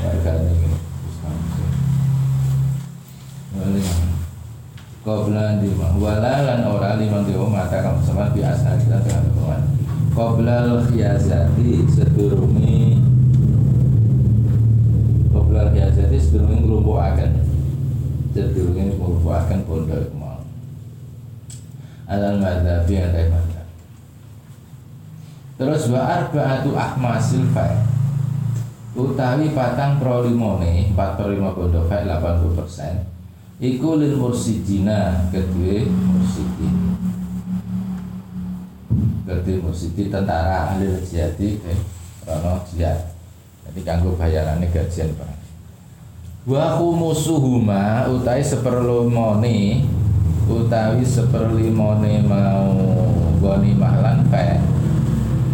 keluargane 0.00 0.80
Qabla 5.02 5.58
lima 5.60 5.92
wala 5.98 6.46
lan 6.46 6.62
ora 6.64 6.96
lima 6.96 7.26
dewa 7.26 7.50
mata 7.50 7.84
kamu 7.84 8.00
sama 8.00 8.32
bi 8.32 8.40
asal 8.40 8.78
kita 8.80 9.02
dengan 9.04 9.28
Tuhan. 9.34 9.62
Qabla 10.16 10.78
khiyazati 10.88 11.84
sedurungi 11.90 13.02
Qabla 15.34 15.74
khiyazati 15.74 16.16
sedurungi 16.16 16.64
nglumpukaken. 16.64 17.32
Sedurungi 18.32 18.96
nglumpukaken 18.96 19.60
pondok 19.68 20.06
mau. 20.16 20.40
Alal 22.08 22.40
madhabi 22.40 22.94
yang 22.96 23.12
madzhab. 23.12 23.68
Terus 25.60 25.82
wa 25.92 26.00
arba'atu 26.08 26.72
ahmasil 26.72 27.52
fa'i 27.52 27.76
utawi 28.92 29.50
patang 29.50 29.98
pro 29.98 30.22
limone 30.24 30.94
4 30.94 31.18
per 31.18 31.26
5 31.26 31.56
pondok 31.58 31.84
fa'i 31.90 32.06
80 32.06 32.56
persen 32.56 33.11
Iku 33.62 33.94
lil 33.94 34.18
mursidina 34.18 35.30
kedua 35.30 35.86
mursidin. 35.86 36.98
Kedua 39.22 39.56
mursidin 39.62 40.10
tentara 40.10 40.74
ahli 40.74 40.90
jihadi 41.06 41.62
eh, 41.62 41.78
Rono 42.26 42.58
jihad. 42.66 43.14
Jadi 43.62 43.80
kanggo 43.86 44.18
bayarannya 44.18 44.66
gajian 44.66 45.14
perang 45.14 45.38
Wa 46.42 46.74
khumusuhuma 46.74 48.10
utai 48.10 48.42
seperlimone 48.42 49.86
utawi 50.50 51.06
seperlimone 51.06 52.26
mau 52.26 52.74
goni 53.38 53.78
mahlan 53.78 54.26
fe 54.26 54.58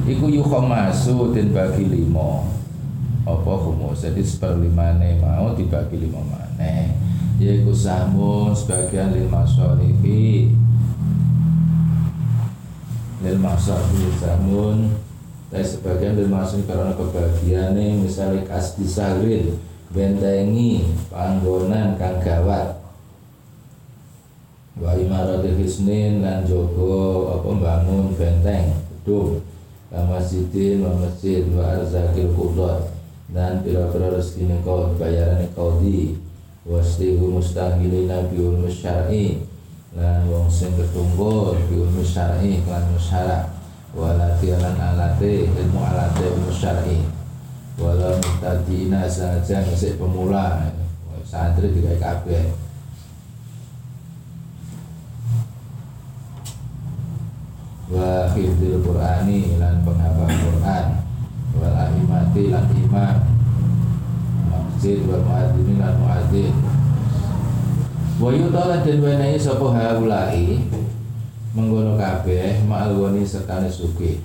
iku 0.08 0.32
yukhomasu 0.32 1.36
dan 1.36 1.52
bagi 1.52 1.84
limo 1.84 2.48
apa 3.28 3.52
humus 3.60 4.00
jadi 4.00 4.24
seperlimane 4.24 5.20
mau 5.20 5.52
dibagi 5.52 6.08
limo 6.08 6.24
maneh 6.24 7.07
yaitu 7.38 7.70
samun 7.70 8.50
sebagian 8.50 9.14
lil 9.14 9.30
masyarifi 9.30 10.50
lil 13.22 13.38
masyarifi 13.38 14.10
samun 14.18 14.98
dan 15.48 15.62
sebagian 15.62 16.18
lil 16.18 16.26
masyarifi 16.26 16.66
karena 16.66 16.92
kebagiannya 16.98 18.02
misalnya 18.02 18.42
kasdi 18.42 18.84
sahrin 18.84 19.54
bentengi 19.88 20.84
panggonan 21.08 21.96
kang 21.96 22.20
gawat. 22.20 22.76
Wa 24.78 24.94
imarati 24.94 25.58
hisnin 25.58 26.22
lan 26.22 26.46
jogo 26.46 27.34
apa 27.34 27.50
bangun 27.50 28.14
benteng 28.14 28.78
gedung 28.94 29.42
wa 29.90 30.14
masjidin 30.14 30.86
wa 30.86 31.02
masjid 31.02 31.42
wa 31.50 31.66
arzakil 31.74 32.30
qudrat 32.30 32.86
dan 33.34 33.58
pira-pira 33.66 34.14
rezeki 34.14 34.62
kau 34.62 34.94
bayaran 34.94 35.50
kau 35.58 35.82
di 35.82 36.14
waslihu 36.68 37.40
mustahilina 37.40 38.28
bi 38.28 38.44
ulum 38.44 38.68
syar'i 38.68 39.40
lan 39.96 40.28
wong 40.28 40.52
sing 40.52 40.76
ketunggul 40.76 41.56
bi 41.64 41.80
ulum 41.80 42.04
syar'i 42.04 42.60
lan 42.68 42.84
musyara. 42.92 43.56
Walati 43.96 44.52
lan 44.52 44.76
alate 44.76 45.48
ilmu 45.48 45.80
alate 45.80 46.28
ilmu 46.28 46.52
syar'i 46.52 47.08
wala 47.80 48.20
mutadina 48.20 49.08
saja 49.08 49.64
masih 49.64 49.96
pemula. 49.96 50.68
Santri 51.24 51.72
juga 51.72 51.96
kabeh. 51.96 52.52
Wa 57.88 58.28
qur'ani 58.36 59.56
lan 59.56 59.80
penghafal 59.88 60.28
Quran. 60.28 60.86
Wal 61.56 61.74
ahimati 61.74 62.52
lan 62.52 62.68
imam 62.76 63.37
masjid 64.78 65.02
wa 65.10 65.18
muadzin 65.26 65.74
lan 65.74 65.94
muadzin 65.98 66.54
wa 68.22 68.30
yutala 68.30 68.78
den 68.86 69.02
wenehi 69.02 69.34
sapa 69.34 69.74
haulai 69.74 70.62
menggono 71.50 71.98
kabeh 71.98 72.62
ma'al 72.62 72.94
wani 72.94 73.26
sertane 73.26 73.66
suki 73.66 74.22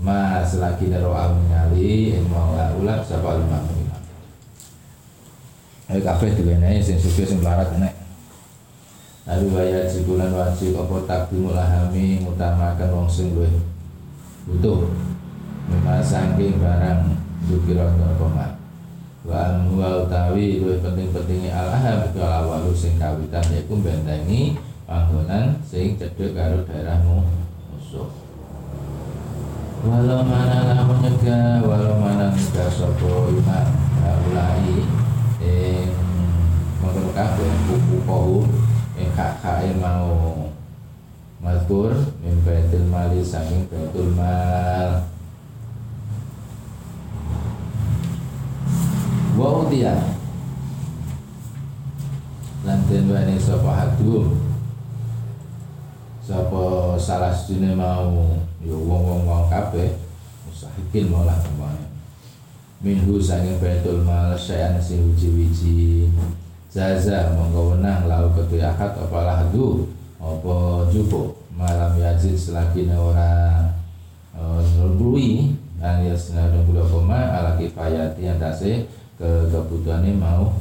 ma 0.00 0.40
selagi 0.48 0.88
nero 0.88 1.12
ningali 1.12 2.16
ing 2.16 2.24
mau 2.24 2.56
haula 2.56 3.04
sapa 3.04 3.36
lima 3.36 3.60
menina 3.68 4.00
ayo 5.92 6.00
kabeh 6.00 6.40
diwenehi 6.40 6.80
sing 6.80 6.96
suki 6.96 7.28
sing 7.28 7.44
larat 7.44 7.76
nek 7.76 7.92
Nabi 9.28 9.52
wajib 9.52 10.08
bulan 10.08 10.32
wajib 10.32 10.72
apa 10.72 11.04
takdimul 11.04 11.52
lahami 11.52 12.24
ngutamakan 12.24 12.96
wong 12.96 13.08
sing 13.12 13.36
butuh 14.48 14.88
Memang 15.68 16.00
saking 16.00 16.58
barang 16.58 17.12
Dukira 17.46 17.86
apa 17.92 18.61
wa 19.22 19.62
wa 19.78 20.02
utawi 20.02 20.58
luwih 20.58 20.82
penting-pentinge 20.82 21.54
al-aham 21.54 22.10
iku 22.10 22.26
awalu 22.26 22.74
sing 22.74 22.98
kawitan 22.98 23.46
yaiku 23.54 23.78
bentengi 23.78 24.58
panggonan 24.82 25.62
sing 25.62 25.94
cedhek 25.94 26.34
karo 26.34 26.66
daerahmu. 26.66 27.22
Musuh 27.70 28.10
walau 29.82 30.22
mana 30.22 30.74
lah 30.74 30.80
menyegah 30.86 31.58
walau 31.62 31.98
mana 31.98 32.30
nyegah 32.30 32.70
sapa 32.70 33.30
iman 33.34 33.66
ulai 34.30 34.86
ing 35.42 35.90
mengkono 36.78 37.10
kabeh 37.10 37.50
buku 37.66 37.96
kau 38.06 38.46
ing 38.94 39.10
kak 39.18 39.42
mau 39.82 40.46
mazkur 41.42 41.90
min 42.22 42.38
baitul 42.46 42.86
mali 42.86 43.26
saking 43.26 43.66
baitul 43.66 44.14
mal 44.14 45.10
wa 49.42 49.66
utia 49.66 49.98
lan 52.62 52.78
den 52.86 53.10
wani 53.10 53.34
sapa 53.42 53.74
hadum 53.74 54.38
sapa 56.22 56.94
salah 56.94 57.34
sedune 57.34 57.74
mau? 57.74 58.38
Ya 58.62 58.78
wong-wong 58.78 59.26
mau 59.26 59.50
kabeh 59.50 59.98
musahikin 60.46 61.10
maulah 61.10 61.34
ke 61.42 61.50
mana 61.58 61.90
minhu 62.78 63.18
saking 63.18 63.58
baitul 63.58 64.06
mal 64.06 64.38
sayan 64.38 64.78
sing 64.78 65.02
wiji-wiji. 65.10 66.06
Zaza 66.70 67.34
monggo 67.34 67.74
wenang 67.74 68.06
lau 68.06 68.30
ketu 68.38 68.62
akad 68.62 68.96
apa 68.96 69.18
lahdu 69.26 69.90
apa 70.22 70.86
jupo 70.94 71.42
malam 71.52 71.98
yazid 71.98 72.38
selagi 72.38 72.86
ora 72.88 73.66
nulbului 74.78 75.58
dan 75.82 76.06
ya 76.06 76.14
senadong 76.14 76.64
bulu 76.70 76.86
koma 76.86 77.18
ala 77.18 77.58
kifayati 77.58 78.24
yang 78.24 78.38
dasi 78.38 78.86
ke 78.86 79.01
kebutuhannya 79.22 80.18
mau 80.18 80.58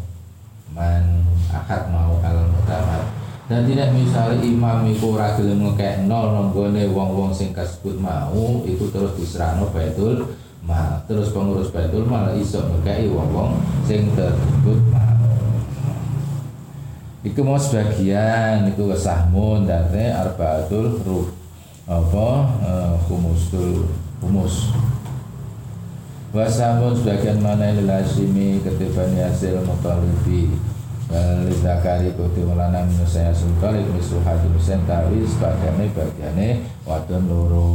man 0.72 1.26
akad 1.50 1.90
mau 1.90 2.22
al 2.22 2.48
mutamad 2.54 3.04
dan 3.52 3.68
tidak 3.68 3.92
misalnya 3.92 4.40
imam 4.40 4.88
iku 4.88 5.20
ora 5.20 5.36
gelem 5.36 5.68
ngekek 5.68 6.08
nol 6.08 6.32
nanggone 6.32 6.88
wong-wong 6.88 7.36
sing 7.36 7.52
kasebut 7.52 8.00
mau 8.00 8.64
iku 8.64 8.88
terus 8.88 9.12
diserahno 9.20 9.68
baitul 9.76 10.24
mal. 10.64 11.04
Terus 11.10 11.34
pengurus 11.34 11.74
baitul 11.74 12.08
mal 12.08 12.32
iso 12.38 12.64
ngekeki 12.64 13.12
wong-wong 13.12 13.60
sing 13.84 14.14
tersebut 14.16 14.80
mal 14.94 15.20
Iku 17.22 17.46
mau 17.46 17.60
sebagian 17.60 18.66
iku 18.74 18.90
kesahmun 18.90 19.70
date 19.70 20.10
arbaatul 20.10 20.98
ruh. 21.06 21.28
Apa 21.86 22.28
uh, 22.66 22.96
humusul 23.06 23.86
humus 24.24 24.74
Wasamun 26.32 26.96
sebagian 26.96 27.44
mana 27.44 27.76
ini 27.76 27.84
lasimi 27.84 28.64
ketiban 28.64 29.12
yasil 29.20 29.68
mutalibi 29.68 30.56
Lidakari 31.44 32.16
kuti 32.16 32.48
mulana 32.48 32.88
minusaya 32.88 33.36
sultalik 33.36 33.84
misru 33.92 34.24
hadim 34.24 34.56
sentawi 34.56 35.28
sebagiannya 35.28 35.92
bagiannya 35.92 36.64
wadon 36.88 37.28
loro 37.28 37.68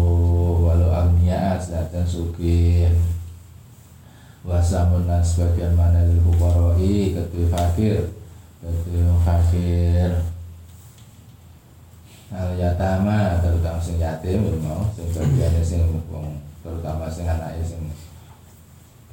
walau 0.64 0.88
agniat 0.88 1.60
dan 1.68 2.08
suki 2.08 2.88
Wasamun 4.46 5.10
dan 5.10 5.20
sebagian 5.20 5.74
mana 5.74 6.06
lil 6.06 6.22
hukaroi 6.22 7.18
ketua 7.18 7.50
fakir. 7.50 8.14
Jadi 8.62 9.02
fakir. 9.26 10.10
Al 12.30 12.54
yatama 12.54 13.42
terutama 13.42 13.82
sing 13.82 13.98
yatim 13.98 14.46
ya 14.46 14.54
mau. 14.62 14.86
Sing 14.94 15.10
bagiannya 15.10 15.60
sing 15.66 15.82
terutama 16.62 17.10
sing 17.10 17.26
anaknya 17.26 17.58
sing 17.66 17.90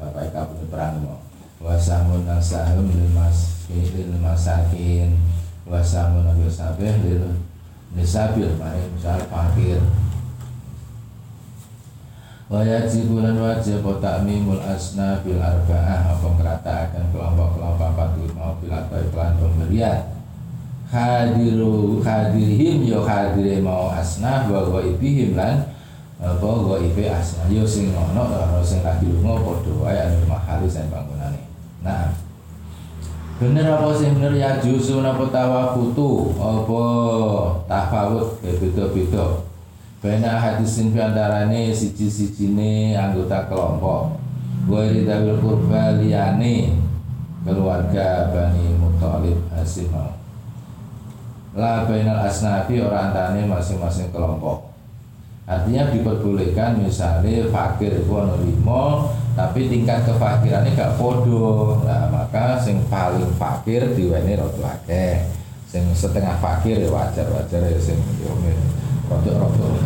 bapak 0.03 0.35
kabut 0.35 0.67
perang 0.67 0.99
mau 0.99 1.23
wasamun 1.63 2.27
nasahum 2.27 2.91
lil 2.91 3.07
mas 3.15 3.63
lil 3.71 4.19
masakin. 4.19 5.15
Wasamun 5.63 6.27
nabil 6.27 6.51
sabeh 6.51 6.91
lil 7.07 7.39
nisabil 7.95 8.51
mari 8.59 8.83
misal 8.91 9.15
fakir 9.31 9.79
Wajib 12.51 13.07
bulan 13.07 13.39
wajib 13.39 13.79
takmimul 14.03 14.59
asna 14.59 15.23
bil 15.23 15.39
arba'ah. 15.39 16.19
Apa 16.19 16.27
akan 16.59 17.03
kelompok-kelompok 17.15 17.87
empat 17.95 18.09
lima 18.19 18.59
bil 18.59 18.69
atau 18.75 18.99
iklan 18.99 19.33
pemberian 19.39 20.13
hadiru 20.93 21.97
hadirihim 22.05 22.85
yo 22.85 23.01
hadire 23.01 23.57
mau 23.57 23.89
asna 23.89 24.45
wa 24.45 24.77
ibihim 24.77 25.33
lan 25.33 25.65
apa 26.23 26.79
ibe 26.79 27.03
asna 27.11 27.51
yo 27.51 27.67
sing 27.67 27.91
ono 27.91 28.23
ora 28.23 28.63
sing 28.63 28.79
lagi 28.79 29.11
lunga 29.11 29.43
padha 29.43 29.71
wae 29.83 29.97
anu 29.99 30.23
mahali 30.23 30.67
sing 30.71 30.87
bangunane. 30.87 31.43
Nah. 31.83 32.15
Bener 33.43 33.67
apa 33.67 33.91
sing 33.91 34.15
bener 34.15 34.39
ya 34.39 34.55
jusu 34.63 35.03
napa 35.03 35.27
tawafutu? 35.27 36.31
Apa 36.39 36.83
tafawut? 37.67 38.39
Beda-beda. 38.39 39.43
Bena 39.99 40.39
hadisin 40.39 40.95
ini 40.95 41.75
siji 41.75 42.07
ini 42.39 42.95
anggota 42.95 43.51
kelompok. 43.51 44.15
Gue 44.63 45.03
dawil 45.03 45.43
kurba 45.43 45.99
liyane 45.99 46.71
keluarga 47.43 48.31
Bani 48.31 48.79
Muttalib 48.79 49.43
Hasim 49.51 49.91
La 51.51 51.83
bainal 51.83 52.23
asnafi 52.23 52.79
orang 52.79 53.11
antane 53.11 53.43
masing-masing 53.43 54.07
kelompok 54.15 54.62
Artinya 55.43 55.91
diperbolehkan 55.91 56.79
misalnya 56.79 57.51
fakir 57.51 57.99
ono 58.07 58.39
limo 58.39 59.11
tapi 59.35 59.67
tingkat 59.67 60.07
kefakirannya 60.07 60.71
gak 60.71 60.95
podo. 60.95 61.83
Nah 61.83 62.07
maka 62.07 62.55
sing 62.63 62.79
paling 62.87 63.27
fakir 63.35 63.83
diweni 63.91 64.39
rodo 64.39 64.63
akeh. 64.63 65.27
Sing 65.67 65.83
setengah 65.91 66.39
fakir 66.39 66.79
ya 66.79 66.87
wajar 66.87 67.27
wajar 67.27 67.59
ya 67.59 67.75
sing 67.75 67.99
yo 68.23 68.31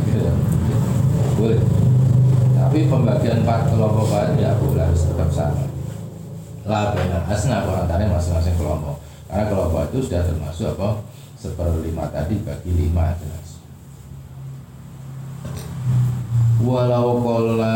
gitu 0.05 0.19
ya 0.21 0.33
boleh. 1.37 1.61
Tapi 2.53 2.77
pembagian 2.85 3.41
empat 3.41 3.73
kelompok 3.73 4.13
baru 4.13 4.33
ya 4.37 4.53
boleh 4.61 4.83
harus 4.85 5.09
tetap 5.09 5.29
sama. 5.33 5.65
Lah 6.69 6.93
benar 6.93 7.25
asna 7.25 7.65
tanya 7.89 8.05
masing-masing 8.13 8.53
kelompok. 8.61 9.01
Karena 9.25 9.49
kelompok 9.49 9.89
itu 9.89 10.05
sudah 10.05 10.21
termasuk 10.21 10.77
apa? 10.77 11.01
Seperlima 11.37 12.13
tadi 12.13 12.41
bagi 12.45 12.71
lima 12.77 13.13
jelas 13.17 13.46
walau 16.61 17.21
kola 17.21 17.75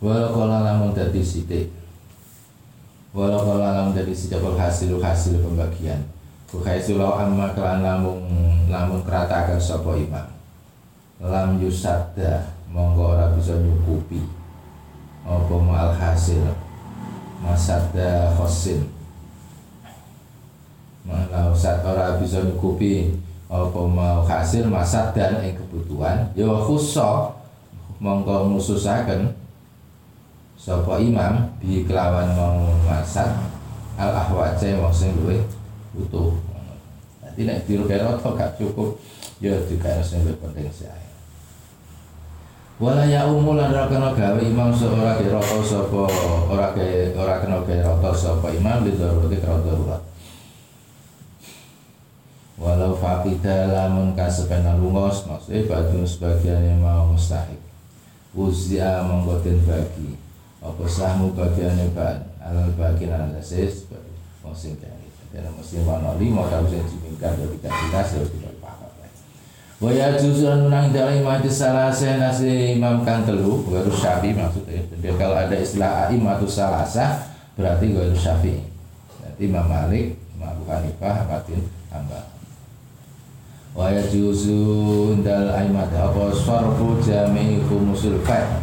walau 0.00 0.28
kola 0.34 0.56
lamun 0.66 0.90
dadi 0.96 1.22
sidik 1.22 1.80
walau 3.10 3.42
kalau 3.42 3.58
lamun 3.58 3.92
dari 3.94 4.14
sejabal 4.14 4.54
hasil 4.54 5.02
hasil 5.02 5.42
pembagian. 5.42 5.98
Bukhaisu 6.50 6.98
lau 6.98 7.14
amma 7.14 7.54
kelan 7.54 7.82
lamun 7.82 8.22
lamun 8.70 9.02
keratakan 9.02 9.58
sopo 9.58 9.94
imam. 9.98 10.26
Lam 11.20 11.58
yusada 11.58 12.46
monggo 12.70 13.14
ora 13.14 13.34
bisa 13.34 13.58
nyukupi. 13.58 14.22
Apa 15.26 15.54
mal 15.58 15.90
hasil? 15.94 16.42
Masada 17.40 18.30
khosin 18.36 18.99
Mau 21.10 21.50
saat 21.50 21.82
ora 21.82 22.14
bisa 22.22 22.38
nyukupi 22.46 23.18
apa 23.50 23.80
mau 23.82 24.22
hasil 24.22 24.70
masad 24.70 25.10
dan 25.10 25.42
kebutuhan. 25.42 26.30
Ya 26.38 26.46
khusok 26.46 27.34
monggo 27.98 28.54
ngususaken. 28.54 29.34
Sapa 30.54 31.00
imam 31.02 31.50
bi 31.58 31.82
kelawan 31.88 32.36
mau 32.36 32.76
masak 32.84 33.32
al 33.96 34.12
ahwace 34.12 34.76
wong 34.76 34.92
sing 34.92 35.16
butuh 35.96 36.36
Nanti 37.20 37.48
nek 37.48 37.64
biru 37.64 37.88
kaya 37.88 38.12
gak 38.20 38.60
cukup 38.60 39.00
ya 39.40 39.56
dikaya 39.64 40.04
sing 40.04 40.20
luwih 40.24 40.36
penting 40.36 40.68
sih 40.68 40.88
Wala 42.80 43.04
ya 43.04 43.28
umul 43.28 43.60
lan 43.60 43.76
ora 43.76 43.92
kena 43.92 44.16
gawe 44.16 44.40
imam 44.40 44.72
seorang 44.72 45.20
ke 45.20 45.28
rata 45.28 45.60
sapa 45.60 46.08
ora 46.48 46.72
ora 47.12 47.34
kena 47.36 47.60
gawe 47.60 47.76
rata 47.84 48.10
sapa 48.16 48.48
imam 48.56 48.88
di 48.88 48.96
darurat 48.96 49.36
karo 49.36 49.60
darurat. 49.60 50.00
Walau 52.60 52.92
fakida 52.92 53.72
lamun 53.72 54.12
kasepena 54.12 54.76
lungos 54.76 55.24
maksudnya 55.24 55.64
bagi 55.64 56.04
sebagian 56.04 56.60
yang 56.60 56.84
mau 56.84 57.08
mustahik. 57.08 57.56
Uzia 58.36 59.00
menggotin 59.00 59.64
bagi. 59.64 60.20
Apa 60.60 60.84
sahmu 60.84 61.32
bagiannya 61.32 61.96
ban 61.96 62.20
alal 62.44 62.68
bagian 62.76 63.16
analisis 63.16 63.88
sing 64.50 64.74
kene 64.82 65.06
dan 65.30 65.46
mesti 65.54 65.78
ono 65.86 66.18
lima 66.18 66.50
tau 66.50 66.66
sing 66.66 66.82
dimingkat 66.82 67.38
dari 67.38 67.54
tiga 67.54 67.70
belas 67.70 68.08
ya 68.18 68.22
tidak 68.26 68.54
apa-apa 68.58 68.86
Waya 69.80 70.18
juzuan 70.20 70.68
menang 70.68 70.92
dari 70.92 71.24
majlis 71.24 71.56
salasa 71.56 72.20
nasi 72.20 72.76
imam 72.76 73.00
kang 73.00 73.24
telu 73.24 73.64
harus 73.72 73.96
syafi 73.96 74.36
maksudnya. 74.36 74.84
Jadi 74.92 75.08
kalau 75.16 75.38
ada 75.40 75.56
istilah 75.56 76.12
imam 76.12 76.44
salasa 76.44 77.30
berarti 77.56 77.94
harus 77.96 78.20
syafi 78.20 78.60
Imam 79.40 79.64
Malik 79.64 80.20
Imam 80.36 80.52
Abu 80.52 80.68
Hanifah 80.68 81.24
Habatin 81.24 81.64
Hamba 81.88 82.29
Waya 83.80 84.04
juzun 84.12 85.24
dal 85.24 85.48
aimat 85.56 85.88
apa 85.96 86.28
sarfu 86.36 87.00
jami'i 87.00 87.64
khumusul 87.64 88.20
fat? 88.20 88.60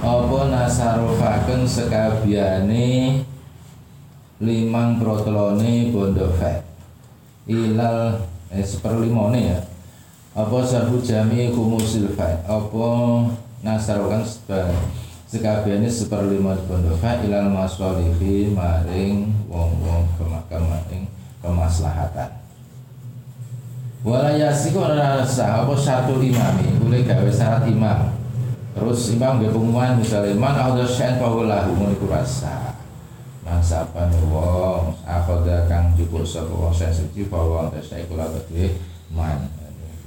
Apa 0.00 0.48
nasarofaken 0.48 1.68
sekabiane 1.68 3.20
limang 4.40 4.96
protolone 4.96 5.92
bondo 5.92 6.32
fat? 6.40 6.64
Ilal 7.44 8.16
eh 8.48 8.64
seperlimone 8.64 9.40
ya. 9.44 9.60
Apa 10.32 10.64
sarfu 10.64 11.04
jami 11.04 11.52
kumusil 11.52 12.08
fat? 12.16 12.40
Apa 12.48 12.88
nasarokan 13.60 14.24
sekabehane 15.28 15.84
seperlima 15.84 16.56
pondokan 16.64 17.28
ilal 17.28 17.52
masolihi 17.52 18.56
maring 18.56 19.36
wong-wong 19.52 20.08
kemarin 20.16 21.04
kemaslahatan 21.44 22.39
wala 24.00 24.32
yasiku 24.32 24.80
ora 24.80 25.20
sah 25.24 25.64
apa 25.64 25.76
satu 25.76 26.20
imami 26.24 26.80
boleh 26.80 27.04
gawe 27.04 27.28
syarat 27.28 27.68
imam. 27.68 28.16
Terus 28.70 29.12
imam 29.12 29.42
nggih 29.42 29.52
pengumuman 29.52 29.98
misalnya 30.00 30.32
man 30.38 30.56
auda 30.56 30.86
syai'an 30.86 31.20
fa 31.20 31.28
lahu 31.28 31.90
iku 31.92 32.06
rasa. 32.08 32.78
Man 33.44 33.60
sapa 33.60 34.08
wong 34.30 34.94
akhadha 35.04 35.68
kang 35.68 35.92
jupuk 35.98 36.24
sapa 36.24 36.48
wong 36.48 36.72
sing 36.72 36.88
suci 36.94 37.28
fa 37.28 37.40
wong 37.40 37.68
tesai 37.74 38.08
kula 38.08 38.24
kedhe 38.30 38.78
man. 39.12 39.50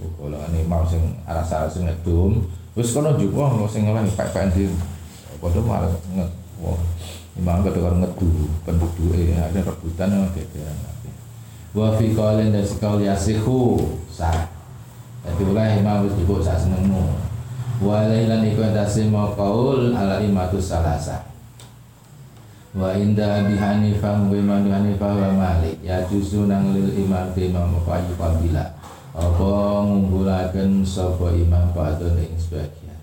Ini 0.04 0.68
mau 0.68 0.84
sing 0.84 1.00
arah-arah 1.24 1.72
sing 1.72 1.88
ngedum 1.88 2.44
wis 2.76 2.92
kono 2.92 3.16
jupuk 3.16 3.70
sing 3.72 3.88
ngene 3.88 4.12
pek-pek 4.16 4.52
Padha 5.44 5.60
malah 5.60 5.92
wah 6.64 6.80
imam 7.36 7.60
kada 7.68 7.80
karo 7.84 7.96
ngedu 8.00 8.32
penduduke 8.64 9.36
ada 9.36 9.60
rebutan 9.60 10.32
gegeran 10.32 10.93
wa 11.74 11.98
fi 11.98 12.14
qaulin 12.14 12.54
dan 12.54 12.66
sekal 12.66 13.02
yasihu 13.02 13.82
sah. 14.14 14.50
Jadi 15.26 15.42
mulai 15.50 15.82
imam 15.82 16.06
wis 16.06 16.14
jebuk 16.20 16.46
sak 16.46 16.62
senengmu. 16.62 17.10
Wa 17.82 18.06
lailan 18.08 18.46
iku 18.48 18.64
tasih 18.70 19.10
mau 19.10 19.34
qaul 19.34 19.92
ala 19.92 20.22
imatu 20.22 20.62
salasa 20.62 21.34
wa 22.74 22.90
inda 22.98 23.46
Abi 23.46 23.54
Hanifah 23.54 24.26
wa 24.26 24.34
Imam 24.34 24.66
Hanifah 24.66 25.14
wa 25.14 25.30
Malik. 25.38 25.78
Ya 25.86 26.02
juzu 26.10 26.50
nang 26.50 26.74
lil 26.74 26.90
imam 26.98 27.30
imam 27.34 27.78
apa 27.82 28.38
bila. 28.42 28.66
Apa 29.14 29.54
ngumpulaken 29.86 30.82
sapa 30.82 31.38
imam 31.38 31.70
padha 31.70 32.18
ing 32.18 32.34
sebagian. 32.34 32.98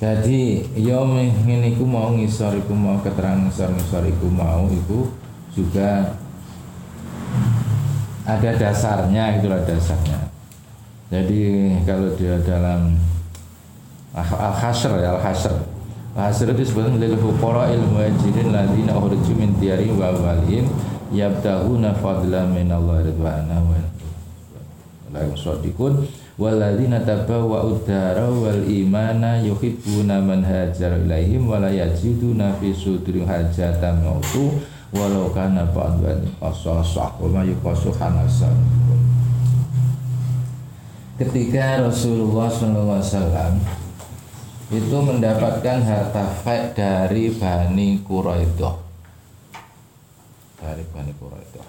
Jadi 0.00 0.64
yo 0.78 1.02
ya 1.02 1.28
ngene 1.44 1.76
iku 1.76 1.84
mau 1.84 2.14
ngisor 2.14 2.56
iku 2.62 2.72
mau 2.72 3.02
keterangan 3.02 3.50
ngisor 3.50 3.74
ngisor 3.74 4.06
iku 4.06 4.30
mau 4.30 4.70
iku 4.70 5.10
juga 5.54 6.14
ada 8.26 8.50
dasarnya 8.54 9.40
itulah 9.40 9.60
dasarnya. 9.66 10.30
Jadi 11.10 11.42
kalau 11.82 12.14
dia 12.14 12.38
dalam 12.46 12.94
al-hasr 14.14 14.94
ya 15.02 15.18
al-hasr 15.18 15.54
al-hasr 16.14 16.54
itu 16.54 16.70
sebenarnya 16.70 17.10
lil 17.10 17.18
fuqara 17.18 17.70
il 17.74 17.82
muhajirin 17.82 18.54
ladina 18.54 18.94
ukhriju 18.94 19.34
min 19.34 19.50
diyari 19.58 19.90
wa 19.90 20.14
walihim 20.14 20.70
yabtahuna 21.10 21.94
fadlan 21.98 22.54
min 22.54 22.70
Allah 22.70 23.02
ridwana 23.02 23.58
wa 23.58 23.78
la 25.10 25.26
yusaddiqun 25.26 26.06
walladzina 26.38 27.02
tabawwa'u 27.02 27.82
dara 27.82 28.30
wal 28.30 28.62
imana 28.62 29.42
yuhibbuna 29.42 30.22
man 30.22 30.46
hajar 30.46 30.94
ilaihim 31.02 31.50
wa 31.50 31.58
la 31.58 31.74
yajiduna 31.74 32.54
fi 32.62 32.70
sudurihim 32.70 33.26
hajatan 33.26 34.06
mautu 34.06 34.62
walau 34.90 35.30
kana 35.30 35.70
ba'dwan 35.70 36.26
qasasah 36.42 37.14
wa 37.22 37.28
ma 37.30 37.42
yuqasu 37.46 37.94
hanasan. 37.94 38.54
Ketika 41.20 41.84
Rasulullah 41.84 42.48
SAW 42.48 43.60
itu 44.70 44.96
mendapatkan 45.02 45.78
harta 45.84 46.24
faid 46.42 46.72
dari 46.72 47.28
Bani 47.34 48.00
Quraidah. 48.00 48.76
Dari 50.62 50.84
Bani 50.88 51.12
Quraidah. 51.18 51.68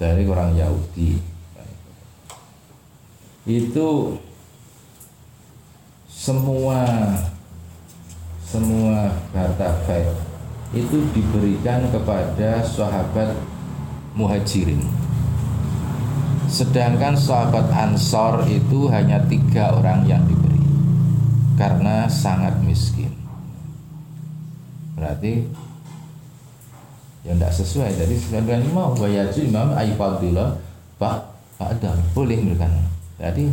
Dari 0.00 0.22
orang 0.24 0.56
Yahudi. 0.56 1.20
Itu 3.46 4.18
semua 6.08 6.82
semua 8.42 9.14
harta 9.30 9.70
faid 9.84 10.25
itu 10.74 10.98
diberikan 11.14 11.86
kepada 11.92 12.64
sahabat 12.64 13.36
muhajirin. 14.16 14.82
Sedangkan 16.46 17.18
sahabat 17.18 17.68
ansor 17.74 18.46
itu 18.46 18.86
hanya 18.88 19.18
tiga 19.26 19.74
orang 19.76 20.06
yang 20.06 20.22
diberi 20.24 20.62
karena 21.58 22.06
sangat 22.06 22.54
miskin. 22.62 23.10
Berarti 24.96 25.44
ya 27.26 27.34
tidak 27.34 27.52
sesuai. 27.52 27.90
Jadi 27.98 28.14
sebenarnya 28.16 28.70
mau 28.70 28.94
bayaju 28.94 29.40
imam 29.42 29.68
aifadillah 29.74 30.56
pak 30.96 31.18
pak 31.58 31.76
adam 31.76 31.98
boleh 32.14 32.38
memberikan. 32.38 32.72
Jadi 33.18 33.52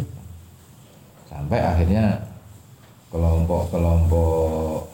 sampai 1.28 1.60
akhirnya 1.66 2.30
kelompok-kelompok 3.10 4.93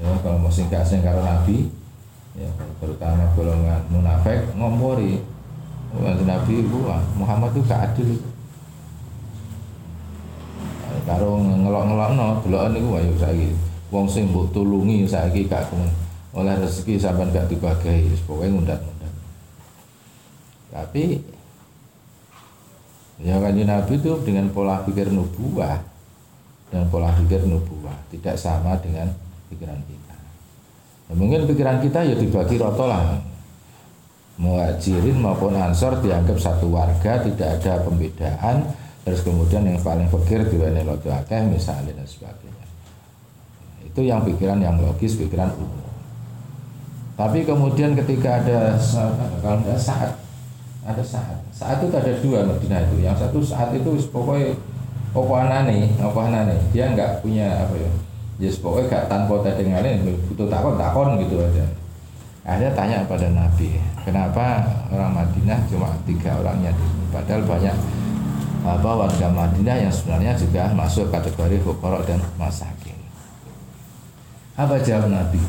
ya 0.00 0.08
kelompok 0.24 0.48
singkat 0.48 0.82
sing 0.82 1.04
karo 1.04 1.20
Nabi 1.20 1.68
ya 2.34 2.48
terutama 2.80 3.28
golongan 3.36 3.80
munafik 3.92 4.48
ngompori. 4.56 5.20
Nabi 6.00 6.62
itu 6.62 6.78
Muhammad 7.18 7.50
itu 7.50 7.60
gak 7.66 7.92
adil. 7.92 8.14
Karo 11.04 11.42
ngelok-ngelokno 11.42 12.46
deloken 12.46 12.70
niku 12.78 12.88
ayo 12.96 13.12
saiki. 13.18 13.50
Wong 13.90 14.06
sing 14.06 14.30
mbok 14.30 14.54
tulungi 14.54 15.02
saiki 15.04 15.50
gak 15.50 15.66
oleh 16.30 16.54
rezeki 16.62 16.94
sampean 16.94 17.34
gak 17.34 17.50
dibagi 17.50 18.14
pokoke 18.22 18.46
ngundat-ngundat. 18.46 19.12
Tapi 20.70 21.18
Ya 23.20 23.36
kanji 23.36 23.68
Nabi 23.68 24.00
itu 24.00 24.16
dengan 24.24 24.48
pola 24.48 24.80
pikir 24.80 25.12
nubuah 25.12 25.76
dan 26.72 26.88
pola 26.88 27.12
pikir 27.12 27.44
nubuah 27.44 27.92
tidak 28.08 28.40
sama 28.40 28.80
dengan 28.80 29.12
pikiran 29.50 29.80
kita. 29.84 30.16
Ya, 31.10 31.12
mungkin 31.18 31.44
pikiran 31.50 31.82
kita 31.82 32.06
ya 32.06 32.14
dibagi 32.14 32.56
roto 32.56 32.86
lah. 32.86 33.18
Muhajirin 34.40 35.20
maupun 35.20 35.52
ansor 35.52 36.00
dianggap 36.00 36.40
satu 36.40 36.72
warga 36.72 37.20
tidak 37.20 37.60
ada 37.60 37.84
pembedaan 37.84 38.72
terus 39.04 39.20
kemudian 39.20 39.68
yang 39.68 39.76
paling 39.84 40.08
fakir 40.08 40.48
diwenehi 40.48 40.86
roto 40.86 41.12
akeh 41.12 41.44
misalnya 41.50 41.92
dan 41.92 42.06
sebagainya. 42.08 42.66
Itu 43.84 44.00
yang 44.06 44.24
pikiran 44.24 44.62
yang 44.64 44.80
logis, 44.80 45.18
pikiran 45.20 45.52
umum. 45.60 45.90
Tapi 47.20 47.44
kemudian 47.44 47.92
ketika 47.92 48.40
ada 48.40 48.80
kalau 49.44 49.60
tidak 49.60 49.76
saat 49.76 50.16
ada 50.80 51.04
saat 51.04 51.36
saat 51.52 51.84
itu 51.84 51.92
ada 51.92 52.12
dua 52.24 52.40
Madinah 52.48 52.80
itu 52.88 53.04
yang 53.04 53.12
satu 53.12 53.44
saat 53.44 53.76
itu 53.76 53.92
pokoknya 54.08 54.56
pokok 55.12 55.36
anane 55.36 55.92
apa 56.00 56.20
anane 56.24 56.56
dia 56.72 56.88
nggak 56.96 57.20
punya 57.20 57.68
apa 57.68 57.76
ya 57.76 57.90
ya 58.40 58.48
pokoknya 58.48 58.88
gak 58.88 59.04
tanpa 59.12 59.44
lain 59.44 60.16
butuh 60.32 60.48
takon 60.48 60.74
takon 60.80 61.20
gitu 61.20 61.36
aja. 61.38 61.64
Akhirnya 62.40 62.72
tanya 62.72 63.04
pada 63.04 63.28
Nabi 63.28 63.76
kenapa 64.00 64.64
orang 64.88 65.12
Madinah 65.12 65.60
cuma 65.68 65.92
tiga 66.08 66.40
orangnya 66.40 66.72
padahal 67.12 67.44
banyak 67.44 67.76
apa 68.64 68.90
warga 68.96 69.28
Madinah 69.28 69.76
yang 69.88 69.92
sebenarnya 69.92 70.32
juga 70.40 70.72
masuk 70.72 71.12
kategori 71.12 71.60
fukorok 71.60 72.08
dan 72.08 72.20
masakin. 72.40 72.96
Apa 74.56 74.80
jawab 74.80 75.12
Nabi? 75.12 75.40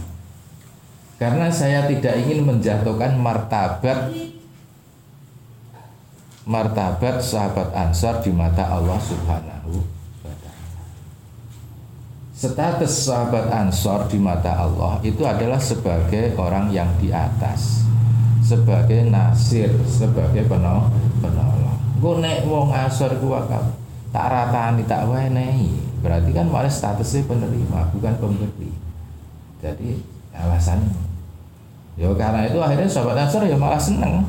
Karena 1.15 1.47
saya 1.47 1.87
tidak 1.87 2.17
ingin 2.27 2.43
menjatuhkan 2.43 3.15
martabat 3.15 4.11
martabat 6.43 7.21
sahabat 7.21 7.69
Ansar 7.71 8.19
di 8.25 8.33
mata 8.33 8.65
Allah 8.65 8.97
Subhanahu. 8.97 10.00
Status 12.41 13.05
sahabat 13.05 13.53
Ansar 13.53 14.09
di 14.09 14.17
mata 14.17 14.49
Allah 14.65 14.97
itu 15.05 15.21
adalah 15.21 15.61
sebagai 15.61 16.33
orang 16.41 16.73
yang 16.73 16.89
di 16.97 17.13
atas, 17.13 17.85
sebagai 18.41 19.05
nasir, 19.13 19.69
sebagai 19.85 20.49
penolong. 20.49 20.89
penolong. 21.21 21.77
Gue 22.01 22.17
nek 22.17 22.49
wong 22.49 22.73
Ansar 22.73 23.13
gue 23.13 23.29
wakaf 23.29 23.77
tak 24.09 24.25
ratani 24.33 24.81
tak 24.89 25.05
wenehi. 25.05 25.69
Berarti 26.01 26.33
kan 26.33 26.49
malah 26.49 26.65
statusnya 26.65 27.29
penerima, 27.29 27.93
bukan 27.93 28.13
pemberi. 28.17 28.73
Jadi 29.61 30.01
alasan 30.33 30.81
Ya 31.93 32.09
karena 32.17 32.49
itu 32.49 32.57
akhirnya 32.57 32.89
sahabat 32.89 33.21
Ansar 33.21 33.45
ya 33.45 33.53
malah 33.53 33.77
seneng 33.77 34.25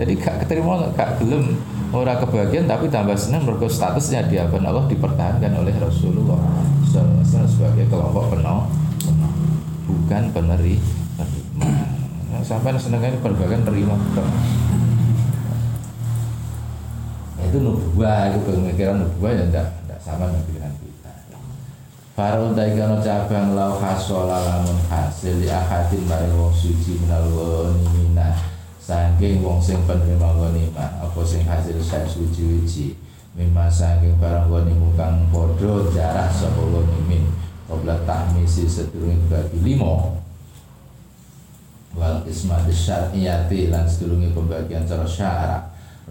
jadi 0.00 0.16
gak 0.16 0.36
keterima 0.42 0.88
gak 0.96 1.20
gelem 1.20 1.60
orang 1.92 2.16
kebagian 2.16 2.64
tapi 2.64 2.88
tambah 2.88 3.12
senang 3.12 3.44
mergo 3.44 3.68
statusnya 3.68 4.24
di 4.24 4.40
hadapan 4.40 4.72
Allah 4.72 4.88
dipertahankan 4.88 5.52
oleh 5.52 5.74
Rasulullah 5.76 6.40
SAW 6.92 7.48
sebagai 7.48 7.88
kelompok 7.88 8.36
penuh 8.36 8.68
bukan 9.88 10.28
peneri 10.36 10.76
nah, 12.28 12.44
sampai 12.44 12.76
senang 12.76 13.00
ini 13.00 13.16
berbagai 13.24 13.64
terima 13.64 13.96
nah, 17.40 17.44
itu 17.48 17.58
nubuah 17.64 18.28
itu 18.28 18.44
pemikiran 18.44 19.08
nubuah 19.08 19.32
yang 19.32 19.48
tidak 19.48 19.72
tidak 19.80 19.98
sama 20.04 20.28
dengan 20.28 20.44
pikiran 20.44 20.72
kita. 20.84 21.12
Farul 22.12 22.52
daikano 22.52 23.00
cabang 23.00 23.56
lau 23.56 23.80
hasola 23.80 24.36
lamun 24.44 24.76
hasil 24.92 25.40
di 25.40 25.48
akadin 25.48 26.04
bareng 26.04 26.36
wong 26.36 26.52
suci 26.52 27.00
minal 27.00 27.24
minah 27.96 28.36
saking 28.76 29.40
wong 29.40 29.64
sing 29.64 29.80
penerima 29.88 30.28
ghanimah 30.36 31.00
apa 31.00 31.20
sing 31.24 31.48
hasil 31.48 31.80
saya 31.80 32.04
suci-uji 32.04 33.00
mimma 33.32 33.64
saking 33.72 34.20
barang 34.20 34.52
ghanimu 34.52 34.92
kang 34.92 35.24
padha 35.32 35.88
jarak 35.88 36.28
sapa 36.28 36.60
ghanimin 36.60 37.24
qabla 37.64 38.04
tahmisi 38.04 38.68
sedurunge 38.68 39.24
bagi 39.32 39.58
limo. 39.64 40.20
Wal 41.96 42.24
ismat 42.28 42.68
syar'iyati 42.68 43.72
lan 43.72 43.88
sedurunge 43.88 44.32
pembagian 44.36 44.84
cara 44.84 45.04
syarak 45.08 45.62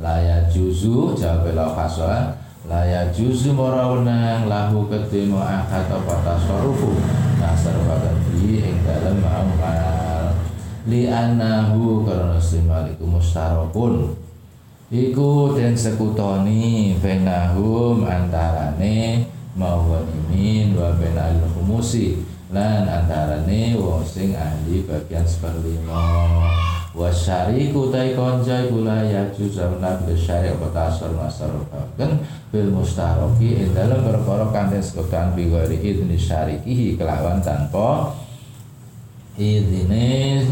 laya 0.01 0.49
juzu 0.49 1.13
jawab 1.13 1.53
la 1.53 1.65
khaswa 1.73 2.37
laya 2.65 3.09
juzu 3.13 3.53
morawnang 3.53 4.45
lahu 4.45 4.85
ketimu 4.89 5.41
akad 5.41 5.89
apa 5.89 6.13
tasarufu 6.25 7.01
nasar 7.37 7.77
fi 8.29 8.65
ing 8.65 8.81
dalem 8.85 9.21
amal. 9.25 10.33
Li 10.89 11.05
anahu 11.05 12.01
karena 12.01 12.41
simaliku 12.41 13.05
mustarakun 13.05 14.17
iku 14.91 15.55
den 15.55 15.71
sekutoni 15.71 16.99
benahum 16.99 18.03
antarane 18.03 19.23
mawanimin 19.55 20.75
wa 20.75 20.91
benal 20.99 21.39
humusi. 21.55 22.27
Lan 22.51 22.83
antarane 22.83 23.79
wong 23.79 24.03
sing 24.03 24.35
ahli 24.35 24.83
bagian 24.83 25.23
seperlima. 25.23 26.03
Wa 26.91 27.07
syariku 27.07 27.87
tai 27.87 28.11
konjai 28.11 28.67
kula 28.67 29.07
ya 29.07 29.23
juzamna 29.31 30.03
bil 30.03 30.19
syari' 30.19 30.51
wa 30.59 30.67
tasar 30.75 31.15
masarufakan 31.15 32.19
bil 32.51 32.67
mustaroki 32.75 33.63
ing 33.63 33.71
dalam 33.71 34.03
perkara 34.03 34.51
kanthi 34.51 34.83
sekutan 34.83 35.31
bi 35.31 35.47
ghairi 35.47 35.79
idni 35.79 36.19
syarikihi 36.19 36.99
kelawan 36.99 37.39
tanpa 37.39 38.11
idine 39.39 40.43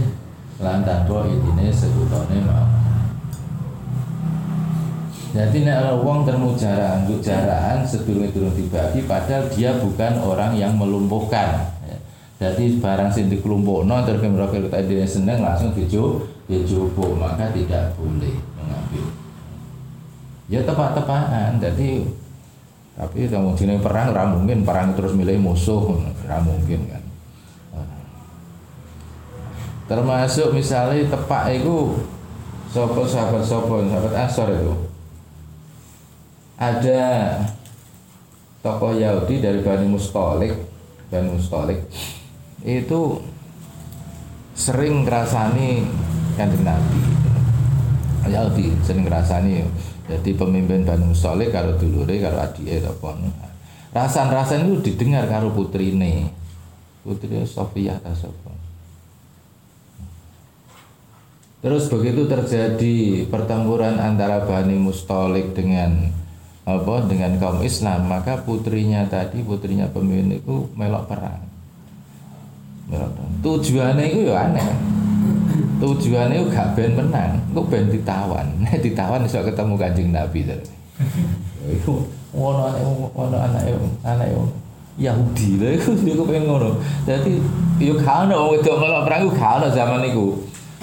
lan 0.63 0.87
tanpa 0.87 1.27
idine 1.27 1.67
sekutone 1.67 2.39
mau 2.47 2.88
jadi 5.29 5.57
nek 5.61 6.01
wong 6.01 6.25
termu 6.25 6.57
jarang, 6.57 7.05
untuk 7.05 7.21
jaraan 7.21 7.85
sedurung-durung 7.85 8.49
dibagi 8.57 9.05
padahal 9.05 9.45
dia 9.53 9.77
bukan 9.77 10.17
orang 10.25 10.57
yang 10.57 10.73
melumpuhkan. 10.73 11.69
Jadi 12.39 12.81
barang 12.81 13.11
sing 13.13 13.29
dikelompokno 13.29 14.07
terus 14.07 14.23
kemudian 14.23 14.49
kita 14.49 14.79
dia 14.87 15.05
seneng 15.05 15.43
langsung 15.43 15.75
dijo 15.75 16.25
dijopo 16.49 17.13
maka 17.13 17.51
tidak 17.53 17.93
boleh 17.99 18.41
mengambil. 18.57 19.05
Ya 20.49 20.65
tepat-tepatan. 20.65 21.61
Jadi 21.61 22.09
tapi 22.97 23.29
kamu 23.29 23.53
sini 23.53 23.77
perang 23.77 24.15
ora 24.15 24.25
mungkin 24.33 24.65
perang 24.65 24.97
terus 24.97 25.13
milih 25.13 25.37
musuh 25.37 25.93
ora 26.25 26.41
mungkin 26.41 26.89
kan. 26.89 27.03
Termasuk 29.85 30.57
misalnya 30.57 31.05
tepak 31.05 31.53
itu 31.53 32.01
sopo 32.71 33.05
sahabat 33.05 33.45
sopo 33.45 33.83
sahabat 33.83 34.13
asor 34.25 34.47
itu 34.57 34.88
ada 36.59 37.01
tokoh 38.59 38.99
Yahudi 38.99 39.39
dari 39.39 39.63
Bani 39.63 39.87
Mustolik 39.87 40.51
Bani 41.07 41.39
Mustolik 41.39 41.87
itu 42.67 43.23
sering 44.51 45.07
ngerasani 45.07 45.87
kanjeng 46.35 46.67
Nabi. 46.67 46.99
Yahudi 48.27 48.75
sering 48.83 49.07
ngerasani. 49.07 49.63
Jadi 50.11 50.35
pemimpin 50.35 50.83
Bani 50.83 51.07
Mustolik 51.07 51.55
kalau 51.55 51.79
dulure 51.79 52.19
kalau 52.19 52.43
adike 52.43 52.83
apa 52.83 53.09
rasan-rasan 53.93 54.69
itu 54.69 54.93
didengar 54.93 55.25
karo 55.25 55.49
ini 55.77 56.29
putri 57.01 57.41
Sofia 57.45 57.97
Tasopon 57.97 58.57
Terus 61.59 61.91
begitu 61.91 62.23
terjadi 62.23 63.27
pertempuran 63.27 63.99
antara 63.99 64.47
Bani 64.47 64.79
Mustolik 64.79 65.51
dengan 65.51 66.07
apa 66.69 67.09
dengan 67.09 67.33
kaum 67.41 67.65
Islam 67.65 68.05
maka 68.05 68.37
putrinya 68.45 69.01
tadi 69.09 69.41
putrinya 69.41 69.89
pemimpin 69.89 70.37
itu 70.37 70.69
melok 70.77 71.09
perang. 71.09 71.41
Melok 72.85 73.09
perang. 73.17 73.31
Tujuannya 73.41 74.05
itu 74.05 74.29
ya 74.29 74.45
aneh. 74.45 74.69
Tujuannya 75.81 76.35
itu 76.37 76.47
gak 76.53 76.77
ben 76.77 76.91
menang. 76.93 77.41
Itu 77.49 77.61
ben 77.65 77.89
ditawan? 77.89 78.47
Ditawan 78.85 79.25
bisa 79.25 79.41
ketemu 79.41 79.73
kanjeng 79.79 80.09
Nabi 80.13 80.45
tadi 80.45 80.69
itu 81.79 81.93
anak 82.35 82.75
ngono 83.15 83.37
anak 83.39 83.63
anak 84.05 84.27
Yahudi 84.99 85.63
lah 85.63 85.71
itu 85.79 85.91
dia 86.03 86.13
pengen 86.19 86.43
ngono. 86.51 86.75
Jadi 87.07 87.39
yuk 87.79 88.03
kau 88.03 88.27
ono 88.27 88.51
itu 88.51 88.67
melok 88.67 89.07
perang 89.07 89.21
itu 89.23 89.31
kau 89.39 89.67
zaman 89.71 90.03
itu 90.03 90.25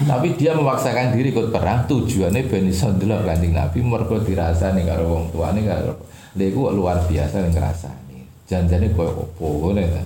tapi 0.05 0.37
dia 0.37 0.53
memaksakan 0.53 1.17
diri 1.17 1.33
ikut 1.33 1.49
perang 1.49 1.89
tujuannya 1.89 2.45
ben 2.45 2.69
iso 2.69 2.93
ndelok 2.93 3.25
Kanjeng 3.25 3.57
Nabi 3.57 3.81
mergo 3.81 4.21
dirasani 4.21 4.85
karo 4.85 5.09
wong 5.09 5.25
tuane 5.33 5.65
karo 5.65 5.97
lha 6.37 6.43
iku 6.45 6.69
luar 6.69 7.01
biasa 7.09 7.41
ning 7.41 7.53
ngrasani. 7.57 8.19
Janjane 8.45 8.93
koyo 8.93 9.25
opo 9.25 9.73
ngene 9.73 9.89
ta? 9.89 10.03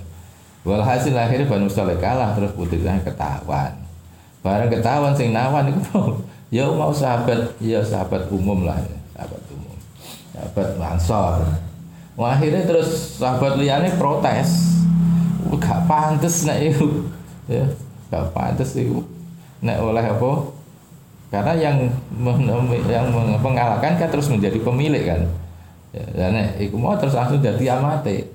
Walhasil 0.64 1.12
akhirnya 1.12 1.44
Banu 1.44 1.68
Saleh 1.68 2.00
kalah 2.00 2.32
terus 2.32 2.56
putrinya 2.56 2.96
ketahuan. 3.04 3.76
Barang 4.40 4.72
ketahuan 4.72 5.12
sing 5.12 5.36
nawan 5.36 5.68
iku 5.68 5.80
ya 6.56 6.72
mau 6.72 6.88
sahabat 6.88 7.52
ya 7.60 7.84
sahabat 7.84 8.32
umum 8.32 8.64
lah 8.64 8.80
ya 8.80 8.96
sahabat 9.12 9.42
umum. 9.52 9.76
Sahabat 10.32 10.68
Mansor 10.80 11.44
Wah, 12.12 12.36
akhirnya 12.36 12.68
terus 12.68 13.20
sahabat 13.20 13.60
liane 13.60 13.92
protes. 14.00 14.72
Gak 15.52 15.84
pantes 15.84 16.48
nek 16.48 16.72
ya 17.44 17.64
gak 18.08 18.32
pantes 18.32 18.72
iku 18.76 19.04
nek 19.62 19.78
oleh 19.80 20.04
apa? 20.04 20.30
Karena 21.32 21.52
yang 21.56 21.76
yang 22.90 23.06
mengalahkan 23.40 23.96
kan 23.96 24.08
terus 24.12 24.28
menjadi 24.28 24.60
pemilik 24.60 25.06
kan. 25.06 25.22
Ya, 25.92 26.04
dan 26.12 26.36
nek 26.36 26.58
mau 26.76 26.98
terus 26.98 27.16
langsung 27.16 27.40
jadi 27.40 27.80
amate. 27.80 28.28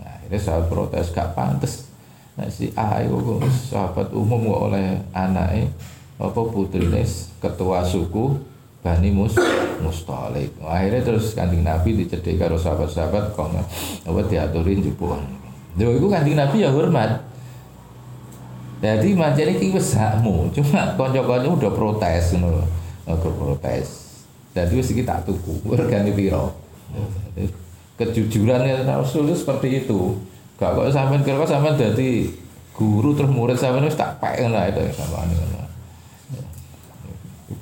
Nah 0.00 0.16
ini 0.30 0.38
saya 0.40 0.64
protes 0.64 1.12
gak 1.12 1.36
pantas 1.36 1.92
nah 2.32 2.48
si 2.48 2.72
A 2.72 3.04
itu 3.04 3.36
sahabat 3.68 4.08
umum 4.16 4.40
kok 4.48 4.72
oleh 4.72 4.96
anaknya 5.12 5.68
apa 6.16 6.40
putri 6.48 6.88
ketua 7.36 7.84
suku 7.84 8.40
Bani 8.80 9.12
Mus 9.12 9.36
Mustalik. 9.84 10.56
Akhirnya 10.64 11.04
terus 11.04 11.36
kanjeng 11.36 11.60
Nabi 11.60 11.92
dicedek 11.92 12.40
karo 12.40 12.56
sahabat-sahabat 12.56 13.36
kok 13.36 13.52
apa 14.08 14.20
diaturin 14.26 14.80
jupuan 14.80 15.20
Lha 15.76 15.92
iku 15.92 16.08
kanjeng 16.08 16.40
Nabi 16.40 16.64
ya 16.64 16.72
hormat 16.72 17.20
jadi 18.82 19.14
macam 19.14 19.46
ini 19.46 19.70
wis 19.70 19.94
hakmu, 19.94 20.50
cuma 20.50 20.98
konco-konco 20.98 21.54
udah 21.54 21.70
protes 21.70 22.34
ngono. 22.34 22.66
Udah 23.06 23.32
protes. 23.38 24.18
Jadi 24.58 24.74
wis 24.74 24.90
iki 24.90 25.06
tak 25.06 25.22
tuku, 25.22 25.62
regane 25.78 26.10
piro. 26.10 26.50
Kejujuran 27.94 28.66
ya 28.66 28.82
Rasul 28.82 29.30
itu 29.30 29.38
seperti 29.38 29.86
itu. 29.86 30.18
Gak 30.58 30.74
kok 30.74 30.90
sampean 30.90 31.22
kira 31.22 31.46
sampean 31.46 31.78
dadi 31.78 32.26
guru 32.74 33.14
terus 33.14 33.30
murid 33.30 33.54
sampean 33.54 33.86
wis 33.86 33.94
tak 33.94 34.18
pek 34.18 34.50
lah 34.50 34.66
itu 34.66 34.82
sama 34.98 35.30
ngono. 35.30 35.62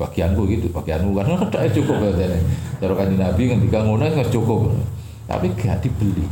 Bagianku 0.01 0.49
gitu, 0.49 0.73
bagianmu 0.73 1.13
kan 1.13 1.29
udah 1.37 1.69
cukup 1.69 2.01
katanya. 2.01 2.41
Cara 2.81 2.95
kanjeng 2.97 3.21
Nabi 3.21 3.43
ngendika 3.53 3.85
ngono 3.85 4.09
cukup. 4.33 4.73
Tapi 5.29 5.53
gak 5.53 5.85
dibeli. 5.85 6.25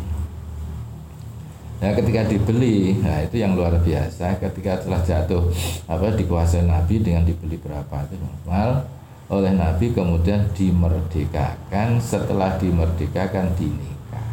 Nah, 1.78 1.94
ketika 1.94 2.26
dibeli, 2.26 2.98
nah 2.98 3.22
itu 3.22 3.38
yang 3.38 3.54
luar 3.54 3.78
biasa. 3.78 4.34
Ketika 4.42 4.82
telah 4.82 4.98
jatuh 4.98 5.46
apa 5.86 6.10
dikuasai 6.10 6.66
Nabi 6.66 6.98
dengan 6.98 7.22
dibeli 7.22 7.54
berapa 7.54 8.02
itu 8.10 8.18
normal 8.18 8.98
oleh 9.28 9.52
Nabi 9.54 9.92
kemudian 9.92 10.48
dimerdekakan 10.56 12.00
setelah 12.00 12.56
dimerdekakan 12.56 13.52
dinikah 13.54 14.26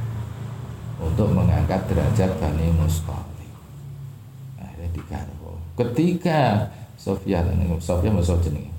untuk 0.98 1.36
mengangkat 1.36 1.86
derajat 1.92 2.34
Bani 2.42 2.72
Mustali. 2.74 3.50
Akhirnya 4.58 4.90
digarwo. 4.96 5.60
Ketika 5.76 6.72
Sofia 6.96 7.46
Sofia 7.78 8.10
jenis 8.10 8.74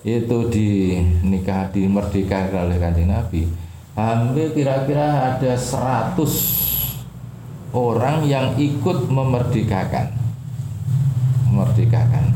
itu 0.00 0.38
dinikah 0.52 1.72
dimerdekakan 1.72 2.68
oleh 2.68 2.76
kanjeng 2.76 3.08
Nabi 3.08 3.48
hampir 3.94 4.52
kira-kira 4.56 5.36
ada 5.36 5.52
100 5.54 6.69
orang 7.72 8.26
yang 8.26 8.54
ikut 8.58 9.10
memerdekakan. 9.10 10.10
Memerdekakan. 11.50 12.26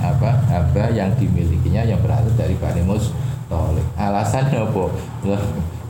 Apa? 0.00 0.30
Apa 0.48 0.90
yang 0.96 1.12
dimilikinya 1.18 1.84
yang 1.84 2.00
berasal 2.00 2.32
dari 2.32 2.56
Bani 2.56 2.80
Mustolik 2.80 3.84
alasannya 4.00 4.64
apa? 4.64 4.84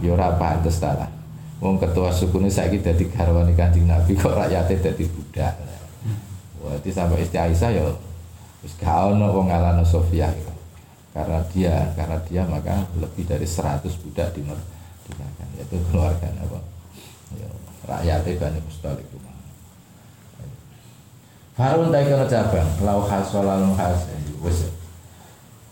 Ya 0.01 0.17
ora 0.17 0.35
pantes 0.35 0.81
ta 0.81 0.97
wong 1.61 1.77
ketua 1.77 2.09
suku 2.09 2.41
ini 2.41 2.49
saya 2.49 2.73
dadi 2.73 3.05
garwane 3.13 3.53
Kanjeng 3.53 3.85
Nabi 3.85 4.17
kok 4.17 4.33
rakyatnya 4.33 4.81
dadi 4.81 5.05
budak. 5.05 5.55
Berarti 6.61 6.89
sampai 6.93 7.25
Isti 7.25 7.37
Aisyah 7.37 7.71
ya 7.73 7.85
wis 8.65 8.73
gak 8.81 9.13
ono 9.13 9.29
wong 9.33 9.53
ngalano 9.53 9.85
Sofia. 9.85 10.33
Karena 11.13 11.43
dia 11.53 11.93
karena 11.97 12.17
dia 12.25 12.43
maka 12.49 12.87
lebih 12.97 13.29
dari 13.29 13.45
100 13.45 13.85
budak 14.01 14.33
dimerdekakan 14.33 15.49
yaitu 15.61 15.77
keluarga 15.93 16.33
apa? 16.33 16.59
Ya 17.37 17.49
rakyatnya 17.91 18.39
Bani 18.39 18.59
Mustalik 18.63 19.03
itu. 19.03 19.19
Harun 21.59 21.91
tak 21.91 22.07
kena 22.09 22.25
cabang 22.31 22.71
lau 22.87 23.03
khas 23.03 23.35
lalu 23.35 23.75
khas 23.75 24.07
wes. 24.41 24.71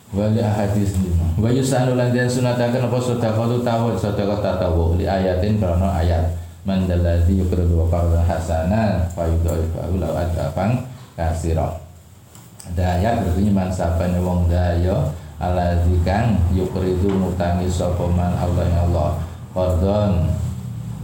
Wali 0.08 0.40
ahadis 0.40 0.96
lima. 1.04 1.36
Wa 1.36 1.52
yusanu 1.52 1.92
lan 1.96 2.12
den 2.16 2.28
sunataken 2.28 2.88
apa 2.88 2.96
tu 2.96 3.60
tawu 3.60 3.92
sedekah 3.92 4.40
tatawu 4.40 4.96
li 4.96 5.04
ayatin 5.04 5.60
karena 5.60 5.88
ayat. 6.00 6.24
Man 6.64 6.84
dalladzi 6.84 7.40
yuqridu 7.40 7.88
qardan 7.88 8.24
hasana 8.24 9.08
fa 9.12 9.24
yudhaifahu 9.24 10.00
law 10.00 10.12
adafan 10.16 10.84
kasira. 11.16 11.80
Ada 12.72 13.00
ayat 13.00 13.14
berbunyi 13.24 13.52
man 13.52 13.72
sapane 13.72 14.20
wong 14.20 14.48
daya 14.48 15.12
alladzi 15.40 15.96
kang 16.04 16.36
yuqridu 16.52 17.08
mutangi 17.16 17.68
sapa 17.68 18.04
man 18.12 18.32
Allah 18.36 18.64
ya 18.64 18.80
Allah. 18.88 19.10
Qardon 19.56 20.12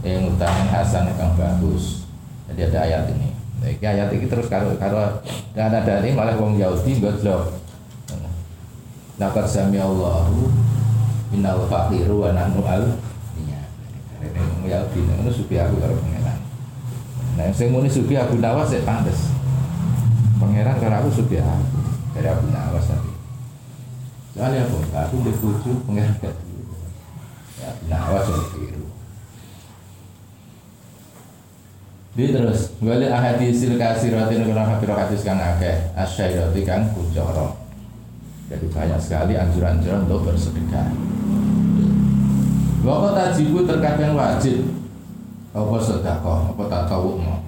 yang 0.05 0.29
utang 0.29 0.69
hasan 0.69 1.09
kang 1.17 1.33
bagus. 1.33 2.05
Jadi 2.53 2.69
ada 2.69 2.79
ayat 2.85 3.09
ini. 3.09 3.29
Nah, 3.57 3.69
ini 3.73 3.85
ayat 3.85 4.13
ini 4.13 4.29
terus 4.29 4.45
karo 4.45 4.77
karo 4.77 5.25
dan 5.57 5.73
ada 5.73 6.05
ini 6.05 6.13
malah 6.13 6.37
wong 6.37 6.59
Yahudi 6.61 7.01
godlok 7.01 7.65
Laqad 9.15 9.47
sami 9.47 9.79
Allahu 9.79 10.51
innal 11.31 11.63
faqiru 11.71 12.27
wa 12.27 12.35
nahnu 12.35 12.59
al 12.67 12.83
iya. 13.39 13.63
Ini 14.19 14.67
ya 14.67 14.83
dina 14.91 15.15
ngono 15.15 15.31
supi 15.31 15.55
aku 15.55 15.79
karo 15.79 15.95
pangeran. 16.03 16.39
Nah 17.39 17.47
sing 17.55 17.71
muni 17.71 17.87
supi 17.87 18.19
aku 18.19 18.35
nawas 18.43 18.75
sik 18.75 18.83
pantes. 18.83 19.31
Pangeran 20.35 20.75
karo 20.83 20.95
aku 20.99 21.09
supi 21.15 21.39
aku. 21.39 21.79
Dari 22.11 22.27
aku 22.27 22.43
nawas 22.51 22.91
tapi. 22.91 23.11
Soalnya? 24.35 24.67
Aku 25.07 25.15
di 25.23 25.31
bojo 25.39 25.71
pangeran 25.87 26.11
gak 26.19 26.35
Ya 27.55 27.69
nawas 27.87 28.27
sik 28.27 28.51
biru. 28.51 28.84
Di 32.15 32.31
terus, 32.31 32.71
wali 32.79 33.11
ahadisil 33.11 33.75
kasiratin 33.75 34.47
hafiro 34.55 34.95
hadis 34.95 35.27
kang 35.27 35.35
akeh, 35.35 35.91
asyairati 35.99 36.63
kang 36.63 36.87
kucoro. 36.95 37.59
Jadi 38.47 38.71
banyak 38.71 38.95
sekali 39.03 39.35
anjuran-anjuran 39.35 40.07
untuk 40.07 40.31
bersedekah. 40.31 40.95
Waktu 42.87 43.09
tajibu 43.19 43.67
terkadang 43.67 44.15
wajib 44.15 44.63
apa 45.51 45.75
sedekah, 45.83 46.55
apa 46.55 46.63
tak 46.71 46.83
tahu 46.87 47.19
mau. 47.19 47.43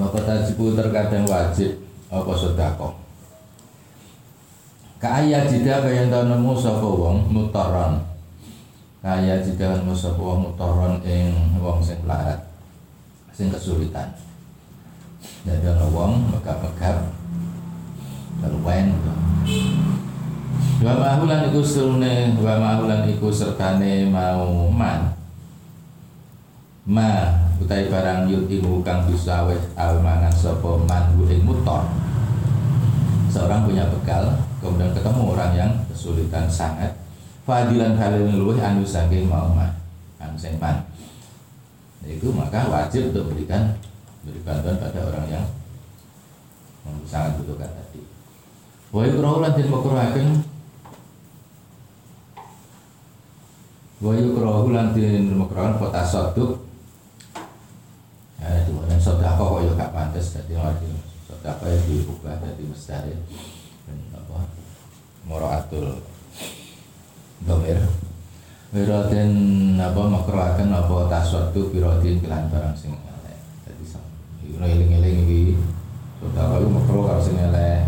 Waktu 0.00 0.20
tajibu 0.24 0.72
terkadang 0.72 1.28
wajib 1.28 1.76
apa 2.08 2.32
sedekah. 2.40 3.01
Kaya 5.02 5.50
jika 5.50 5.82
kaya 5.82 6.06
tau 6.06 6.30
nemu 6.30 6.54
sapa 6.54 6.86
wong 6.86 7.26
mutaran. 7.26 7.98
Kaya 9.02 9.42
jika 9.42 9.82
nemu 9.82 9.90
sapa 9.90 10.22
wong 10.22 10.46
mutaran 10.46 11.02
ing 11.02 11.58
wong 11.58 11.82
sing 11.82 11.98
larat 12.06 12.38
sing 13.34 13.50
kesulitan. 13.50 14.14
Jadi 15.42 15.74
ana 15.74 15.90
wong 15.90 16.30
megap-megap 16.30 17.10
terwen. 18.38 18.94
Wa 20.86 20.94
mahulan 20.94 21.50
iku 21.50 21.66
surune 21.66 22.38
wa 22.38 22.54
mahulan 22.62 23.02
iku 23.10 23.26
sertane 23.26 24.06
mau 24.06 24.70
man. 24.70 25.18
Ma 26.86 27.42
utai 27.58 27.90
barang 27.90 28.30
yutimu 28.30 28.86
kang 28.86 29.10
bisa 29.10 29.50
wes 29.50 29.66
al 29.74 29.98
mangan 29.98 30.30
sapa 30.30 30.78
man 30.86 31.10
ing 31.26 31.42
mutor 31.42 31.90
seorang 33.32 33.64
punya 33.64 33.88
bekal 33.88 34.36
kemudian 34.60 34.92
ketemu 34.92 35.22
orang 35.32 35.52
yang 35.56 35.72
kesulitan 35.88 36.44
sangat. 36.52 36.92
Fadilan 37.48 37.96
halil 37.96 38.28
luwih 38.38 38.60
anu 38.60 38.84
saking 38.84 39.26
mau 39.26 39.48
man 39.50 39.72
anu 40.20 40.36
sing 40.36 40.60
man. 40.60 40.84
Itu 42.04 42.30
maka 42.30 42.68
wajib 42.68 43.10
untuk 43.10 43.32
berikan 43.32 43.72
beri 44.22 44.38
bantuan 44.44 44.76
pada 44.76 45.00
orang 45.08 45.26
yang 45.26 45.44
sangat 47.08 47.40
butuhkan 47.40 47.72
tadi. 47.72 48.04
Wa 48.92 49.08
yukrahu 49.08 49.40
lan 49.40 49.56
den 49.56 49.72
makruhaken 49.72 50.28
Wa 54.02 54.12
yukrahu 54.12 54.68
lan 54.68 54.92
den 54.92 55.32
makruhaken 55.32 55.80
kota 55.80 56.04
soduk 56.04 56.60
Ya, 58.42 58.58
dan 58.66 58.98
sedekah 58.98 59.38
kok 59.38 59.62
ya 59.62 59.70
gak 59.78 59.94
pantas 59.94 60.34
dadi 60.34 60.58
lagi 60.58 60.90
sedekah 61.42 61.74
ya 61.74 61.78
diubah 61.90 62.38
dadi 62.38 62.62
mustahil 62.70 63.18
dan 63.90 63.98
apa 64.14 64.46
muraatul 65.26 65.98
domir 67.42 67.82
Wirodin 68.70 69.74
apa 69.76 70.00
makroaken 70.06 70.70
apa 70.70 71.10
taswatu 71.10 71.68
wirodin 71.74 72.24
kelan 72.24 72.48
barang 72.48 72.72
sing 72.72 72.96
elek. 72.96 73.36
Dadi 73.68 73.84
ora 74.56 74.64
eling-eling 74.64 75.28
iki. 75.28 75.42
Saudara 76.16 76.56
lu 76.56 76.72
makro 76.72 77.04
karo 77.04 77.20
sing 77.20 77.36
elek. 77.36 77.84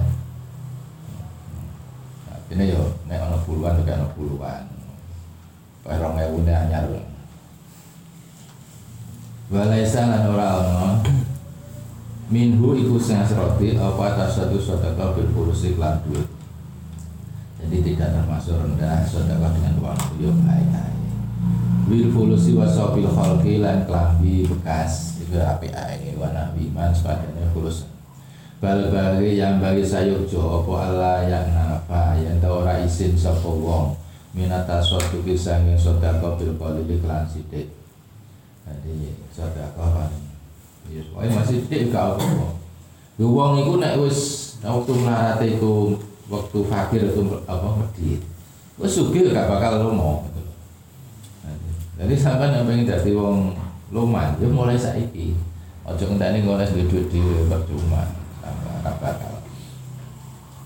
Ini 2.53 2.77
yo 2.77 2.85
nek 3.09 3.17
ana 3.17 3.41
puluhan 3.49 3.81
nek 3.81 3.97
ana 3.97 4.13
puluhan. 4.13 4.69
Kae 5.89 5.97
rong 5.97 6.21
ewu 6.21 6.45
ne 6.45 6.53
anyar. 6.53 6.85
Walaisa 9.49 10.05
lan 10.05 10.29
ora 10.29 10.47
ana 10.61 11.01
minhu 12.33 12.77
iku 12.79 12.97
sing 12.97 13.21
asroti 13.21 13.77
apa 13.77 14.17
tasatu 14.17 14.57
sedekah 14.61 15.13
bil 15.17 15.29
fulusi 15.33 15.77
lan 15.77 16.01
duit. 16.07 16.29
Jadi 17.61 17.77
tidak 17.93 18.21
termasuk 18.21 18.61
rendah 18.61 19.05
sedekah 19.05 19.51
dengan 19.57 19.81
uang 19.81 19.99
beliau 20.15 20.37
baik 20.45 20.69
baik 20.73 20.95
wil 21.85 22.09
fulusi 22.09 22.57
wasobil 22.57 23.05
kholki 23.05 23.61
lan 23.61 23.85
kelambi 23.85 24.49
bekas 24.49 25.21
itu 25.21 25.37
api 25.37 25.69
air 25.69 26.17
warna 26.17 26.49
biman 26.57 26.89
sepadanya 26.97 27.45
fulus 27.53 27.85
bal 28.57 28.89
bagi 28.89 29.37
yang 29.37 29.61
bagi 29.61 29.85
sayurjo 29.85 30.41
opo 30.41 30.81
Allah 30.81 31.29
yang 31.29 31.53
nafa 31.53 32.17
yang 32.17 32.41
tau 32.41 32.65
ora 32.65 32.81
isin 32.81 33.13
sopo 33.13 33.61
wong 33.61 33.87
minata 34.33 34.81
suatu 34.81 35.21
kisah 35.21 35.61
yang 35.61 35.77
sedekah 35.77 36.41
bil 36.41 36.57
kolili 36.57 36.99
kelan 36.99 37.29
sidik. 37.29 37.69
Jadi 38.65 39.13
sedekah 39.31 40.24
kan 40.85 40.93
Yes, 40.93 41.33
masih 41.33 41.65
sidik 41.65 41.89
gak 41.89 42.21
apa-apa. 42.21 42.61
Wong 43.19 43.53
iku 43.65 43.73
nek 43.81 43.97
wis 44.05 44.19
waktu 44.61 44.93
mlarate 44.93 45.47
iku 45.57 45.97
waktu 46.29 46.59
fakir 46.67 47.03
itu 47.05 47.21
apa 47.45 47.69
medit 47.79 48.21
wes 48.75 48.91
sugih 48.91 49.31
gak 49.31 49.47
bakal 49.47 49.87
lomo 49.87 50.27
jadi 51.95 52.15
sampai 52.19 52.51
yang 52.51 52.67
pengen 52.67 52.91
jadi 52.91 53.15
wong 53.15 53.55
loman 53.95 54.35
ya 54.43 54.51
mulai 54.51 54.75
saiki. 54.75 55.39
Ojo 55.87 56.05
ngenteni 56.11 56.43
ngoles 56.43 56.75
duit 56.75 57.07
di 57.07 57.23
percuma 57.47 58.11
sama 58.43 58.83
gak 58.83 58.99
bakal. 58.99 59.35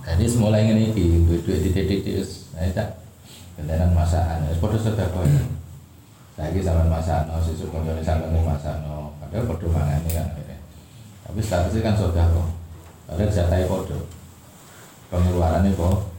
Jadi 0.08 0.24
mulai 0.40 0.64
ngene 0.64 0.88
iki 0.88 1.28
duit-duit 1.28 1.68
di 1.68 1.70
titik 1.76 2.00
wis 2.16 2.48
tak 2.72 3.04
kendaraan 3.60 3.92
masakan 3.92 4.48
wis 4.48 4.56
padha 4.56 4.80
sedekah. 4.80 5.28
Saiki 6.32 6.64
sampean 6.64 6.88
masakno 6.88 7.36
sesuk 7.44 7.68
kancane 7.76 8.00
sampean 8.00 8.40
masakno 8.40 9.07
padahal 9.28 9.44
padha 9.44 9.66
mangane 9.68 10.10
kan. 10.10 10.26
Tapi 11.28 11.40
statusnya 11.44 11.84
kan 11.84 11.94
sedekah 12.00 12.26
padahal 13.04 13.28
jatahe 13.28 13.68
padha. 13.68 13.98
Pengeluarannya 15.12 15.76
kok. 15.76 16.16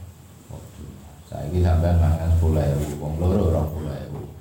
Saya 1.30 1.46
ini 1.46 1.62
sampai 1.62 1.94
makan 1.94 2.26
sepuluh 2.34 2.58
ribu, 2.58 3.06
wong 3.06 3.22
loro 3.22 3.54
orang 3.54 3.70
puluh 3.70 3.94
ribu, 3.94 4.34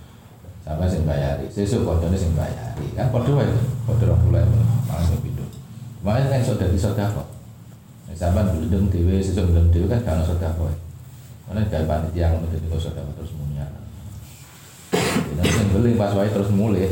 sampai 0.66 0.90
sing 0.90 1.06
bayari, 1.06 1.46
sesuk 1.46 1.86
kodone 1.86 2.18
sing 2.18 2.34
bayari, 2.34 2.82
kan 2.98 3.14
podo 3.14 3.38
wae, 3.38 3.46
podo 3.86 4.10
orang 4.10 4.22
puluh 4.26 4.42
ribu, 4.42 4.58
makan 4.90 5.06
sing 5.06 5.22
pindu, 5.22 5.46
makanya 6.02 6.34
kan 6.34 6.42
sudah 6.42 6.66
di 6.66 6.82
sudah 6.82 7.14
kok, 7.14 7.30
sampai 8.18 8.42
belum 8.42 8.90
dewi, 8.90 9.22
sesuk 9.22 9.54
belum 9.54 9.70
dewi 9.70 9.86
kan 9.86 10.02
kalau 10.02 10.26
sudah 10.26 10.50
kok, 10.50 10.74
mana 11.46 11.62
gak 11.70 11.86
panitia 11.86 12.34
yang 12.34 12.42
menjadi 12.42 12.74
sudah 12.74 13.06
terus 13.06 13.38
munya, 13.38 13.70
dan 14.90 15.46
sing 15.46 15.70
beli 15.70 15.94
pas 15.94 16.18
wae 16.18 16.34
terus 16.34 16.50
mulai, 16.50 16.90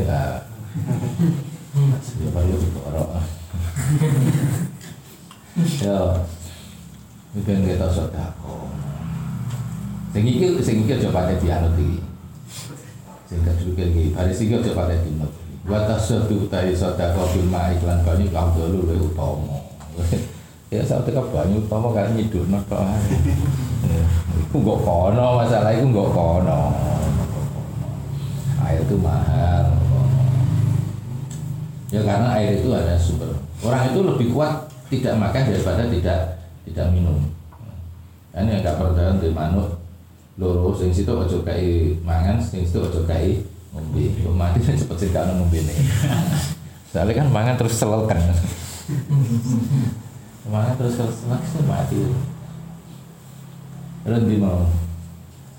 ya, 2.18 2.28
ya 2.34 2.56
juga 2.58 2.80
orang, 2.90 3.22
ya. 5.78 5.98
Itu 7.38 7.48
yang 7.48 7.62
kita 7.62 7.86
sodako 7.92 8.66
sing 10.08 10.24
iki 10.24 10.58
sing 10.64 10.76
iki 10.82 10.98
aja 10.98 11.14
pate 11.14 11.38
dianut 11.38 11.78
iki. 11.78 12.00
Sing 13.28 13.38
kedua 13.44 13.84
iki 13.86 14.10
baris 14.10 14.40
iki 14.42 14.56
aja 14.56 14.72
pate 14.74 14.96
dinut 15.06 15.30
wa 15.68 15.84
tasadu 15.84 16.48
utawi 16.48 16.74
sodako 16.74 17.28
bil 17.30 17.46
ma 17.46 17.70
iklan 17.70 18.02
banyu 18.02 18.26
kang 18.34 18.50
dulu 18.56 18.88
luwih 18.88 19.06
utama. 19.12 19.58
Ya 20.68 20.84
tekan 20.84 21.24
banyu 21.32 21.64
utama 21.64 21.96
kan 21.96 22.12
nyidurno 22.12 22.60
tok. 22.68 22.84
Iku 24.44 24.56
nggak 24.60 24.80
kono 24.84 25.26
masalah 25.40 25.72
iku 25.72 25.88
nggak 25.88 26.12
kono. 26.12 26.60
Air 28.60 28.84
itu 28.84 29.00
mahal 29.00 29.77
ya 31.88 32.00
karena 32.04 32.28
air 32.36 32.60
itu 32.60 32.68
ada 32.72 32.94
sumber. 33.00 33.32
Orang 33.64 33.92
itu 33.92 34.00
lebih 34.04 34.26
kuat 34.36 34.68
tidak 34.88 35.14
makan 35.16 35.42
daripada 35.48 35.82
tidak 35.88 36.20
tidak 36.68 36.86
minum. 36.92 37.18
Ini 38.36 38.62
agak 38.62 38.78
perdagangan 38.78 39.20
di 39.20 39.30
manuk. 39.32 39.68
Loro 40.38 40.70
sing 40.70 40.94
situ 40.94 41.10
ojo 41.10 41.42
kai 41.42 41.98
mangan 42.06 42.38
sing 42.38 42.62
situ 42.62 42.78
ojo 42.78 43.02
kai 43.08 43.42
ngombe. 43.74 44.14
Mati 44.30 44.62
cepet 44.80 44.96
sih 44.96 45.10
kalau 45.10 45.42
ngombe 45.42 45.58
nih 45.58 45.78
soalnya 46.88 47.20
kan 47.20 47.28
mangan 47.28 47.54
terus 47.60 47.76
selelkan 47.76 48.16
Ke 50.40 50.48
mana 50.48 50.72
terus 50.80 50.96
semakin 50.96 51.64
mati. 51.68 52.00
Rendi 54.08 54.40
mau. 54.40 54.64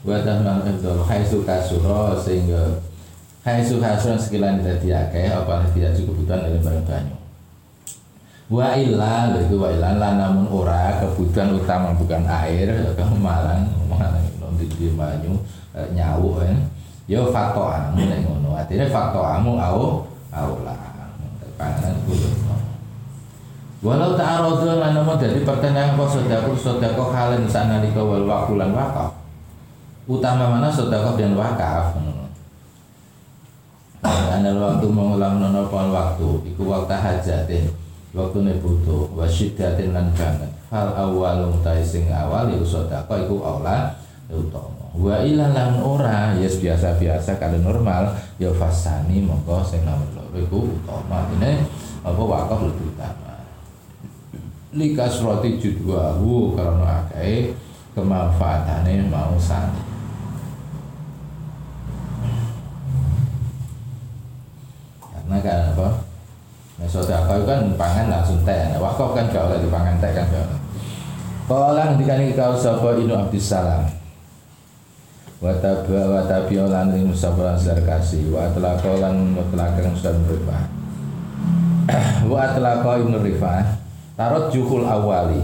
Buat 0.01 0.25
nang 0.25 0.65
itu 0.65 0.89
suka 1.29 1.61
suro 1.61 2.17
sehingga 2.17 2.81
hai 3.47 3.63
suka 3.63 3.95
suro 3.95 4.19
sekilan 4.19 4.59
tidak 4.59 5.09
akeh 5.09 5.31
apa 5.31 5.63
tidak 5.71 5.95
cukup 5.95 6.27
kebutuhan 6.27 6.39
dari 6.43 6.59
barang 6.59 6.83
banyu. 6.83 7.15
Wa 8.49 8.67
illa 8.75 9.31
itu 9.37 9.55
wa 9.55 9.69
illa 9.71 9.95
namun 9.95 10.45
ora 10.51 10.99
kebutuhan 10.99 11.55
utama 11.55 11.95
bukan 11.95 12.27
air 12.27 12.67
malang 13.23 13.69
malang 13.87 14.25
di 14.59 14.91
banyu 14.91 15.39
eh, 15.71 15.87
nyawu 15.95 16.43
kan. 16.43 16.57
Yo 17.07 17.31
fakto 17.31 17.63
amu 17.63 18.05
nek 18.05 18.27
ngono. 18.27 18.59
Artinya 18.59 18.85
fakto 18.91 19.23
amu 19.23 19.55
au 19.55 20.03
au 20.35 20.53
lah. 20.67 20.77
Panganan 21.55 21.95
kudu. 22.07 22.27
Walau 23.79 24.19
ta'aradu 24.19 24.75
lan 24.75 24.91
namun 24.91 25.15
dadi 25.15 25.47
pertanyaan 25.47 25.95
kok 25.95 26.11
sedekah 26.11 26.51
sedekah 26.51 27.09
halen 27.15 27.47
sanalika 27.47 28.03
wal 28.03 28.27
wakulan 28.27 28.75
wakaf. 28.75 29.15
Utama 30.03 30.51
mana 30.51 30.67
sedekah 30.67 31.15
dan 31.15 31.31
wakaf. 31.39 31.95
Ana 34.27 34.51
waktu 34.59 34.85
mengulang 34.91 35.39
nono 35.39 35.71
waktu 35.71 36.27
iku 36.51 36.67
waktu 36.67 36.95
hajatin 36.95 37.71
waktu 38.11 38.37
ne 38.43 38.53
butuh 38.59 39.07
wasyiddatin 39.15 39.95
lan 39.95 40.11
banget. 40.11 40.51
Hal 40.69 40.93
awal 40.93 41.49
mutai 41.49 41.81
sing 41.81 42.11
awal 42.11 42.51
iku 42.51 42.65
sedekah 42.67 43.17
iku 43.25 43.39
aula 43.39 43.95
utama. 44.29 44.91
Wa 44.93 45.23
ilan 45.23 45.55
lan 45.55 45.79
ora 45.79 46.35
yes 46.35 46.59
biasa-biasa 46.59 47.39
kalau 47.39 47.61
normal 47.61 48.13
ya 48.41 48.51
fasani 48.53 49.23
monggo 49.23 49.63
sing 49.65 49.81
nomor 49.87 50.09
loro 50.13 50.37
iku 50.37 50.59
utama. 50.67 51.25
Ini 51.39 51.65
apa 52.05 52.21
wakaf 52.21 52.59
lebih 52.65 52.93
utama. 52.93 53.41
Likas 54.69 55.25
roti 55.25 55.57
judwahu 55.57 56.53
karena 56.53 57.01
akeh 57.05 57.57
kemanfaatannya 57.97 59.09
mau 59.09 59.33
sani 59.41 59.88
karena 65.29 65.45
kan 65.45 65.61
apa 65.77 65.87
Nah, 66.79 66.87
kan 67.43 67.75
pangan 67.75 68.07
langsung 68.07 68.39
teh. 68.47 68.55
Nah, 68.71 68.79
wakaf 68.79 69.11
kan 69.11 69.27
gak 69.27 69.51
oleh 69.51 69.59
dipangan 69.59 69.99
teh 69.99 70.15
kan 70.15 70.23
gak. 70.31 70.47
Kala 71.43 71.91
ngendikane 71.91 72.31
kau 72.39 72.55
sapa 72.55 72.95
Inu 72.95 73.19
Abdissalam. 73.19 73.83
Wa 75.43 75.51
tabi 75.59 75.91
wa 75.91 76.23
tabi 76.23 76.55
lan 76.55 76.95
ing 76.95 77.11
kasih 77.83 78.31
wa 78.31 78.47
atlaqa 78.47 78.95
lan 78.95 79.35
mutlaqan 79.35 79.91
Ustaz 79.91 80.15
Rifah. 80.23 80.63
Wa 82.31 82.37
atlaqa 82.47 83.03
Ibnu 83.03 83.27
Rifah 83.27 83.59
tarot 84.19 84.51
juhul 84.51 84.83
awali 84.83 85.39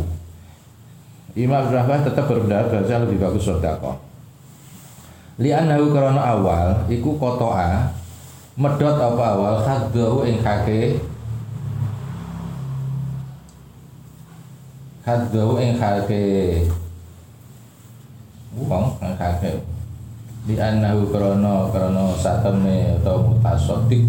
Imam 1.35 1.67
Rahmah 1.67 2.03
tetap 2.03 2.27
berpendapat 2.27 2.83
bahwa 2.83 3.07
lebih 3.07 3.17
bagus 3.23 3.47
sodako 3.47 3.95
li'annahu 5.39 5.95
karena 5.95 6.19
awal 6.19 6.67
iku 6.91 7.15
kotoa 7.15 7.91
medot 8.55 8.95
apa 8.95 9.23
awal? 9.35 9.55
Haddahu 9.63 10.23
ing 10.27 10.39
kake 10.39 10.99
haddahu 15.05 15.61
ing 15.61 15.77
kake 15.77 16.65
wong 18.57 18.97
kang 18.97 19.13
kake 19.13 19.61
di 20.49 20.57
anahu 20.57 21.13
krono 21.13 21.69
krono 21.69 22.17
satemne 22.17 22.97
atau 23.01 23.21
mutasodik 23.21 24.01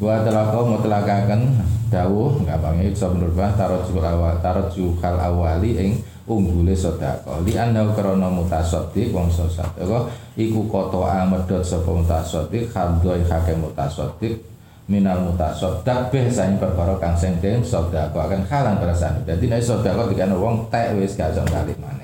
wa 0.00 0.24
telaka 0.24 0.60
mutlakaken 0.64 1.60
dawuh 1.92 2.40
gampangnya 2.48 2.88
bisa 2.88 3.12
menurut 3.12 3.36
bah 3.36 3.52
tarot 3.52 3.84
jukal 3.84 4.16
awal 4.16 4.40
tarot 4.40 4.72
jukal 4.72 5.12
awali 5.20 5.76
ing 5.76 5.90
unggule 6.24 6.72
sodako 6.72 7.44
li 7.44 7.52
anda 7.60 7.84
krono 7.92 8.32
mutasodik 8.32 9.12
wong 9.12 9.28
sodako 9.28 10.08
iku 10.48 10.64
koto 10.70 11.04
amedot 11.04 11.60
sapa 11.60 11.90
mutasodik 11.92 12.72
khamdoi 12.72 13.20
hakem 13.28 13.60
mutasodik 13.60 14.40
minal 14.88 15.20
mutasodak 15.28 16.08
biasanya 16.08 16.56
perkara 16.56 16.96
kang 16.96 17.14
sing 17.18 17.36
den 17.44 17.60
sodako 17.60 18.24
akan 18.24 18.42
kalang 18.48 18.80
perasaan. 18.80 19.22
Jadi 19.28 19.46
nek 19.46 19.60
sodako 19.60 20.08
dikane 20.08 20.34
wong 20.34 20.66
tek 20.72 20.96
wis 20.96 21.14
gak 21.14 21.36
iso 21.36 21.44
balik 21.46 21.76
mana 21.78 22.00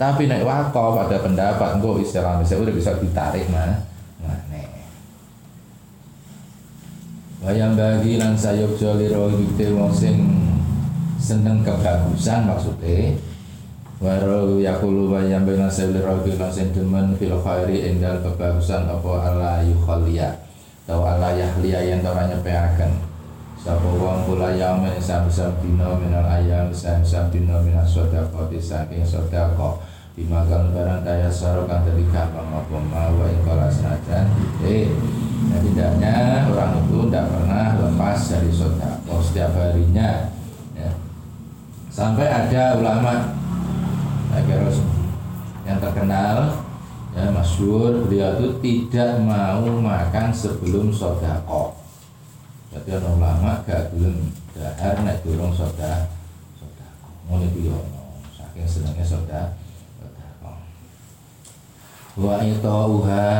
tapi 0.00 0.24
nek 0.24 0.48
wakaf 0.48 0.96
ada 0.96 1.20
pendapat 1.20 1.76
engko 1.76 2.00
istilah 2.00 2.40
misalnya 2.40 2.72
udah 2.72 2.74
bisa 2.80 2.96
ditarik 2.96 3.44
mana 3.52 3.76
Wayang 7.40 7.72
bagi 7.72 8.20
lan 8.20 8.36
sayuk 8.36 8.76
joliro 8.76 9.32
wong 9.32 9.92
sing 9.96 10.16
seneng 11.16 11.64
kebagusan 11.64 12.44
maksudnya 12.44 13.16
Waro 14.00 14.56
yakulu 14.56 15.12
lan 15.12 15.68
sayuk 15.68 15.92
liro 15.92 16.24
lan 16.24 16.48
sing 16.48 16.72
demen 16.72 17.12
fil 17.20 17.36
khairi 17.36 17.84
endal 17.84 18.16
kebagusan 18.24 18.88
apa 18.88 19.12
ala 19.28 19.60
yukhalia 19.60 20.40
Tau 20.88 21.04
ala 21.04 21.36
yahlia 21.36 21.84
yang 21.84 22.00
tau 22.00 22.16
nyepeaken 22.16 22.96
Sapa 23.60 23.84
wong 23.84 24.24
kula 24.24 24.56
yamin 24.56 24.96
sam-sam 24.96 25.52
dino 25.60 26.00
minal 26.00 26.24
ayam 26.24 26.72
sam-sam 26.72 27.28
dino 27.28 27.60
minal 27.60 27.84
sodako 27.84 28.48
saking 28.56 29.04
sodako 29.04 29.84
Dimakan 30.16 30.72
barang 30.72 31.04
kaya 31.04 31.28
sarokan 31.28 31.84
dari 31.84 32.08
gampang 32.08 32.56
apa 32.56 32.76
mau 32.80 33.20
ing 33.28 33.44
kala 33.44 33.68
senajan 33.68 34.32
Eh 34.64 34.88
tidaknya 35.60 36.48
orang 36.48 36.88
itu 36.88 37.04
tidak 37.04 37.28
pernah 37.36 37.76
lepas 37.76 38.18
dari 38.32 38.48
sodako 38.48 39.20
setiap 39.20 39.52
harinya. 39.60 40.32
Ya. 40.72 40.88
Sampai 41.92 42.32
ada 42.32 42.80
ulama 42.80 43.39
yang 45.70 45.78
terkenal 45.78 46.66
ya 47.14 47.30
masyur 47.30 48.06
beliau 48.06 48.38
itu 48.38 48.48
tidak 48.62 49.18
mau 49.22 49.62
makan 49.66 50.30
sebelum 50.34 50.90
sodako. 50.94 51.74
Jadi 52.70 53.02
orang 53.02 53.18
ulama 53.18 53.52
gak 53.66 53.90
belum 53.94 54.30
dahar 54.54 55.02
naik 55.02 55.26
durung 55.26 55.50
soda 55.50 56.06
sodako. 56.54 57.10
Mau 57.26 57.42
itu 57.42 57.74
saking 58.34 58.66
senangnya 58.66 59.04
soda 59.06 59.42
sodako. 59.98 60.52
Wa 62.18 62.34
itu 62.46 62.66
uha 62.70 63.30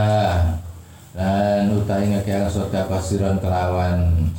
lan 1.14 1.66
utahe 1.74 2.04
ngekek 2.10 2.50
sedekah 2.50 3.02
siron 3.02 3.38
kelawan. 3.38 4.30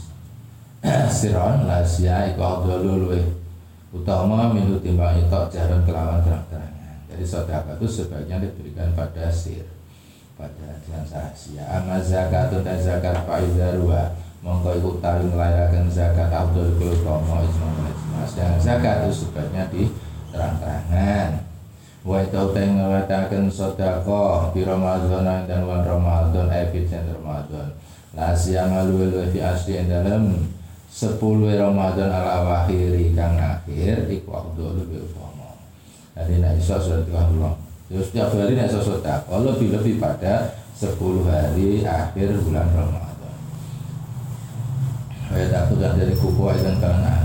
Siron 1.13 1.69
lasia 1.69 2.33
iku 2.33 2.65
luwih 2.65 3.21
utama 3.91 4.55
minut 4.55 4.79
timbang 4.79 5.19
itu 5.19 5.39
jaran 5.51 5.83
kelawan 5.83 6.23
terang-terangan 6.23 6.95
jadi 7.11 7.23
sedekah 7.27 7.75
itu 7.75 7.87
sebaiknya 7.87 8.39
diberikan 8.39 8.95
pada 8.95 9.27
sir 9.27 9.67
pada 10.39 10.79
jalan 10.87 11.05
rahasia 11.11 11.63
amma 11.67 11.99
zakat 11.99 12.55
dan 12.63 12.79
zakat 12.79 13.27
faizarwa 13.27 14.15
mongko 14.41 14.79
iku 14.79 14.91
tawi 15.03 15.27
nglayaken 15.27 15.91
zakat 15.91 16.31
abdul 16.31 16.71
kulutama 16.79 17.43
isma 17.43 17.67
dan 18.31 18.55
zakat 18.57 19.05
itu 19.05 19.27
sebaiknya 19.27 19.67
di 19.69 19.91
terang-terangan 20.31 21.51
wa 22.01 22.17
teng 22.25 22.81
ngawataken 22.81 23.45
sedekah 23.45 24.49
di 24.55 24.65
Ramadan 24.65 25.45
dan 25.45 25.61
bulan 25.61 25.85
Ramadan 25.85 26.49
ebit 26.49 26.89
eh, 26.89 27.03
Ramadan 27.13 27.69
la 28.17 28.33
siyama 28.33 28.89
luwe 28.89 29.29
fi 29.29 29.39
asli 29.43 29.77
dalam 29.85 30.49
10 30.91 31.17
Ramadan 31.55 32.09
ala 32.11 32.43
wakhiri 32.43 33.15
kang 33.15 33.39
akhir 33.39 34.11
iku 34.11 34.29
afdhalu 34.35 34.83
bi 34.91 34.97
utama 34.99 35.55
jadi 36.13 36.43
nek 36.43 36.59
iso 36.59 36.75
sedekah 36.75 37.31
dulu 37.31 37.55
terus 37.87 38.11
setiap 38.11 38.35
hari 38.35 38.59
nek 38.59 38.67
iso 38.67 38.83
sedekah 38.83 39.23
lebih-lebih 39.31 40.03
pada 40.03 40.51
10 40.75 40.91
hari 41.29 41.85
akhir 41.85 42.41
bulan 42.41 42.67
Ramadan. 42.73 43.35
Ayat 45.31 45.53
aku 45.63 45.79
dari 45.79 46.11
kuku 46.17 46.43
dan 46.59 46.75
karena 46.81 47.21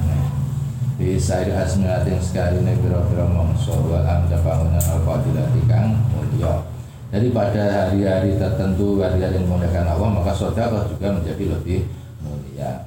bisa 0.97 1.45
asminatin 1.45 2.17
sekali 2.25 2.65
ini 2.65 2.73
biro-biro 2.81 3.29
mongso 3.29 3.85
wal 3.85 4.01
amda 4.01 4.41
bangunan 4.41 4.81
al-fadilah 4.81 5.45
kang 5.69 5.93
mulia 6.09 6.65
jadi 7.13 7.29
pada 7.37 7.63
hari-hari 7.93 8.41
tertentu 8.41 9.05
hari-hari 9.05 9.37
yang 9.37 9.45
memuliakan 9.45 9.93
Allah 9.93 10.09
maka 10.09 10.33
saudara 10.33 10.89
juga 10.89 11.13
menjadi 11.13 11.53
lebih 11.53 11.85
mulia 12.25 12.86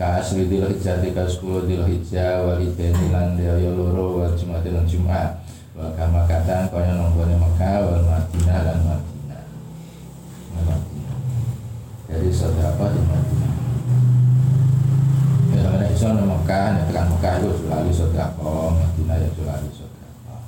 kasri 0.00 0.48
dil 0.48 0.64
hijjah 0.64 1.04
tiga 1.04 1.28
sepuluh 1.28 1.68
dil 1.68 1.84
hijjah 1.84 2.40
wal 2.40 2.56
ideni 2.56 3.12
lan 3.12 3.36
daya 3.36 3.68
loro 3.68 4.24
wal 4.24 4.32
jumat 4.32 4.64
dan 4.64 4.88
jumat. 4.88 5.44
Wal 5.76 5.92
kama 5.92 6.24
kata 6.24 6.72
kaya 6.72 6.96
nonggone 6.96 7.36
Mekah 7.36 7.84
wal 7.84 8.00
Madinah 8.08 8.58
dan 8.64 8.78
Madinah. 8.80 9.44
Jadi 12.08 12.28
saudara 12.32 12.88
di 12.96 13.02
Madinah. 13.04 13.52
Ya 15.52 15.68
nek 15.68 15.92
iso 15.92 16.08
nang 16.16 16.32
Mekah 16.32 16.64
nek 16.80 16.84
tekan 16.88 17.06
Mekah 17.12 17.32
itu 17.36 17.50
selalu 17.60 17.90
sedekah 17.92 18.28
Madinah 18.40 19.16
ya 19.20 19.28
selalu 19.36 19.68
sedekah 19.68 20.40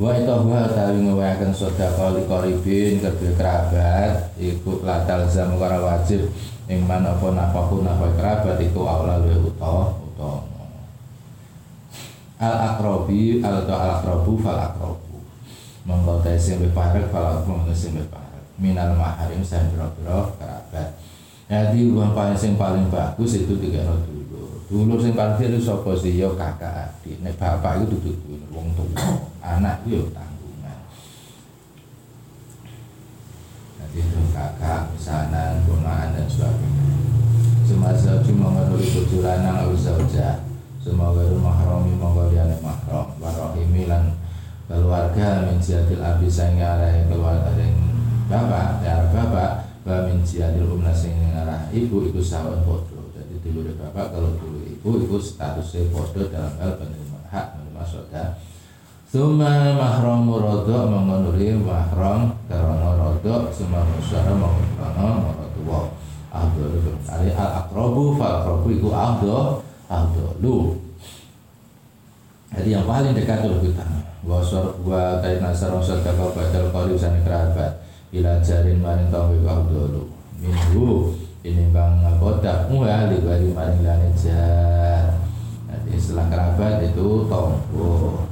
Wa 0.00 0.10
itahuha 0.16 0.72
tawi 0.72 0.98
ngewayaken 1.04 1.52
sedekah 1.52 2.16
li 2.16 2.24
qaribin 2.24 3.04
kedue 3.04 3.36
kerabat 3.36 4.32
iku 4.40 4.80
latal 4.80 5.28
zam 5.28 5.60
wajib 5.60 6.32
ing 6.70 6.86
man 6.86 7.02
apa 7.02 7.26
nafaku 7.34 7.82
nafai 7.82 8.14
kerabat 8.14 8.58
iku 8.62 8.86
aula 8.86 9.18
luwih 9.22 9.50
utawa 9.50 9.98
utawa 10.02 10.46
al 12.42 12.54
akrobi 12.74 13.38
al 13.42 13.66
to 13.66 13.74
al 13.74 14.02
akrobu 14.02 14.38
fal 14.42 14.58
akrobu 14.58 15.18
monggo 15.86 16.22
ta 16.22 16.34
sing 16.38 16.62
parek 16.74 17.10
fal 17.10 17.42
akrobu 17.42 17.70
sing 17.74 17.94
parek. 18.10 18.44
Minal 18.58 18.94
maharim 18.94 19.42
sing 19.42 19.74
biro-biro 19.74 20.38
kerabat. 20.38 20.94
Jadi 21.50 21.90
uang 21.90 22.14
paling 22.14 22.38
sing 22.38 22.54
paling 22.54 22.86
bagus 22.88 23.42
itu 23.42 23.58
tiga 23.58 23.82
dulu 23.84 24.42
dulu 24.70 24.94
sing 25.02 25.12
paling 25.18 25.36
itu 25.42 25.58
sapa 25.58 25.90
sih? 25.98 26.14
Yo 26.14 26.38
kakak 26.38 26.90
adik. 26.90 27.18
Nek 27.22 27.34
bapak 27.38 27.82
itu 27.82 27.98
duduk 27.98 28.16
dulu 28.22 28.46
wong 28.52 28.66
tua 28.76 29.16
anak 29.42 29.82
tanggungan 29.88 30.78
jadi 33.80 33.81
itu 33.92 34.20
kakak 34.32 34.88
misalnya 34.96 35.60
ponakan 35.68 36.16
dan 36.16 36.26
sebagainya. 36.28 36.84
Semasa 37.68 38.20
menurut 38.24 38.84
tujuan 38.84 39.44
yang 39.44 39.56
harus 39.64 39.84
saja 39.84 40.44
semoga 40.82 41.22
rumah 41.30 41.54
mahromi 41.54 41.94
monggo 41.94 42.26
liane 42.34 42.58
mahrom 42.58 43.14
warohimi 43.22 43.86
lan 43.86 44.18
keluarga 44.66 45.46
min 45.46 45.62
jadil 45.62 46.02
abi 46.02 46.26
sehingga 46.26 46.74
arah 46.74 47.06
keluarga 47.06 47.54
yang 47.54 47.78
bapak 48.26 48.82
ya 48.82 49.06
bapak 49.14 49.70
wa 49.86 49.96
min 50.10 50.26
jadil 50.26 50.74
umna 50.74 50.90
arah 51.38 51.70
ibu 51.70 52.10
itu 52.10 52.18
sawan 52.18 52.66
podo 52.66 53.14
jadi 53.14 53.46
dulu 53.46 53.78
bapak 53.78 54.10
kalau 54.10 54.34
dulu 54.34 54.58
ibu 54.66 54.90
itu 55.06 55.16
statusnya 55.22 55.86
podo 55.94 56.26
dalam 56.26 56.58
hal 56.58 56.74
penerima 56.82 57.30
hak 57.30 57.46
menerima 57.54 57.82
saudara 57.86 58.34
Suma 59.12 59.76
mahram 59.76 60.24
rodo 60.24 60.88
mengonuri 60.88 61.52
mahram 61.60 62.32
karena 62.48 62.96
rodo 62.96 63.44
suma 63.52 63.84
musyara 63.84 64.32
mengono 64.32 65.28
morotuwa 65.28 65.92
Abdul 66.32 66.96
Ali 67.12 67.28
al 67.36 67.60
akrobu 67.60 68.16
fal 68.16 68.40
akrobu 68.40 68.72
itu 68.72 68.88
abdul 68.88 69.60
abdulu 69.92 70.80
Jadi 72.56 72.72
yang 72.72 72.88
paling 72.88 73.12
dekat 73.12 73.44
itu 73.44 73.68
kita 73.68 73.84
Wasor 74.24 74.80
wa 74.80 75.20
kait 75.20 75.44
nasar 75.44 75.76
wasor 75.76 76.00
kakau 76.00 76.32
badal 76.32 76.72
kali 76.72 76.96
usani 76.96 77.20
kerabat. 77.20 77.84
Bila 78.08 78.40
jarin 78.40 78.80
maring 78.80 79.12
tongwi 79.12 79.44
abdulu 79.44 80.08
Minggu 80.40 81.12
ini 81.44 81.68
bang 81.68 82.00
bodak 82.16 82.64
muha 82.72 83.12
libari 83.12 83.52
maring 83.52 83.84
lani 83.84 84.08
jar. 84.16 85.20
Jadi 85.68 86.00
setelah 86.00 86.32
kerabat 86.32 86.80
itu 86.80 87.28
tonggo 87.28 88.31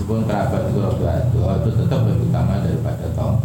meskipun 0.00 0.24
kerabat 0.24 0.72
itu 0.72 0.80
rada 0.80 1.28
tua 1.28 1.52
itu 1.60 1.70
tetap 1.76 2.00
lebih 2.08 2.32
utama 2.32 2.64
daripada 2.64 3.06
tong 3.12 3.36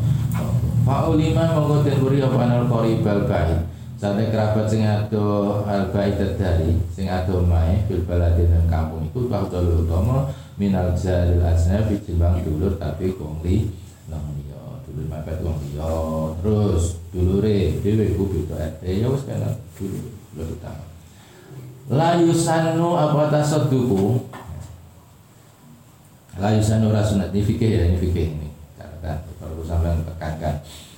Fa'ulima 0.88 1.52
mongko 1.52 1.84
den 1.84 1.98
buri 2.00 2.24
apa? 2.24 2.38
Anal 2.48 2.72
qaribal 2.72 3.28
bait 3.28 3.60
Sate 4.00 4.32
kerabat 4.32 4.64
sing 4.72 4.88
ado 4.88 5.60
al 5.68 5.92
bait 5.92 6.16
dari 6.16 6.80
sing 6.96 7.12
ado 7.12 7.44
mae 7.44 7.84
fil 7.92 8.08
dan 8.08 8.64
kampung 8.72 9.04
itu 9.04 9.28
fakdol 9.28 9.84
utama 9.84 10.32
minal 10.56 10.96
jaril 10.96 11.44
ajnabi 11.44 12.00
timbang 12.08 12.40
dulur 12.40 12.80
tapi 12.80 13.12
kongli 13.20 13.68
nang 14.08 14.24
liya. 14.40 14.80
Dulur 14.88 15.12
mepet 15.12 15.44
wong 15.44 15.58
liya. 15.60 15.92
Terus 16.40 17.04
dulure 17.12 17.84
dhewe 17.84 18.06
ku 18.16 18.24
beda 18.32 18.80
RT 18.80 18.84
ya 18.84 19.08
wis 19.12 19.24
kana 19.28 19.52
dulur 19.80 20.48
utama. 20.56 20.86
La 21.92 22.20
yusannu 22.20 23.00
apa 23.00 23.32
tasadduqu 23.32 24.28
layu 26.36 26.62
sanura 26.64 27.00
sunat 27.00 27.32
ini 27.32 27.42
fikih 27.44 27.70
ya 27.70 27.82
ini 27.88 27.98
fikih 28.00 28.26
ini. 28.36 28.50
Catatan 28.76 29.24
kalau 29.40 29.64
sampai 29.64 29.96
tekankan 30.04 30.56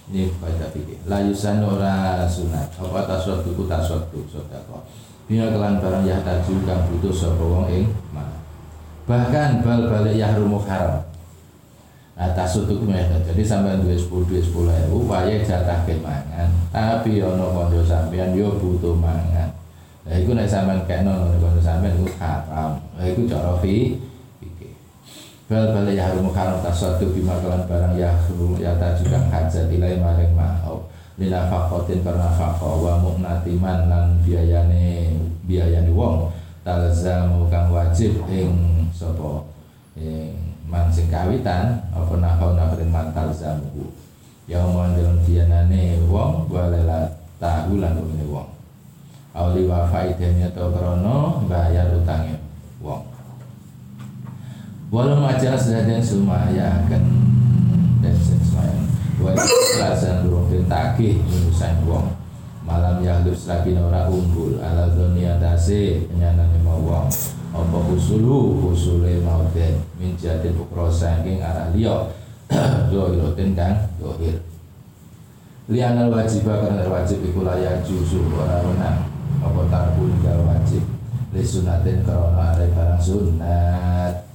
ini 0.10 0.34
baca 0.42 0.66
fikih. 0.74 0.98
Layu 1.06 1.34
sanura 1.34 2.26
sunat. 2.26 2.74
Apa 2.78 3.06
tasawuf 3.06 3.46
ku 3.46 3.64
tasawuf 3.70 4.10
sodako 4.30 4.84
bina 5.28 5.52
kelan 5.52 5.84
barang 5.84 6.08
yah 6.08 6.24
taju 6.24 6.54
kang 6.64 6.88
butuh 6.88 7.12
sapa 7.12 7.44
wong 7.44 7.68
ing 7.68 7.92
mana? 8.16 8.40
Bahkan 9.04 9.60
bal 9.60 9.92
balik 9.92 10.16
yahrumu 10.16 10.64
haram 10.64 11.04
Nah, 12.18 12.34
tasuduk 12.34 12.82
jadi 12.90 13.44
sampai 13.46 13.78
dua 13.78 13.94
sepuluh 13.94 14.26
dua 14.26 14.42
sepuluh 14.42 14.74
ewu, 14.90 15.06
waya 15.06 15.38
jatah 15.38 15.86
kemangan. 15.86 16.50
Tapi 16.74 17.22
ono 17.22 17.54
kondo 17.54 17.86
sampean 17.86 18.34
yo 18.34 18.58
butuh 18.58 18.98
mangan. 18.98 19.54
Nah, 20.02 20.18
itu 20.18 20.34
nek 20.34 20.50
sampean 20.50 20.82
kena 20.90 21.14
ono 21.14 21.38
kondo 21.38 21.62
sampean 21.62 21.94
itu 21.94 22.10
haram. 22.18 22.82
Nah, 22.98 23.06
itu 23.06 23.30
cara 23.30 23.54
Bal 25.48 25.72
bal 25.72 25.88
ya 25.96 26.12
harum 26.12 26.28
karam 26.36 26.60
tasatu 26.60 27.08
bima 27.16 27.40
kelan 27.40 27.64
barang 27.72 27.96
ya 27.96 28.12
harum 28.12 28.60
ya 28.60 28.76
tajukan 28.76 29.32
hajat 29.32 29.72
ilai 29.72 29.96
maring 29.96 30.36
mau 30.36 30.92
lina 31.16 31.48
fakotin 31.48 32.04
karena 32.04 32.28
fako 32.36 32.84
wa 32.84 33.00
mu'natiman 33.00 33.88
lan 33.88 34.20
biayane 34.28 35.16
biayane 35.48 35.88
wong. 35.96 36.28
Talzamu 36.68 37.48
kang 37.48 37.72
wajib 37.72 38.28
ing 38.28 38.92
sopo 38.92 39.48
ing 39.96 40.36
man 40.68 40.92
sing 40.92 41.08
kawitan 41.08 41.80
apa 41.96 42.14
nafau 42.20 42.52
nafrin 42.52 42.92
man 42.92 43.16
talzamu 43.16 43.88
ya 44.52 44.60
omong 44.68 45.00
dalam 45.00 45.16
dianane 45.24 45.96
wong 46.12 46.52
walela 46.52 47.08
tahu 47.40 47.80
lan 47.80 47.96
wong. 48.28 48.52
Auli 49.32 49.64
wa 49.64 49.88
faidahnya 49.88 50.52
to 50.52 50.76
krono 50.76 51.40
bayar 51.48 51.88
utangnya 51.96 52.36
wong 52.84 53.16
Walau 54.88 55.20
macam 55.20 55.52
sedadan 55.60 56.00
sumaya 56.00 56.80
akan 56.80 57.04
dan 58.00 58.16
sesuai. 58.16 58.72
Walau 59.20 59.44
kelasan 59.76 60.24
durung 60.24 60.48
ditagih 60.48 61.20
urusan 61.28 61.84
wong. 61.84 62.16
Malam 62.64 63.04
yahlus 63.04 63.48
lagi 63.48 63.72
nora 63.72 64.12
unggul 64.12 64.60
Ala 64.60 64.92
dunia 64.92 65.40
dasi 65.44 66.08
penyanan 66.08 66.56
mau 66.64 66.80
wong. 66.80 67.12
Apa 67.52 67.78
usulu 67.92 68.72
usule 68.72 69.20
mau 69.24 69.44
den 69.52 69.76
Min 70.00 70.16
jadi 70.16 70.56
bukro 70.56 70.88
sangking 70.88 71.44
arah 71.44 71.68
liya. 71.76 72.08
Zohirotin 72.92 73.60
kang 73.60 73.92
zohir. 74.00 74.40
Lianal 75.68 76.08
wajibah 76.16 76.64
karena 76.64 76.88
wajib 76.88 77.20
iku 77.28 77.44
layak 77.44 77.84
jusu 77.84 78.24
orang 78.32 78.64
menang. 78.72 79.00
Apa 79.44 79.68
tarbun 79.68 80.16
wajib. 80.24 80.80
Lisunatin 81.36 82.08
karena 82.08 82.56
ada 82.56 82.64
barang 82.72 83.04
sunat 83.04 84.27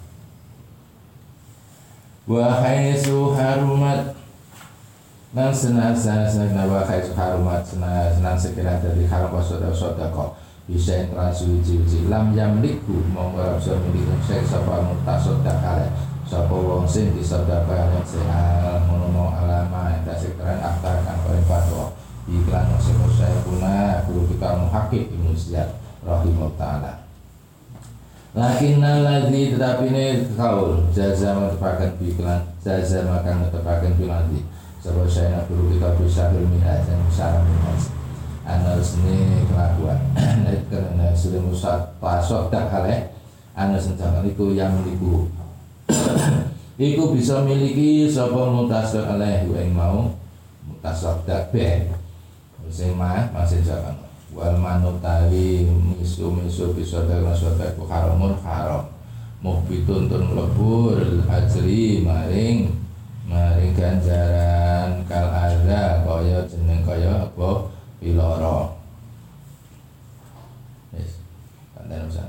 wa 2.22 2.54
haitsu 2.62 3.34
harumat 3.34 4.14
lan 5.34 5.50
senasa 5.50 6.22
senasa 6.30 6.70
wa 6.70 6.86
haitsu 6.86 7.18
harumat 7.18 7.66
senasa 7.66 8.38
sekira 8.38 8.78
dari 8.78 9.10
haram 9.10 9.34
wasada 9.34 9.74
sodako 9.74 10.38
bisa 10.70 11.02
yang 11.02 11.10
transuji 11.10 11.82
lam 12.06 12.30
yamliku 12.38 12.94
monggo 13.10 13.58
bisa 13.58 13.74
milik 13.90 14.06
sek 14.22 14.46
sapa 14.46 14.86
mutasod 14.86 15.42
dakale 15.42 15.90
sapa 16.22 16.54
wong 16.54 16.86
sing 16.86 17.10
disodaka 17.18 17.90
yang 17.90 18.06
sehat 18.06 18.86
ngono 18.86 19.34
alama 19.42 19.90
tasik 20.06 20.38
keren 20.38 20.62
aktar 20.62 21.02
kan 21.02 21.18
paling 21.26 21.42
fatwa 21.50 21.90
iklan 22.30 22.70
sing 22.78 22.94
saya 23.18 23.34
puna 23.42 24.06
guru 24.06 24.30
kita 24.30 24.62
muhakik 24.62 25.10
ibnu 25.10 25.34
Ziyad 25.34 25.74
rahimahullah 26.06 27.01
taala 28.32 28.56
Lakin 28.56 28.80
naladhi 28.80 29.52
tetapi 29.52 29.92
ini 29.92 30.06
kaul 30.36 30.88
jaza 30.96 31.36
menepakan 31.36 31.92
biklan 32.00 32.40
jaza 32.64 33.04
makan 33.04 33.44
menepakan 33.44 33.92
biladi 34.00 34.40
sebab 34.82 35.06
saya 35.06 35.36
nak 35.36 35.46
guru 35.46 35.70
kita 35.76 35.94
bisa 36.00 36.32
minhaj 36.34 36.82
dan 36.88 36.98
musara 37.06 37.38
minhaj. 37.44 37.82
Anas 38.42 38.98
ini 38.98 39.46
kelakuan. 39.46 40.00
Karena 40.66 41.14
sudah 41.14 41.38
musad 41.46 41.80
pasok 42.02 42.50
tak 42.50 42.66
haleh 42.72 43.12
Anas 43.54 43.86
senjangan 43.86 44.24
itu 44.24 44.56
yang 44.56 44.72
miliku 44.80 45.28
Iku 46.80 47.12
bisa 47.12 47.44
miliki 47.44 48.08
sapa 48.08 48.48
mutasok 48.48 49.04
aleh 49.04 49.44
yang 49.46 49.76
mau 49.76 50.10
mutasok 50.64 51.28
tak 51.28 51.52
be 51.52 51.92
Sing 52.72 52.96
mah 52.96 53.28
masih 53.36 53.60
jangan 53.60 53.92
wal 54.32 54.56
manutawi 54.56 55.68
misu 55.68 56.32
misu 56.32 56.72
bisa 56.72 57.04
dalam 57.04 57.36
suatu 57.36 57.84
haramun 57.84 58.32
haram 58.40 58.88
muhbitun 59.44 60.08
tur 60.08 60.24
melebur 60.24 60.96
ajri 61.28 62.00
maring 62.00 62.72
maring 63.28 63.76
ganjaran 63.76 65.04
kal 65.04 65.28
ada 65.28 66.00
kaya 66.06 66.48
jeneng 66.48 66.80
kaya 66.80 67.28
apa? 67.28 67.68
Piloro 68.02 68.74
yes. 70.96 71.22
Kandan 71.76 72.10
usan 72.10 72.26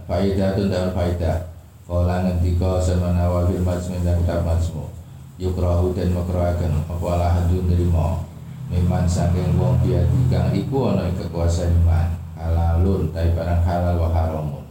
daun 0.70 0.92
faidah. 0.94 1.50
Kala 1.84 2.24
ngendika 2.24 2.80
semana 2.80 3.28
wa 3.28 3.44
fil 3.44 3.60
majmu 3.60 4.02
dan 4.08 4.16
kitab 4.24 4.48
majmu. 4.48 4.88
Yukrahu 5.36 5.92
dan 5.92 6.16
makruhaken 6.16 6.88
apa 6.88 7.06
ala 7.10 7.28
hadun 7.36 7.68
nerima 7.68 8.33
Miman 8.74 9.06
saking 9.06 9.54
wong 9.62 9.78
biadi 9.86 10.34
kang 10.34 10.50
iku 10.50 10.98
ana 10.98 11.14
kekuasaan 11.14 11.78
iman. 11.86 12.10
Halalun 12.34 13.14
tapi 13.14 13.38
barang 13.38 13.62
halal 13.62 14.02
wa 14.02 14.10
haramun. 14.10 14.66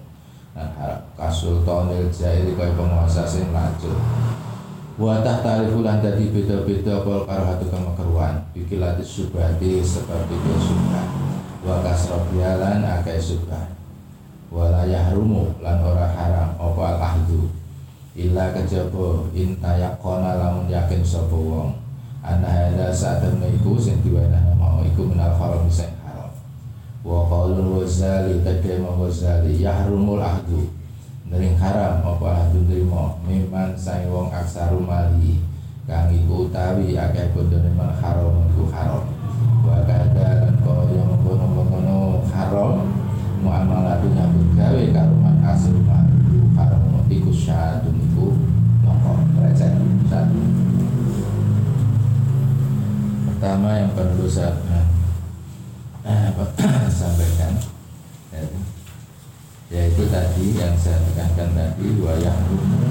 Dan 0.51 0.67
haram 0.75 1.01
kasultanil 1.15 2.11
jairi 2.11 2.59
kaya 2.59 2.75
penguasa 2.75 3.23
sing 3.23 3.55
lanjut 3.55 3.95
wa 5.01 5.25
tahtalifu 5.25 5.81
lan 5.81 6.05
dadi 6.05 6.29
beda-beda 6.29 7.01
pol 7.01 7.25
karahatu 7.25 7.67
kama 7.71 7.95
keruan. 7.97 8.43
Bikilati 8.53 9.03
subhati 9.07 9.81
sebab 9.81 10.29
itu 10.29 10.53
subhat. 10.61 11.09
Wa 11.63 11.81
kasrobialan 11.81 12.83
akai 12.83 13.23
subhat. 13.23 13.73
Wala 14.53 14.85
yahrumu 14.85 15.57
lan 15.65 15.81
ora 15.81 16.13
haram 16.13 16.53
apa 16.61 16.83
al 16.85 16.99
ahdu 17.01 17.49
illa 18.13 18.53
kejaba 18.53 19.25
intayakona 19.33 20.37
lamun 20.37 20.69
yakin 20.69 21.01
sapa 21.01 21.33
wong 21.33 21.73
ana 22.23 22.47
hadza 22.47 22.95
sa'atan 22.95 23.43
iku 23.59 23.75
sing 23.83 23.99
diwenehna 24.07 24.55
mau 24.55 24.79
iku 24.87 25.11
minal 25.11 25.35
haram 25.35 25.67
sing 25.67 25.91
haram. 26.07 26.31
Wa 27.03 27.27
qaulul 27.27 27.83
wazali 27.83 28.39
kadema 28.47 28.95
wazali 28.95 29.59
yahrumul 29.59 30.23
ahdu. 30.23 30.71
Nering 31.27 31.59
haram 31.59 31.99
apa 31.99 32.47
ahdu 32.47 32.63
nrimo? 32.71 33.19
Miman 33.27 33.75
sae 33.75 34.07
wong 34.07 34.31
aksaru 34.31 34.79
mali. 34.79 35.43
Kang 35.83 36.15
iku 36.15 36.47
utawi 36.47 36.95
akeh 36.95 37.35
bondone 37.35 37.75
man 37.75 37.91
haram 37.99 38.47
iku 38.55 38.71
haram. 38.71 39.03
Wa 39.67 39.83
kadha 39.83 40.47
lan 40.47 40.55
kaya 40.63 41.03
mengkono-mengkono 41.03 42.23
haram 42.31 42.87
muamalatu 43.43 44.07
nyambut 44.15 44.55
gawe 44.55 44.85
karo 44.95 45.15
man 45.19 45.43
asru 45.43 45.83
mali 45.83 46.39
haram. 46.55 46.87
Iku 47.13 47.29
syadun 47.29 47.99
iku 47.99 48.33
mongko 48.87 49.13
derajat 49.37 49.75
satu 50.09 50.41
pertama 53.43 53.75
yang 53.75 53.91
perlu 53.91 54.23
saya 54.31 54.55
eh, 56.07 56.31
sampaikan 56.95 57.59
yaitu 59.67 60.07
tadi 60.07 60.55
yang 60.55 60.79
saya 60.79 61.03
tekankan 61.11 61.51
tadi 61.51 61.91
wa 61.99 62.15
yahrumu 62.23 62.87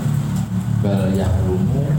bal 0.83 1.07
yahrumu 1.15 1.95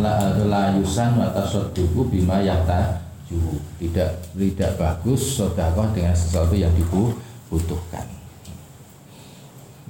la 0.00 0.40
la 0.48 0.80
yusan 0.80 1.20
wa 1.20 1.28
tasadduqu 1.28 2.08
bima 2.08 2.40
yahtaju 2.40 3.60
tidak 3.76 4.16
tidak 4.32 4.72
bagus 4.80 5.36
sedekah 5.36 5.92
dengan 5.92 6.16
sesuatu 6.16 6.56
yang 6.56 6.72
dibutuhkan. 6.72 8.08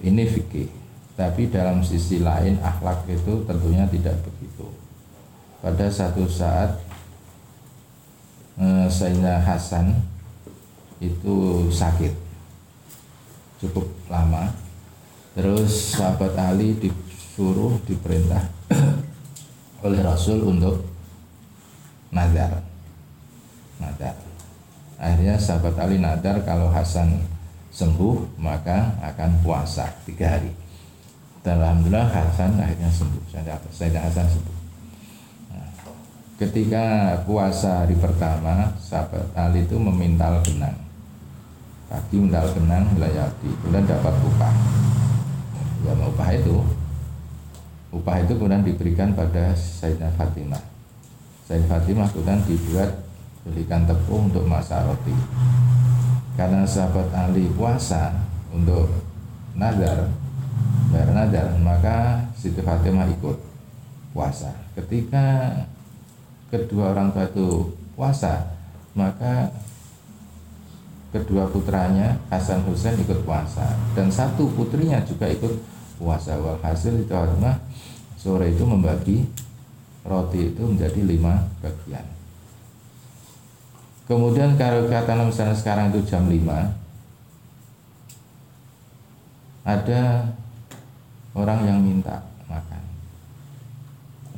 Ini 0.03 0.27
fikih. 0.27 0.67
Tapi 1.15 1.47
dalam 1.47 1.87
sisi 1.87 2.19
lain 2.27 2.59
akhlak 2.59 3.07
itu 3.07 3.47
tentunya 3.47 3.87
tidak 3.87 4.19
begitu. 4.27 4.67
Pada 5.63 5.87
satu 5.91 6.27
saat 6.27 6.88
eh, 8.59 8.87
Sayyidina 8.91 9.41
Hasan 9.43 9.95
itu 10.99 11.67
sakit. 11.71 12.15
Cukup 13.63 13.87
lama. 14.11 14.55
Terus 15.39 15.95
sahabat 15.95 16.35
Ali 16.35 16.75
disuruh 16.79 17.79
diperintah 17.87 18.43
oleh 19.87 20.03
Rasul 20.03 20.43
untuk 20.43 20.83
nadar 22.11 22.65
nadar 23.79 24.17
akhirnya 24.99 25.39
sahabat 25.39 25.79
Ali 25.79 26.03
nadar 26.03 26.43
kalau 26.43 26.67
Hasan 26.75 27.23
sembuh 27.71 28.35
maka 28.43 28.99
akan 28.99 29.39
puasa 29.47 29.87
tiga 30.03 30.35
hari. 30.35 30.51
Dan 31.47 31.63
Alhamdulillah 31.63 32.11
Hasan 32.11 32.59
akhirnya 32.59 32.91
sembuh. 32.91 33.23
Sayyidina 33.71 34.03
Hasan 34.03 34.27
sembuh 34.27 34.58
ketika 36.39 37.19
puasa 37.27 37.83
hari 37.83 37.99
pertama 37.99 38.71
sahabat 38.79 39.27
Ali 39.35 39.67
itu 39.67 39.75
memintal 39.75 40.39
benang. 40.47 40.79
Pagi 41.89 42.21
mendal 42.21 42.47
kenang 42.55 42.85
melayati 42.95 43.51
kemudian 43.59 43.85
dapat 43.89 44.15
upah. 44.23 44.55
Ya 45.83 45.93
upah 45.99 46.31
itu. 46.31 46.63
Upah 47.91 48.23
itu 48.23 48.33
kemudian 48.39 48.63
diberikan 48.63 49.17
pada 49.19 49.51
Sayyidina 49.57 50.15
Fatimah. 50.15 50.63
Sayyidina 51.49 51.71
Fatimah 51.75 52.07
kemudian 52.15 52.39
dibuat 52.47 52.91
belikan 53.43 53.89
tepung 53.89 54.29
untuk 54.29 54.45
masak 54.45 54.85
roti 54.85 55.17
karena 56.37 56.63
sahabat 56.63 57.09
Ali 57.17 57.49
puasa 57.57 58.15
untuk 58.53 58.93
nazar 59.57 60.07
bayar 60.93 61.11
nazar 61.17 61.47
maka 61.59 62.29
Siti 62.37 62.63
Fatimah 62.63 63.09
ikut 63.11 63.37
puasa. 64.13 64.53
Ketika 64.77 65.51
kedua 66.49 66.97
orang 66.97 67.13
tua 67.13 67.29
itu 67.29 67.77
puasa 67.93 68.57
maka 68.97 69.53
kedua 71.13 71.49
putranya 71.49 72.21
Hasan 72.29 72.65
Husain 72.69 72.99
ikut 73.01 73.25
puasa 73.25 73.77
dan 73.97 74.13
satu 74.13 74.49
putrinya 74.53 75.01
juga 75.05 75.29
ikut 75.29 75.61
puasa 75.97 76.37
walhasil 76.37 76.95
itu 77.01 77.09
Fatimah 77.09 77.57
sore 78.19 78.53
itu 78.53 78.67
membagi 78.67 79.25
roti 80.09 80.51
itu 80.51 80.63
menjadi 80.65 81.01
lima 81.05 81.47
bagian. 81.61 82.07
Kemudian 84.09 84.57
kalau 84.57 84.89
kata 84.89 85.13
misalnya 85.21 85.53
sekarang 85.53 85.93
itu 85.93 86.01
jam 86.09 86.25
5 86.25 86.49
ada 89.69 90.33
orang 91.37 91.61
yang 91.69 91.79
minta 91.85 92.25
makan. 92.49 92.81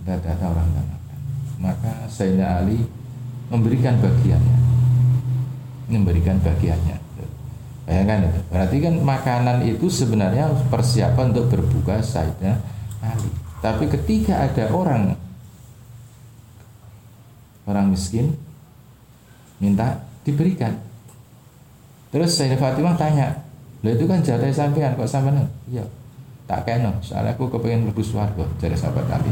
Ada 0.03 0.19
ada 0.19 0.47
orang 0.51 0.69
yang 0.75 1.00
maka 1.61 2.09
Sayyidina 2.09 2.65
Ali 2.65 2.81
memberikan 3.53 4.01
bagiannya 4.01 4.61
memberikan 5.91 6.39
bagiannya. 6.39 6.97
Bayangkan 7.85 8.31
itu. 8.31 8.41
Berarti 8.55 8.77
kan 8.79 8.95
makanan 9.03 9.59
itu 9.67 9.91
sebenarnya 9.91 10.47
persiapan 10.71 11.35
untuk 11.35 11.51
berbuka 11.51 11.99
Sayyidina 11.99 12.55
Ali. 13.03 13.31
Tapi 13.61 13.91
ketika 13.91 14.47
ada 14.47 14.71
orang 14.71 15.19
orang 17.67 17.91
miskin 17.91 18.39
minta 19.59 20.07
diberikan. 20.23 20.79
Terus 22.15 22.39
Sayyidina 22.39 22.63
Fatimah 22.63 22.95
tanya, 22.95 23.43
"Lah 23.83 23.93
itu 23.93 24.07
kan 24.07 24.23
jatah 24.23 24.51
sampean 24.55 24.95
kok 24.95 25.11
sampean?" 25.11 25.47
Iya. 25.67 25.85
Tak 26.51 26.67
kena, 26.67 26.91
soalnya 26.99 27.39
aku 27.39 27.47
kepengen 27.47 27.87
lebih 27.87 28.03
swarga, 28.03 28.43
jadi 28.59 28.75
sahabat 28.75 29.07
Ali. 29.07 29.31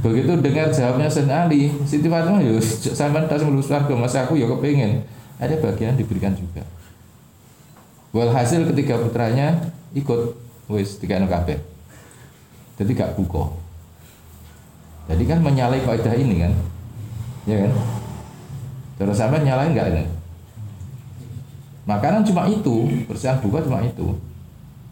Begitu 0.00 0.32
dengar 0.40 0.72
jawabnya 0.72 1.08
Sayyidina 1.08 1.44
Ali, 1.44 1.68
Siti 1.84 2.08
Fatimah, 2.08 2.40
"Yo, 2.40 2.56
sampean 2.96 3.28
tak 3.28 3.44
mlebu 3.44 3.60
swarga, 3.60 3.92
masa 3.92 4.24
aku 4.24 4.40
ya 4.40 4.48
kepengen." 4.48 5.04
ada 5.40 5.56
bagian 5.56 5.96
diberikan 5.96 6.36
juga. 6.36 6.62
Walhasil 8.12 8.68
ketika 8.70 9.00
putranya 9.00 9.72
ikut 9.96 10.36
wis 10.68 11.00
tiga 11.00 11.16
kabeh. 11.24 11.56
Jadi 12.76 12.90
gak 12.92 13.16
buka. 13.16 13.56
Jadi 15.08 15.24
kan 15.26 15.40
menyalahi 15.40 15.82
kaidah 15.82 16.14
ini 16.14 16.44
kan? 16.44 16.52
Ya 17.48 17.56
kan? 17.66 17.72
Terus 19.00 19.16
sampai 19.16 19.42
nyalain 19.42 19.72
nggak 19.72 19.90
ini? 19.96 20.04
Makanan 21.88 22.22
cuma 22.22 22.46
itu 22.46 22.86
persiapan 23.08 23.40
buka 23.42 23.58
cuma 23.64 23.80
itu 23.82 24.14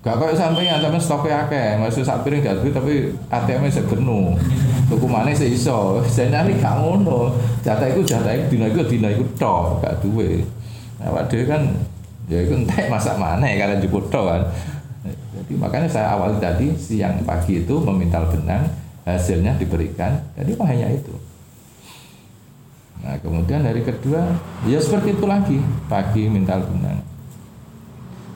gak 0.08 0.16
kayak 0.40 0.64
yang 0.64 0.80
sampai 0.80 1.00
stoknya 1.00 1.44
akeh. 1.44 1.76
Masih 1.76 2.00
sak 2.00 2.24
piring 2.24 2.40
gak 2.40 2.64
tapi 2.72 3.12
ATM 3.28 3.68
nya 3.68 3.82
penuh 3.84 4.32
tuku 4.88 5.04
mana 5.04 5.28
sih 5.36 5.52
iso 5.52 6.00
nyari 6.16 6.56
gak 6.56 6.80
ngono. 6.80 7.36
Jatah 7.60 7.92
itu 7.92 8.00
jatah 8.08 8.32
itu 8.32 8.56
dina 8.56 8.72
itu 8.72 8.80
dina 8.88 9.08
itu 9.12 9.24
tok 9.36 9.84
gak 9.84 10.00
duwe. 10.00 10.40
Nah 10.96 11.12
waduh 11.12 11.44
kan 11.44 11.62
ya 12.32 12.40
itu 12.40 12.56
entah 12.56 12.88
masak 12.88 13.20
mana 13.20 13.44
ya 13.44 13.68
karena 13.68 13.76
cukup 13.84 14.08
tok 14.08 14.24
kan. 14.24 14.42
Jadi 15.36 15.52
makanya 15.60 15.88
saya 15.92 16.16
awal 16.16 16.40
tadi 16.40 16.72
siang 16.80 17.20
pagi 17.28 17.60
itu 17.60 17.74
memintal 17.76 18.32
benang 18.32 18.64
hasilnya 19.04 19.60
diberikan. 19.60 20.16
Jadi 20.40 20.56
hanya 20.56 20.88
itu? 20.88 21.12
Nah 23.04 23.14
kemudian 23.20 23.60
hari 23.60 23.84
kedua 23.84 24.24
ya 24.64 24.80
seperti 24.80 25.12
itu 25.20 25.26
lagi. 25.28 25.60
Pagi 25.92 26.32
mintal 26.32 26.64
benang 26.64 27.17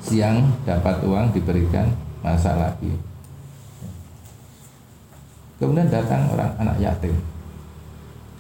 siang 0.03 0.51
dapat 0.67 1.03
uang 1.07 1.31
diberikan 1.31 1.91
masa 2.23 2.55
lagi 2.59 2.93
Kemudian 5.63 5.87
datang 5.87 6.27
orang 6.35 6.51
anak 6.59 6.75
yatim. 6.83 7.15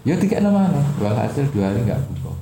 Ya 0.02 0.18
tiga 0.18 0.42
mana? 0.42 0.82
hasil 0.98 1.54
dua 1.54 1.70
hari 1.70 1.86
nggak 1.86 2.02
buka. 2.10 2.34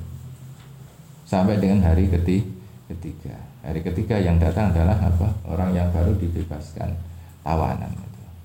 Sampai 1.29 1.61
dengan 1.61 1.85
hari 1.85 2.09
ketiga, 2.09 2.49
ketiga. 2.89 3.37
Hari 3.61 3.85
ketiga 3.85 4.17
yang 4.17 4.41
datang 4.41 4.73
adalah 4.73 4.97
apa? 4.97 5.29
Orang 5.45 5.77
yang 5.77 5.85
baru 5.93 6.17
dibebaskan 6.17 6.97
tawanan. 7.45 7.93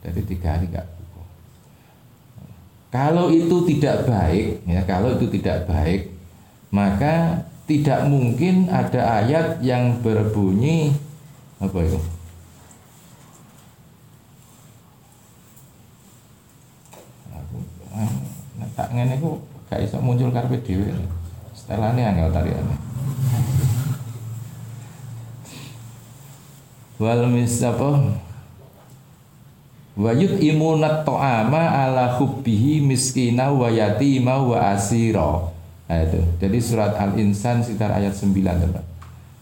Jadi 0.04 0.20
tiga 0.28 0.60
hari 0.60 0.68
nggak 0.68 0.84
buka. 0.84 1.24
Kalau 2.92 3.32
itu 3.32 3.56
tidak 3.72 4.04
baik, 4.04 4.60
ya 4.68 4.84
kalau 4.84 5.16
itu 5.16 5.32
tidak 5.40 5.64
baik, 5.64 6.12
maka 6.68 7.48
tidak 7.66 8.06
mungkin 8.06 8.70
ada 8.70 9.22
ayat 9.22 9.58
yang 9.58 9.98
berbunyi 10.00 10.94
apa 11.58 11.78
itu? 11.82 12.00
tak 18.76 18.92
ngene 18.92 19.16
iku 19.16 19.40
gak 19.72 19.88
iso 19.88 19.96
muncul 20.04 20.28
karepe 20.28 20.60
dhewe. 20.60 20.92
Setelane 21.56 22.04
angel 22.04 22.28
tariane. 22.28 22.76
Wal 27.00 27.24
mis 27.32 27.56
apa? 27.64 28.20
wa 29.96 30.12
yut'imunat 30.12 31.08
ta'ama 31.08 31.88
ala 31.88 32.20
hubbihi 32.20 32.84
miskina 32.84 33.48
wa 33.48 33.72
yatima 33.72 34.36
wa 34.44 34.76
asira 34.76 35.55
nah 35.86 36.02
itu. 36.02 36.20
Jadi 36.42 36.58
surat 36.58 36.98
al-insan 36.98 37.62
sekitar 37.62 37.94
ayat 37.94 38.12
9 38.12 38.34
teman 38.34 38.84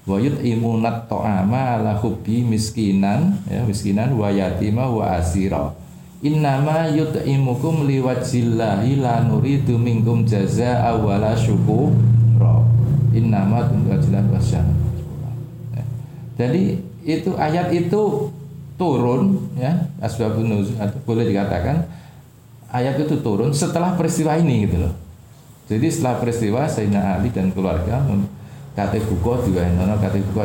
wa 0.05 0.21
yut'imunat 0.21 1.09
ta'ama 1.09 1.81
ala 1.81 1.97
hubbi 1.97 2.45
miskinan 2.45 3.41
ya 3.49 3.65
miskinan 3.65 4.13
wa 4.13 4.29
yatima 4.29 4.85
wa 4.85 5.17
asira. 5.17 5.73
Innama 6.25 6.89
yut'imukum 6.89 7.85
liwajillahi 7.85 9.01
la 9.01 9.25
nuridu 9.25 9.77
minkum 9.77 10.25
jazaa'a 10.25 10.97
wala 11.01 11.37
syukura. 11.37 12.65
Innama 13.17 13.69
tuntujillahi 13.69 14.29
wasyana 14.33 14.75
ya. 15.77 15.85
jadi 16.35 16.83
itu 17.05 17.31
ayat 17.37 17.71
itu 17.71 18.33
turun 18.75 19.39
ya 19.55 19.87
asbabun 20.03 20.51
nuzul 20.51 20.75
boleh 21.07 21.31
dikatakan 21.31 21.87
ayat 22.75 22.99
itu 22.99 23.23
turun 23.23 23.55
setelah 23.55 23.95
peristiwa 23.95 24.35
ini 24.35 24.67
gitu 24.67 24.83
loh. 24.85 25.04
Jadi 25.65 25.87
setelah 25.89 26.21
peristiwa 26.21 26.69
Sayyidina 26.69 27.17
Ali 27.17 27.33
dan 27.33 27.49
keluarga 27.49 28.05
kata 28.75 28.99
buku 29.07 29.49
juga 29.49 29.65
nono 29.71 29.97
kata 29.97 30.19
buku 30.19 30.41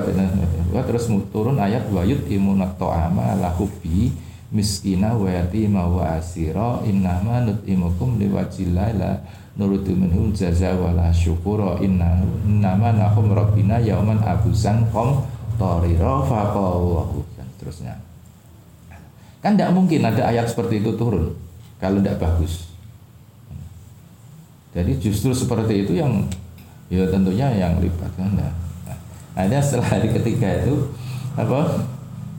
terus 0.86 1.10
turun 1.34 1.58
ayat 1.58 1.90
wayut 1.90 2.24
imunat 2.30 2.78
to'ama 2.78 3.36
lahubi 3.42 4.14
miskina 4.54 5.18
wa 5.18 5.28
yatima 5.28 5.84
wa 5.90 6.16
asira 6.16 6.82
innama 6.86 7.42
nut'imukum 7.44 8.22
liwajillah 8.22 8.96
la 8.96 9.12
nurutu 9.58 9.92
minhum 9.98 10.32
jaza 10.32 10.72
wala 10.78 11.10
syukura 11.12 11.82
inna 11.82 12.22
innama 12.46 12.94
nahum 12.94 13.34
rabbina 13.34 13.82
yauman 13.82 14.22
abusan 14.22 14.88
kom 14.94 15.26
toriro 15.60 16.24
faqawahu 16.24 17.26
dan 17.36 17.50
seterusnya. 17.58 17.94
Kan 19.44 19.60
tidak 19.60 19.76
mungkin 19.76 20.06
ada 20.06 20.32
ayat 20.32 20.48
seperti 20.48 20.80
itu 20.80 20.96
turun 20.96 21.36
kalau 21.82 22.00
tidak 22.00 22.22
bagus. 22.24 22.69
Jadi 24.70 24.92
justru 25.02 25.34
seperti 25.34 25.86
itu 25.86 25.98
yang 25.98 26.26
ya 26.90 27.06
tentunya 27.10 27.50
yang 27.54 27.82
libat 27.82 28.10
kan. 28.14 28.30
Nah, 28.38 28.54
akhirnya 29.34 29.62
setelah 29.62 29.98
hari 29.98 30.10
ketiga 30.14 30.62
itu 30.62 30.94
apa? 31.34 31.86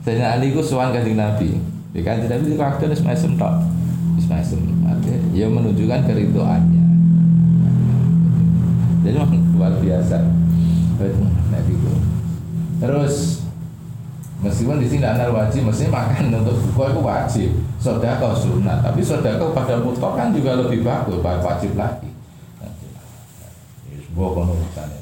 Sayyidina 0.01 0.39
Ali 0.39 0.55
itu 0.55 0.61
sowan 0.63 0.95
kanjeng 0.95 1.19
Nabi. 1.19 1.59
Di 1.91 2.01
kanjeng 2.01 2.31
Nabi 2.31 2.43
itu 2.51 2.57
waktu 2.57 2.87
itu 2.87 2.95
semacam 3.03 3.29
tok. 3.35 3.55
Semacam 4.21 4.59
artinya 4.87 5.19
ya 5.35 5.45
menunjukkan 5.51 6.01
keridoannya. 6.07 6.85
Jadi 9.01 9.15
luar 9.57 9.73
biasa. 9.81 10.17
Nabi 11.51 11.71
itu. 11.73 11.93
Terus 12.81 13.41
Meskipun 14.41 14.81
di 14.81 14.89
sini 14.89 15.05
ada 15.05 15.29
wajib, 15.29 15.69
mestinya 15.69 16.01
makan 16.01 16.33
untuk 16.33 16.57
buka 16.73 16.89
itu 16.89 17.01
wajib. 17.05 17.49
Sodako 17.77 18.33
sunat, 18.33 18.81
tapi 18.81 19.05
sodako 19.05 19.53
pada 19.53 19.77
mutlak 19.77 20.17
kan 20.17 20.33
juga 20.33 20.57
lebih 20.57 20.81
bagus, 20.81 21.21
wajib 21.21 21.77
lagi. 21.77 22.09
Urusannya. 24.15 24.99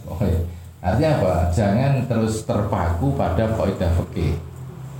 Artinya 0.80 1.10
apa? 1.20 1.34
Jangan 1.52 2.08
terus 2.08 2.48
terpaku 2.48 3.12
pada 3.20 3.52
kaidah 3.52 3.92
fikih. 4.00 4.40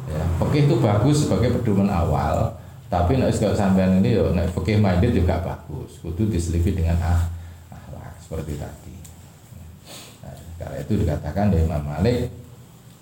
Ya, 0.10 0.22
fikih 0.44 0.62
itu 0.68 0.76
bagus 0.82 1.24
sebagai 1.24 1.56
pedoman 1.56 1.88
awal, 1.88 2.58
tapi 2.92 3.16
nek 3.16 3.32
kalau 3.38 3.56
sampean 3.56 4.02
ini 4.02 4.18
yo 4.18 4.36
nek 4.36 4.52
fikih 4.52 4.82
minded 4.82 5.16
juga 5.16 5.40
bagus. 5.40 6.02
Kudu 6.04 6.28
diselipi 6.28 6.76
dengan 6.76 7.00
ah, 7.00 7.22
akhlak 7.72 8.18
seperti 8.20 8.60
tadi. 8.60 8.96
Nah, 10.26 10.36
karena 10.60 10.78
itu 10.84 10.94
dikatakan 11.00 11.54
dari 11.54 11.64
Imam 11.64 11.84
Malik 11.86 12.34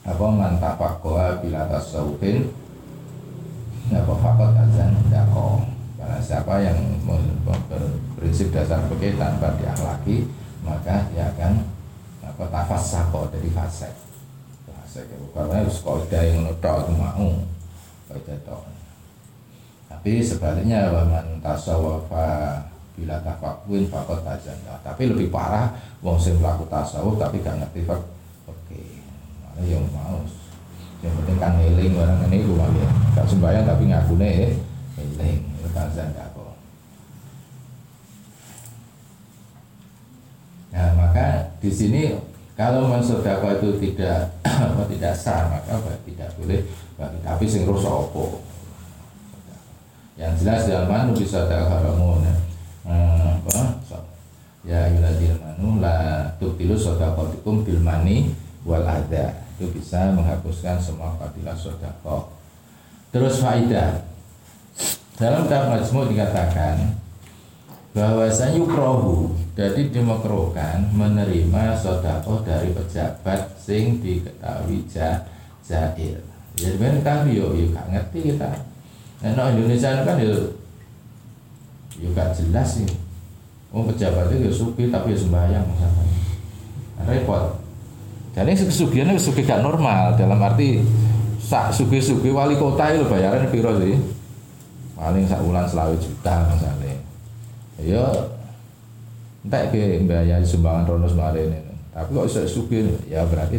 apa 0.08 0.26
mantap 0.32 0.80
pakoa 0.80 1.44
bila 1.44 1.68
tasawufin 1.68 2.48
apa 3.92 4.14
fakot 4.20 4.56
azan 4.56 4.96
dako 5.12 5.64
karena 6.00 6.20
siapa 6.24 6.64
yang 6.64 6.80
berprinsip 7.44 8.52
dasar 8.56 8.84
fikih 8.88 9.20
tanpa 9.20 9.52
diakhlaki 9.60 10.28
maka 10.68 11.08
dia 11.16 11.32
akan 11.32 11.64
apa 12.28 12.44
tafas 12.52 12.84
sako 12.92 13.32
dari 13.32 13.48
fasek. 13.56 13.96
Fasek 14.68 15.08
karena 15.32 15.64
harus 15.64 15.80
kaidah 15.80 16.24
yang 16.28 16.44
nutok 16.44 16.84
itu 16.84 16.94
mau. 17.00 17.30
Kaidah 18.12 18.38
tok. 18.44 18.62
Tapi 19.88 20.20
sebaliknya 20.20 20.92
waman 20.92 21.40
tasawafa 21.40 22.60
bila 22.98 23.16
tafakwin 23.24 23.86
fakot 23.88 24.26
azan 24.26 24.58
tapi 24.82 25.06
lebih 25.06 25.30
parah 25.30 25.70
wong 26.02 26.18
sing 26.18 26.42
pelaku 26.42 26.66
tasawuf 26.66 27.22
tapi 27.22 27.46
gak 27.46 27.62
ngerti 27.62 27.86
fakot 27.86 28.18
ya 29.62 29.78
mau? 29.94 30.22
Yang 31.02 31.14
penting 31.22 31.38
kan 31.38 31.54
eling 31.62 31.94
barang 31.94 32.26
ini 32.30 32.38
ya 32.42 32.90
gak 33.18 33.30
sembahyang 33.30 33.66
tapi 33.70 33.84
ngaku 33.90 34.14
nih 34.18 34.54
eling 34.98 35.42
itu 35.62 35.70
kazan 35.74 36.10
gak 36.14 36.30
kok 36.34 36.58
nah 40.78 40.94
maka 40.94 41.58
di 41.58 41.74
sini 41.74 42.14
kalau 42.54 42.86
mensodako 42.90 43.50
itu 43.58 43.70
tidak 43.82 44.30
apa 44.46 44.86
tidak 44.90 45.14
sah 45.18 45.50
maka 45.50 45.78
tidak 46.06 46.30
boleh 46.38 46.62
bagi. 46.98 47.18
Tapi 47.22 47.46
sing 47.46 47.70
rusak 47.70 47.90
opo 47.90 48.42
yang 50.18 50.34
jelas 50.34 50.66
dalam 50.66 50.90
manu 50.90 51.14
bisa 51.14 51.46
tak 51.46 51.70
haramun 51.70 52.26
ya. 52.26 52.36
Apa? 52.90 53.78
Ya 54.66 54.90
yuladil 54.90 55.38
manu 55.38 55.78
la 55.78 56.26
tubtilu 56.42 56.74
sodakotikum 56.74 57.62
bil 57.62 57.78
mani 57.78 58.34
wal 58.66 58.82
itu 59.58 59.66
bisa 59.74 60.14
menghapuskan 60.14 60.82
semua 60.82 61.14
fadilah 61.22 61.54
sodako. 61.54 62.34
Terus 63.14 63.42
faidah 63.42 64.02
dalam 65.18 65.46
kitab 65.46 65.74
majmu 65.74 66.14
dikatakan 66.14 66.98
bahwasanya 67.98 68.62
yukrohu 68.62 69.34
jadi 69.58 69.90
dimokrohkan 69.90 70.86
menerima 70.94 71.74
sodako 71.74 72.46
dari 72.46 72.70
pejabat 72.70 73.58
sing 73.58 73.98
diketahui 73.98 74.86
jah 74.86 75.26
jahil. 75.66 76.22
Ya 76.62 76.70
sebenarnya 76.70 77.02
kami 77.02 77.42
yo 77.42 77.58
yo 77.58 77.74
gak 77.74 77.90
ngerti 77.90 78.34
kita. 78.34 78.54
Nah 79.26 79.50
Indonesia 79.50 80.06
kan 80.06 80.22
yo 80.22 80.54
yo 81.98 82.14
gak 82.14 82.38
jelas 82.38 82.78
sih. 82.78 82.86
Oh 83.74 83.82
pejabat 83.82 84.30
itu 84.30 84.54
supi 84.54 84.94
tapi 84.94 85.18
ya 85.18 85.26
sembahyang 85.26 85.66
misalnya. 85.66 86.06
Repot. 87.10 87.58
Jadi 88.38 88.54
kesugihan 88.62 89.10
itu 89.10 89.34
sugi 89.34 89.42
gak 89.42 89.66
normal 89.66 90.14
dalam 90.14 90.38
arti 90.38 90.86
sak 91.42 91.74
sugi-sugi 91.74 92.30
wali 92.30 92.54
kota 92.62 92.94
itu 92.94 93.10
bayaran 93.10 93.50
piro 93.50 93.74
sih? 93.82 93.98
Paling 94.94 95.26
sak 95.26 95.42
bulan 95.42 95.66
selawe 95.66 95.98
juta 95.98 96.46
misalnya. 96.54 96.87
Ya 97.82 98.04
entek 99.46 99.72
ke 99.72 100.02
bayar 100.06 100.42
sumbangan 100.42 100.90
rono 100.90 101.08
ini. 101.38 101.60
Tapi 101.94 102.10
kok 102.14 102.28
iso 102.30 102.42
sugi 102.46 102.86
ya 103.10 103.26
berarti 103.26 103.58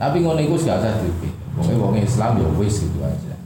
tapi 0.00 0.18
ngono 0.18 0.42
iku 0.42 0.58
gak 0.58 0.82
usah. 0.82 0.98
Pokoke 1.54 1.78
wong 1.78 1.94
Islam 1.94 2.40
ya 2.42 2.48
wis 2.58 2.82
gitu 2.82 2.98
aja. 3.06 3.36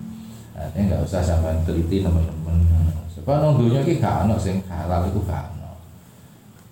Artinya 0.57 0.83
nggak 0.89 1.03
usah 1.05 1.21
sampai 1.21 1.53
teliti 1.69 2.01
teman-teman. 2.01 2.57
Sebab 3.13 3.45
nang 3.45 3.61
dunia 3.61 3.85
iki 3.85 4.01
gak 4.01 4.25
ono 4.25 4.41
sing 4.41 4.65
halal 4.71 5.05
itu 5.11 5.21
gak 5.29 5.57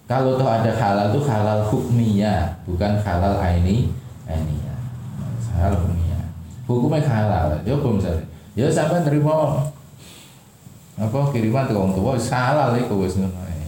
kalau 0.04 0.36
tuh 0.36 0.44
ada 0.44 0.68
halal 0.68 1.16
tuh 1.16 1.24
halal 1.24 1.64
hukmiyah, 1.72 2.52
bukan 2.68 3.00
halal 3.00 3.40
aini 3.40 3.88
ainiyah. 4.28 4.80
Halal 5.56 5.80
hukmiyah. 5.80 6.24
Hukumnya 6.68 7.00
halal. 7.08 7.56
Ya 7.64 7.72
misalnya? 7.72 8.24
Ya 8.52 8.68
sampai 8.68 9.00
terima 9.00 9.64
apa 10.94 11.18
kiriman 11.34 11.66
tuh 11.66 11.74
orang 11.74 11.90
tua 11.90 12.14
halal 12.14 12.78
iku 12.78 13.02
wis 13.02 13.18
ngono 13.18 13.34
ae. 13.50 13.66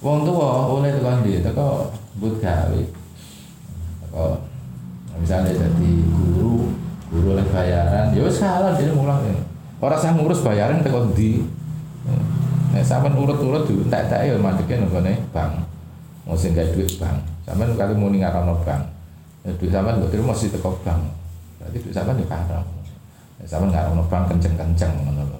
Wong 0.00 0.24
tua 0.24 0.72
oleh 0.72 0.96
tekan 0.96 1.20
dia 1.20 1.44
teko 1.44 1.92
but 2.16 2.40
gawe. 2.40 2.80
Teko 4.00 4.24
misalnya 5.20 5.52
jadi 5.52 5.92
guru, 6.08 6.72
guru 7.12 7.36
oleh 7.36 7.46
bayaran, 7.52 8.16
ya 8.16 8.24
wis 8.24 8.40
halal 8.40 8.72
dia 8.80 8.88
mulang. 8.96 9.20
Orang 9.84 10.00
sah 10.00 10.16
ngurus 10.16 10.40
bayaran 10.40 10.80
teko 10.80 11.12
ndi? 11.12 11.44
Nek 12.72 12.82
sampean 12.82 13.14
urut-urut 13.14 13.68
tuh 13.68 13.84
tak-tak 13.92 14.24
ya 14.24 14.34
madheke 14.40 14.80
nggone 14.80 15.20
bank. 15.30 15.60
Mau 16.24 16.32
sing 16.32 16.56
gawe 16.56 16.64
duit 16.72 16.88
bank. 16.96 17.20
Sampean 17.44 17.76
kali 17.76 17.92
muni 17.92 18.24
ngarono 18.24 18.56
bank. 18.64 18.88
Ya 19.44 19.52
duit 19.60 19.68
sampean 19.68 20.00
kok 20.00 20.08
terus 20.08 20.24
masih 20.24 20.48
teko 20.48 20.72
bank. 20.80 21.04
Berarti 21.60 21.76
duit 21.84 21.92
sampean 21.92 22.18
yo 22.18 22.26
karo. 22.26 22.64
Nek 23.36 23.46
sampean 23.46 23.70
ngarono 23.70 24.02
bank 24.08 24.32
kenceng-kenceng 24.32 24.90
lho. 25.12 25.38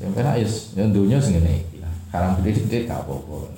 sing 0.00 0.16
penak 0.16 0.34
ya 0.40 0.48
yo 0.80 0.84
dunya 0.88 1.20
sing 1.20 1.36
ngene 1.36 1.60
iki 1.60 1.76
lah. 1.84 1.92
Haram 2.08 2.40
gede-gede 2.40 2.88
gak 2.88 3.04
apa-apa. 3.04 3.38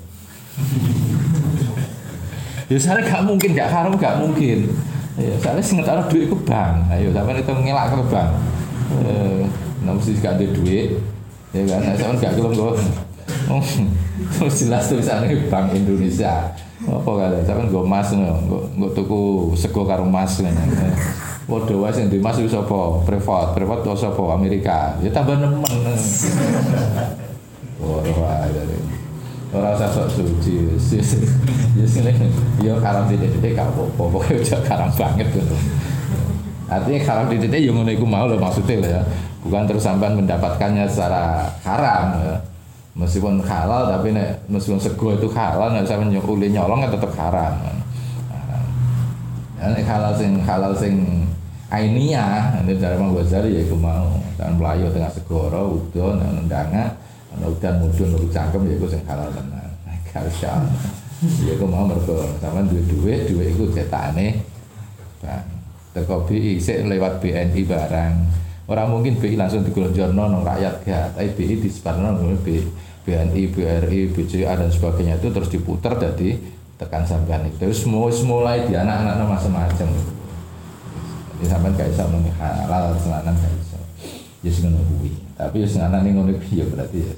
Ya 2.70 2.80
saya 2.80 3.04
gak 3.04 3.28
mungkin, 3.28 3.52
gak 3.52 3.68
haram 3.68 3.92
gak 4.00 4.16
mungkin. 4.16 4.72
Ya, 5.20 5.36
soalnya 5.44 5.60
sing 5.60 5.76
ngetara 5.76 6.08
duit 6.08 6.24
ke 6.24 6.36
bank. 6.48 6.88
Ayo 6.88 7.12
sampean 7.12 7.36
itu 7.36 7.52
ngelak 7.52 7.92
ke 7.92 8.00
bank. 8.08 8.32
Eh, 8.96 9.44
nah 9.84 9.92
mesti 9.92 10.16
gak 10.16 10.40
ada 10.40 10.46
duit, 10.56 10.96
ya 11.52 11.62
kan 11.68 11.84
saya 11.84 12.16
gak 12.16 12.32
Oh, 13.52 13.60
jelas 14.58 14.88
tulisannya 14.88 15.48
Bank 15.48 15.74
Indonesia. 15.74 16.52
Apa 16.82 17.10
kali? 17.14 17.38
Sampeyan 17.46 17.70
nggo 17.70 17.86
ngono, 17.86 18.34
nggo 18.42 18.58
nggo 18.74 18.88
tuku 18.90 19.20
sego 19.54 19.86
karo 19.86 20.02
ngene. 20.06 20.90
Waduh 21.46 21.82
wae 21.82 21.90
sing 21.94 22.06
di 22.10 22.18
emas 22.18 22.38
iku 22.38 22.50
sapa? 22.50 23.02
Privat, 23.06 23.54
privat 23.54 23.82
to 23.82 23.94
sapa? 23.94 24.22
Amerika. 24.34 24.98
Ya 25.02 25.10
tambah 25.10 25.38
nemen. 25.38 25.62
Ora 27.82 28.12
wae. 28.14 28.62
Ora 29.52 29.74
usah 29.74 29.90
sok 29.90 30.06
suci. 30.10 30.54
Ya 31.72 31.88
sing 31.88 32.04
ya 32.60 32.76
karam 32.84 33.08
titik-titik 33.08 33.56
gak 33.56 33.64
apa-apa, 33.64 33.96
pokoke 33.96 34.44
karam 34.44 34.92
banget 34.92 35.24
ngono. 35.32 35.56
Artinya 36.68 37.00
karam 37.00 37.26
titik 37.32 37.48
ya 37.48 37.72
ngono 37.72 37.88
iku 37.88 38.04
mau 38.04 38.28
lho 38.28 38.36
maksudnya 38.36 39.00
ya. 39.00 39.00
Bukan 39.40 39.64
terus 39.64 39.80
sampean 39.80 40.20
mendapatkannya 40.20 40.84
secara 40.84 41.48
haram 41.64 42.20
ya 42.20 42.51
meskipun 42.92 43.40
halal 43.40 43.88
tapi 43.88 44.12
nek 44.12 44.44
meskipun 44.52 44.80
sego 44.80 45.16
itu 45.16 45.28
halal 45.32 45.72
nek 45.72 45.88
sampean 45.88 46.12
nyolong 46.12 46.44
nyolong 46.44 46.78
kan 46.84 46.90
tetap 46.92 47.12
haram. 47.16 47.54
haram. 48.28 48.64
Ya, 49.56 49.64
nek 49.72 49.84
halal 49.88 50.12
sing 50.16 50.30
halal 50.44 50.72
sing 50.76 50.94
ainia 51.72 52.52
ini 52.60 52.76
dari 52.76 53.00
Imam 53.00 53.16
Ghazali 53.16 53.56
ya 53.56 53.60
iku 53.64 53.76
mau 53.80 54.20
dan 54.36 54.60
melayu 54.60 54.92
tengah 54.92 55.08
segoro 55.08 55.80
udah 55.80 56.20
nendanga 56.20 56.92
ana 57.32 57.48
udan 57.48 57.80
mudun 57.80 58.12
lur 58.12 58.28
cangkem 58.28 58.68
ya 58.68 58.74
iku 58.76 58.86
sing 58.88 59.02
halal 59.08 59.28
tenan. 59.32 59.68
Kasya. 60.12 60.52
Ya 61.48 61.52
iku 61.56 61.64
mau 61.64 61.88
mergo 61.88 62.20
sampean 62.44 62.68
duwe 62.68 62.84
duit, 62.84 63.20
duit 63.32 63.56
iku 63.56 63.72
cetakane 63.72 64.44
bang. 65.24 65.62
Teko 65.92 66.24
BI 66.24 66.56
isik 66.56 66.88
lewat 66.88 67.20
BNI 67.20 67.62
barang. 67.68 68.14
Orang 68.64 68.88
mungkin 68.96 69.20
BI 69.20 69.36
langsung 69.36 69.60
digelonjorno 69.60 70.24
nang 70.24 70.40
rakyat 70.40 70.80
gak, 70.88 71.06
tapi 71.12 71.28
BI 71.36 71.60
disebarno 71.60 72.16
nang 72.16 72.32
BI, 72.40 72.64
BNI, 73.02 73.42
BRI, 73.50 74.00
BCA 74.14 74.54
dan 74.54 74.70
sebagainya 74.70 75.18
itu 75.18 75.34
terus 75.34 75.50
diputar 75.50 75.98
jadi 75.98 76.38
tekan 76.78 77.02
sampean 77.02 77.46
itu. 77.50 77.58
Terus 77.66 77.82
mulai 78.22 78.62
di 78.66 78.74
anak-anak 78.78 79.26
macam-macam. 79.26 79.88
Jadi 79.90 81.44
sampean 81.50 81.74
gak 81.74 81.90
bisa 81.90 82.06
muni 82.06 82.30
halal 82.38 82.94
selanan 83.02 83.34
gak 83.34 83.54
bisa. 83.58 83.78
Ya 84.46 84.50
sing 84.50 84.70
ngono. 84.70 85.10
Tapi 85.34 85.62
ya 85.62 85.66
sing 85.66 85.82
anane 85.82 86.14
ngono 86.14 86.30
ya 86.30 86.64
berarti 86.66 86.98
ya 87.02 87.14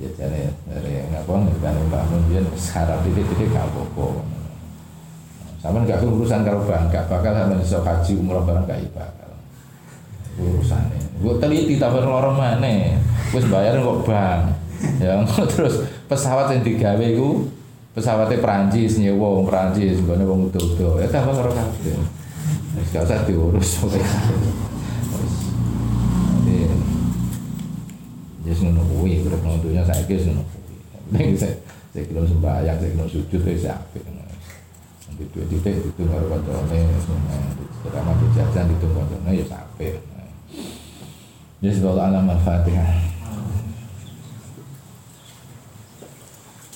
ya 0.00 0.08
jane 0.16 0.48
dari 0.64 1.04
ngapa 1.12 1.28
ngerti 1.28 1.60
Mbak 1.60 2.02
Mun 2.08 2.22
yen 2.32 2.46
sekarang 2.54 3.02
titik-titik 3.02 3.50
gak 3.50 3.66
apa-apa. 3.66 4.22
Sampeyan 5.62 5.86
gak 5.86 6.02
urusan 6.06 6.46
karo 6.46 6.62
bank, 6.62 6.94
gak 6.94 7.06
bakal 7.10 7.34
sampeyan 7.34 7.62
iso 7.62 7.78
haji 7.82 8.12
umroh 8.18 8.46
barang 8.46 8.70
gak 8.70 8.86
bakal 8.94 9.30
urusane. 10.38 10.98
Gue 11.18 11.34
teliti 11.42 11.78
tapi 11.78 11.98
loro 12.02 12.34
mana? 12.34 12.98
Wis 13.34 13.46
bayar 13.50 13.78
kok 13.82 14.02
bank. 14.06 14.61
Ya 14.98 15.22
terus 15.46 15.86
pesawat 16.10 16.50
yang 16.54 16.62
digawe 16.66 17.02
iku 17.02 17.46
pesawatnya 17.92 18.40
Perancis 18.40 18.98
nyewa 18.98 19.38
wong 19.38 19.46
Perancis 19.46 20.00
nggone 20.02 20.24
wong 20.26 20.50
udo-udo. 20.50 20.98
Ya 20.98 21.06
tambah 21.10 21.38
karo 21.38 21.50
kabeh. 21.54 21.98
Wis 22.72 22.88
gak 22.90 23.04
usah 23.04 23.22
diurus. 23.28 23.84
Jadi 26.42 26.66
ya 28.42 28.52
ngono 28.58 28.82
kuwi 28.90 29.22
urip 29.22 29.38
nang 29.46 29.62
dunya 29.62 29.86
saiki 29.86 30.18
wis 30.18 30.26
ngono 30.26 30.42
kuwi. 30.50 30.76
Ning 31.14 31.36
saya 31.38 31.54
saya 31.92 32.08
kira 32.08 32.24
sembahyang, 32.24 32.76
saya 32.80 32.90
kira 32.90 33.06
sujud 33.06 33.40
wis 33.44 33.68
apik. 33.68 34.02
Nanti 34.02 35.22
dua 35.30 35.44
titik 35.46 35.92
itu 35.92 36.02
karo 36.08 36.26
kancane, 36.26 36.88
terutama 37.84 38.16
jajan 38.32 38.66
itu 38.72 38.86
kancane 38.88 39.30
ya 39.36 39.44
sampai. 39.46 40.00
Bismillah 41.62 42.10
alam 42.10 42.26
al-fatihah 42.26 43.21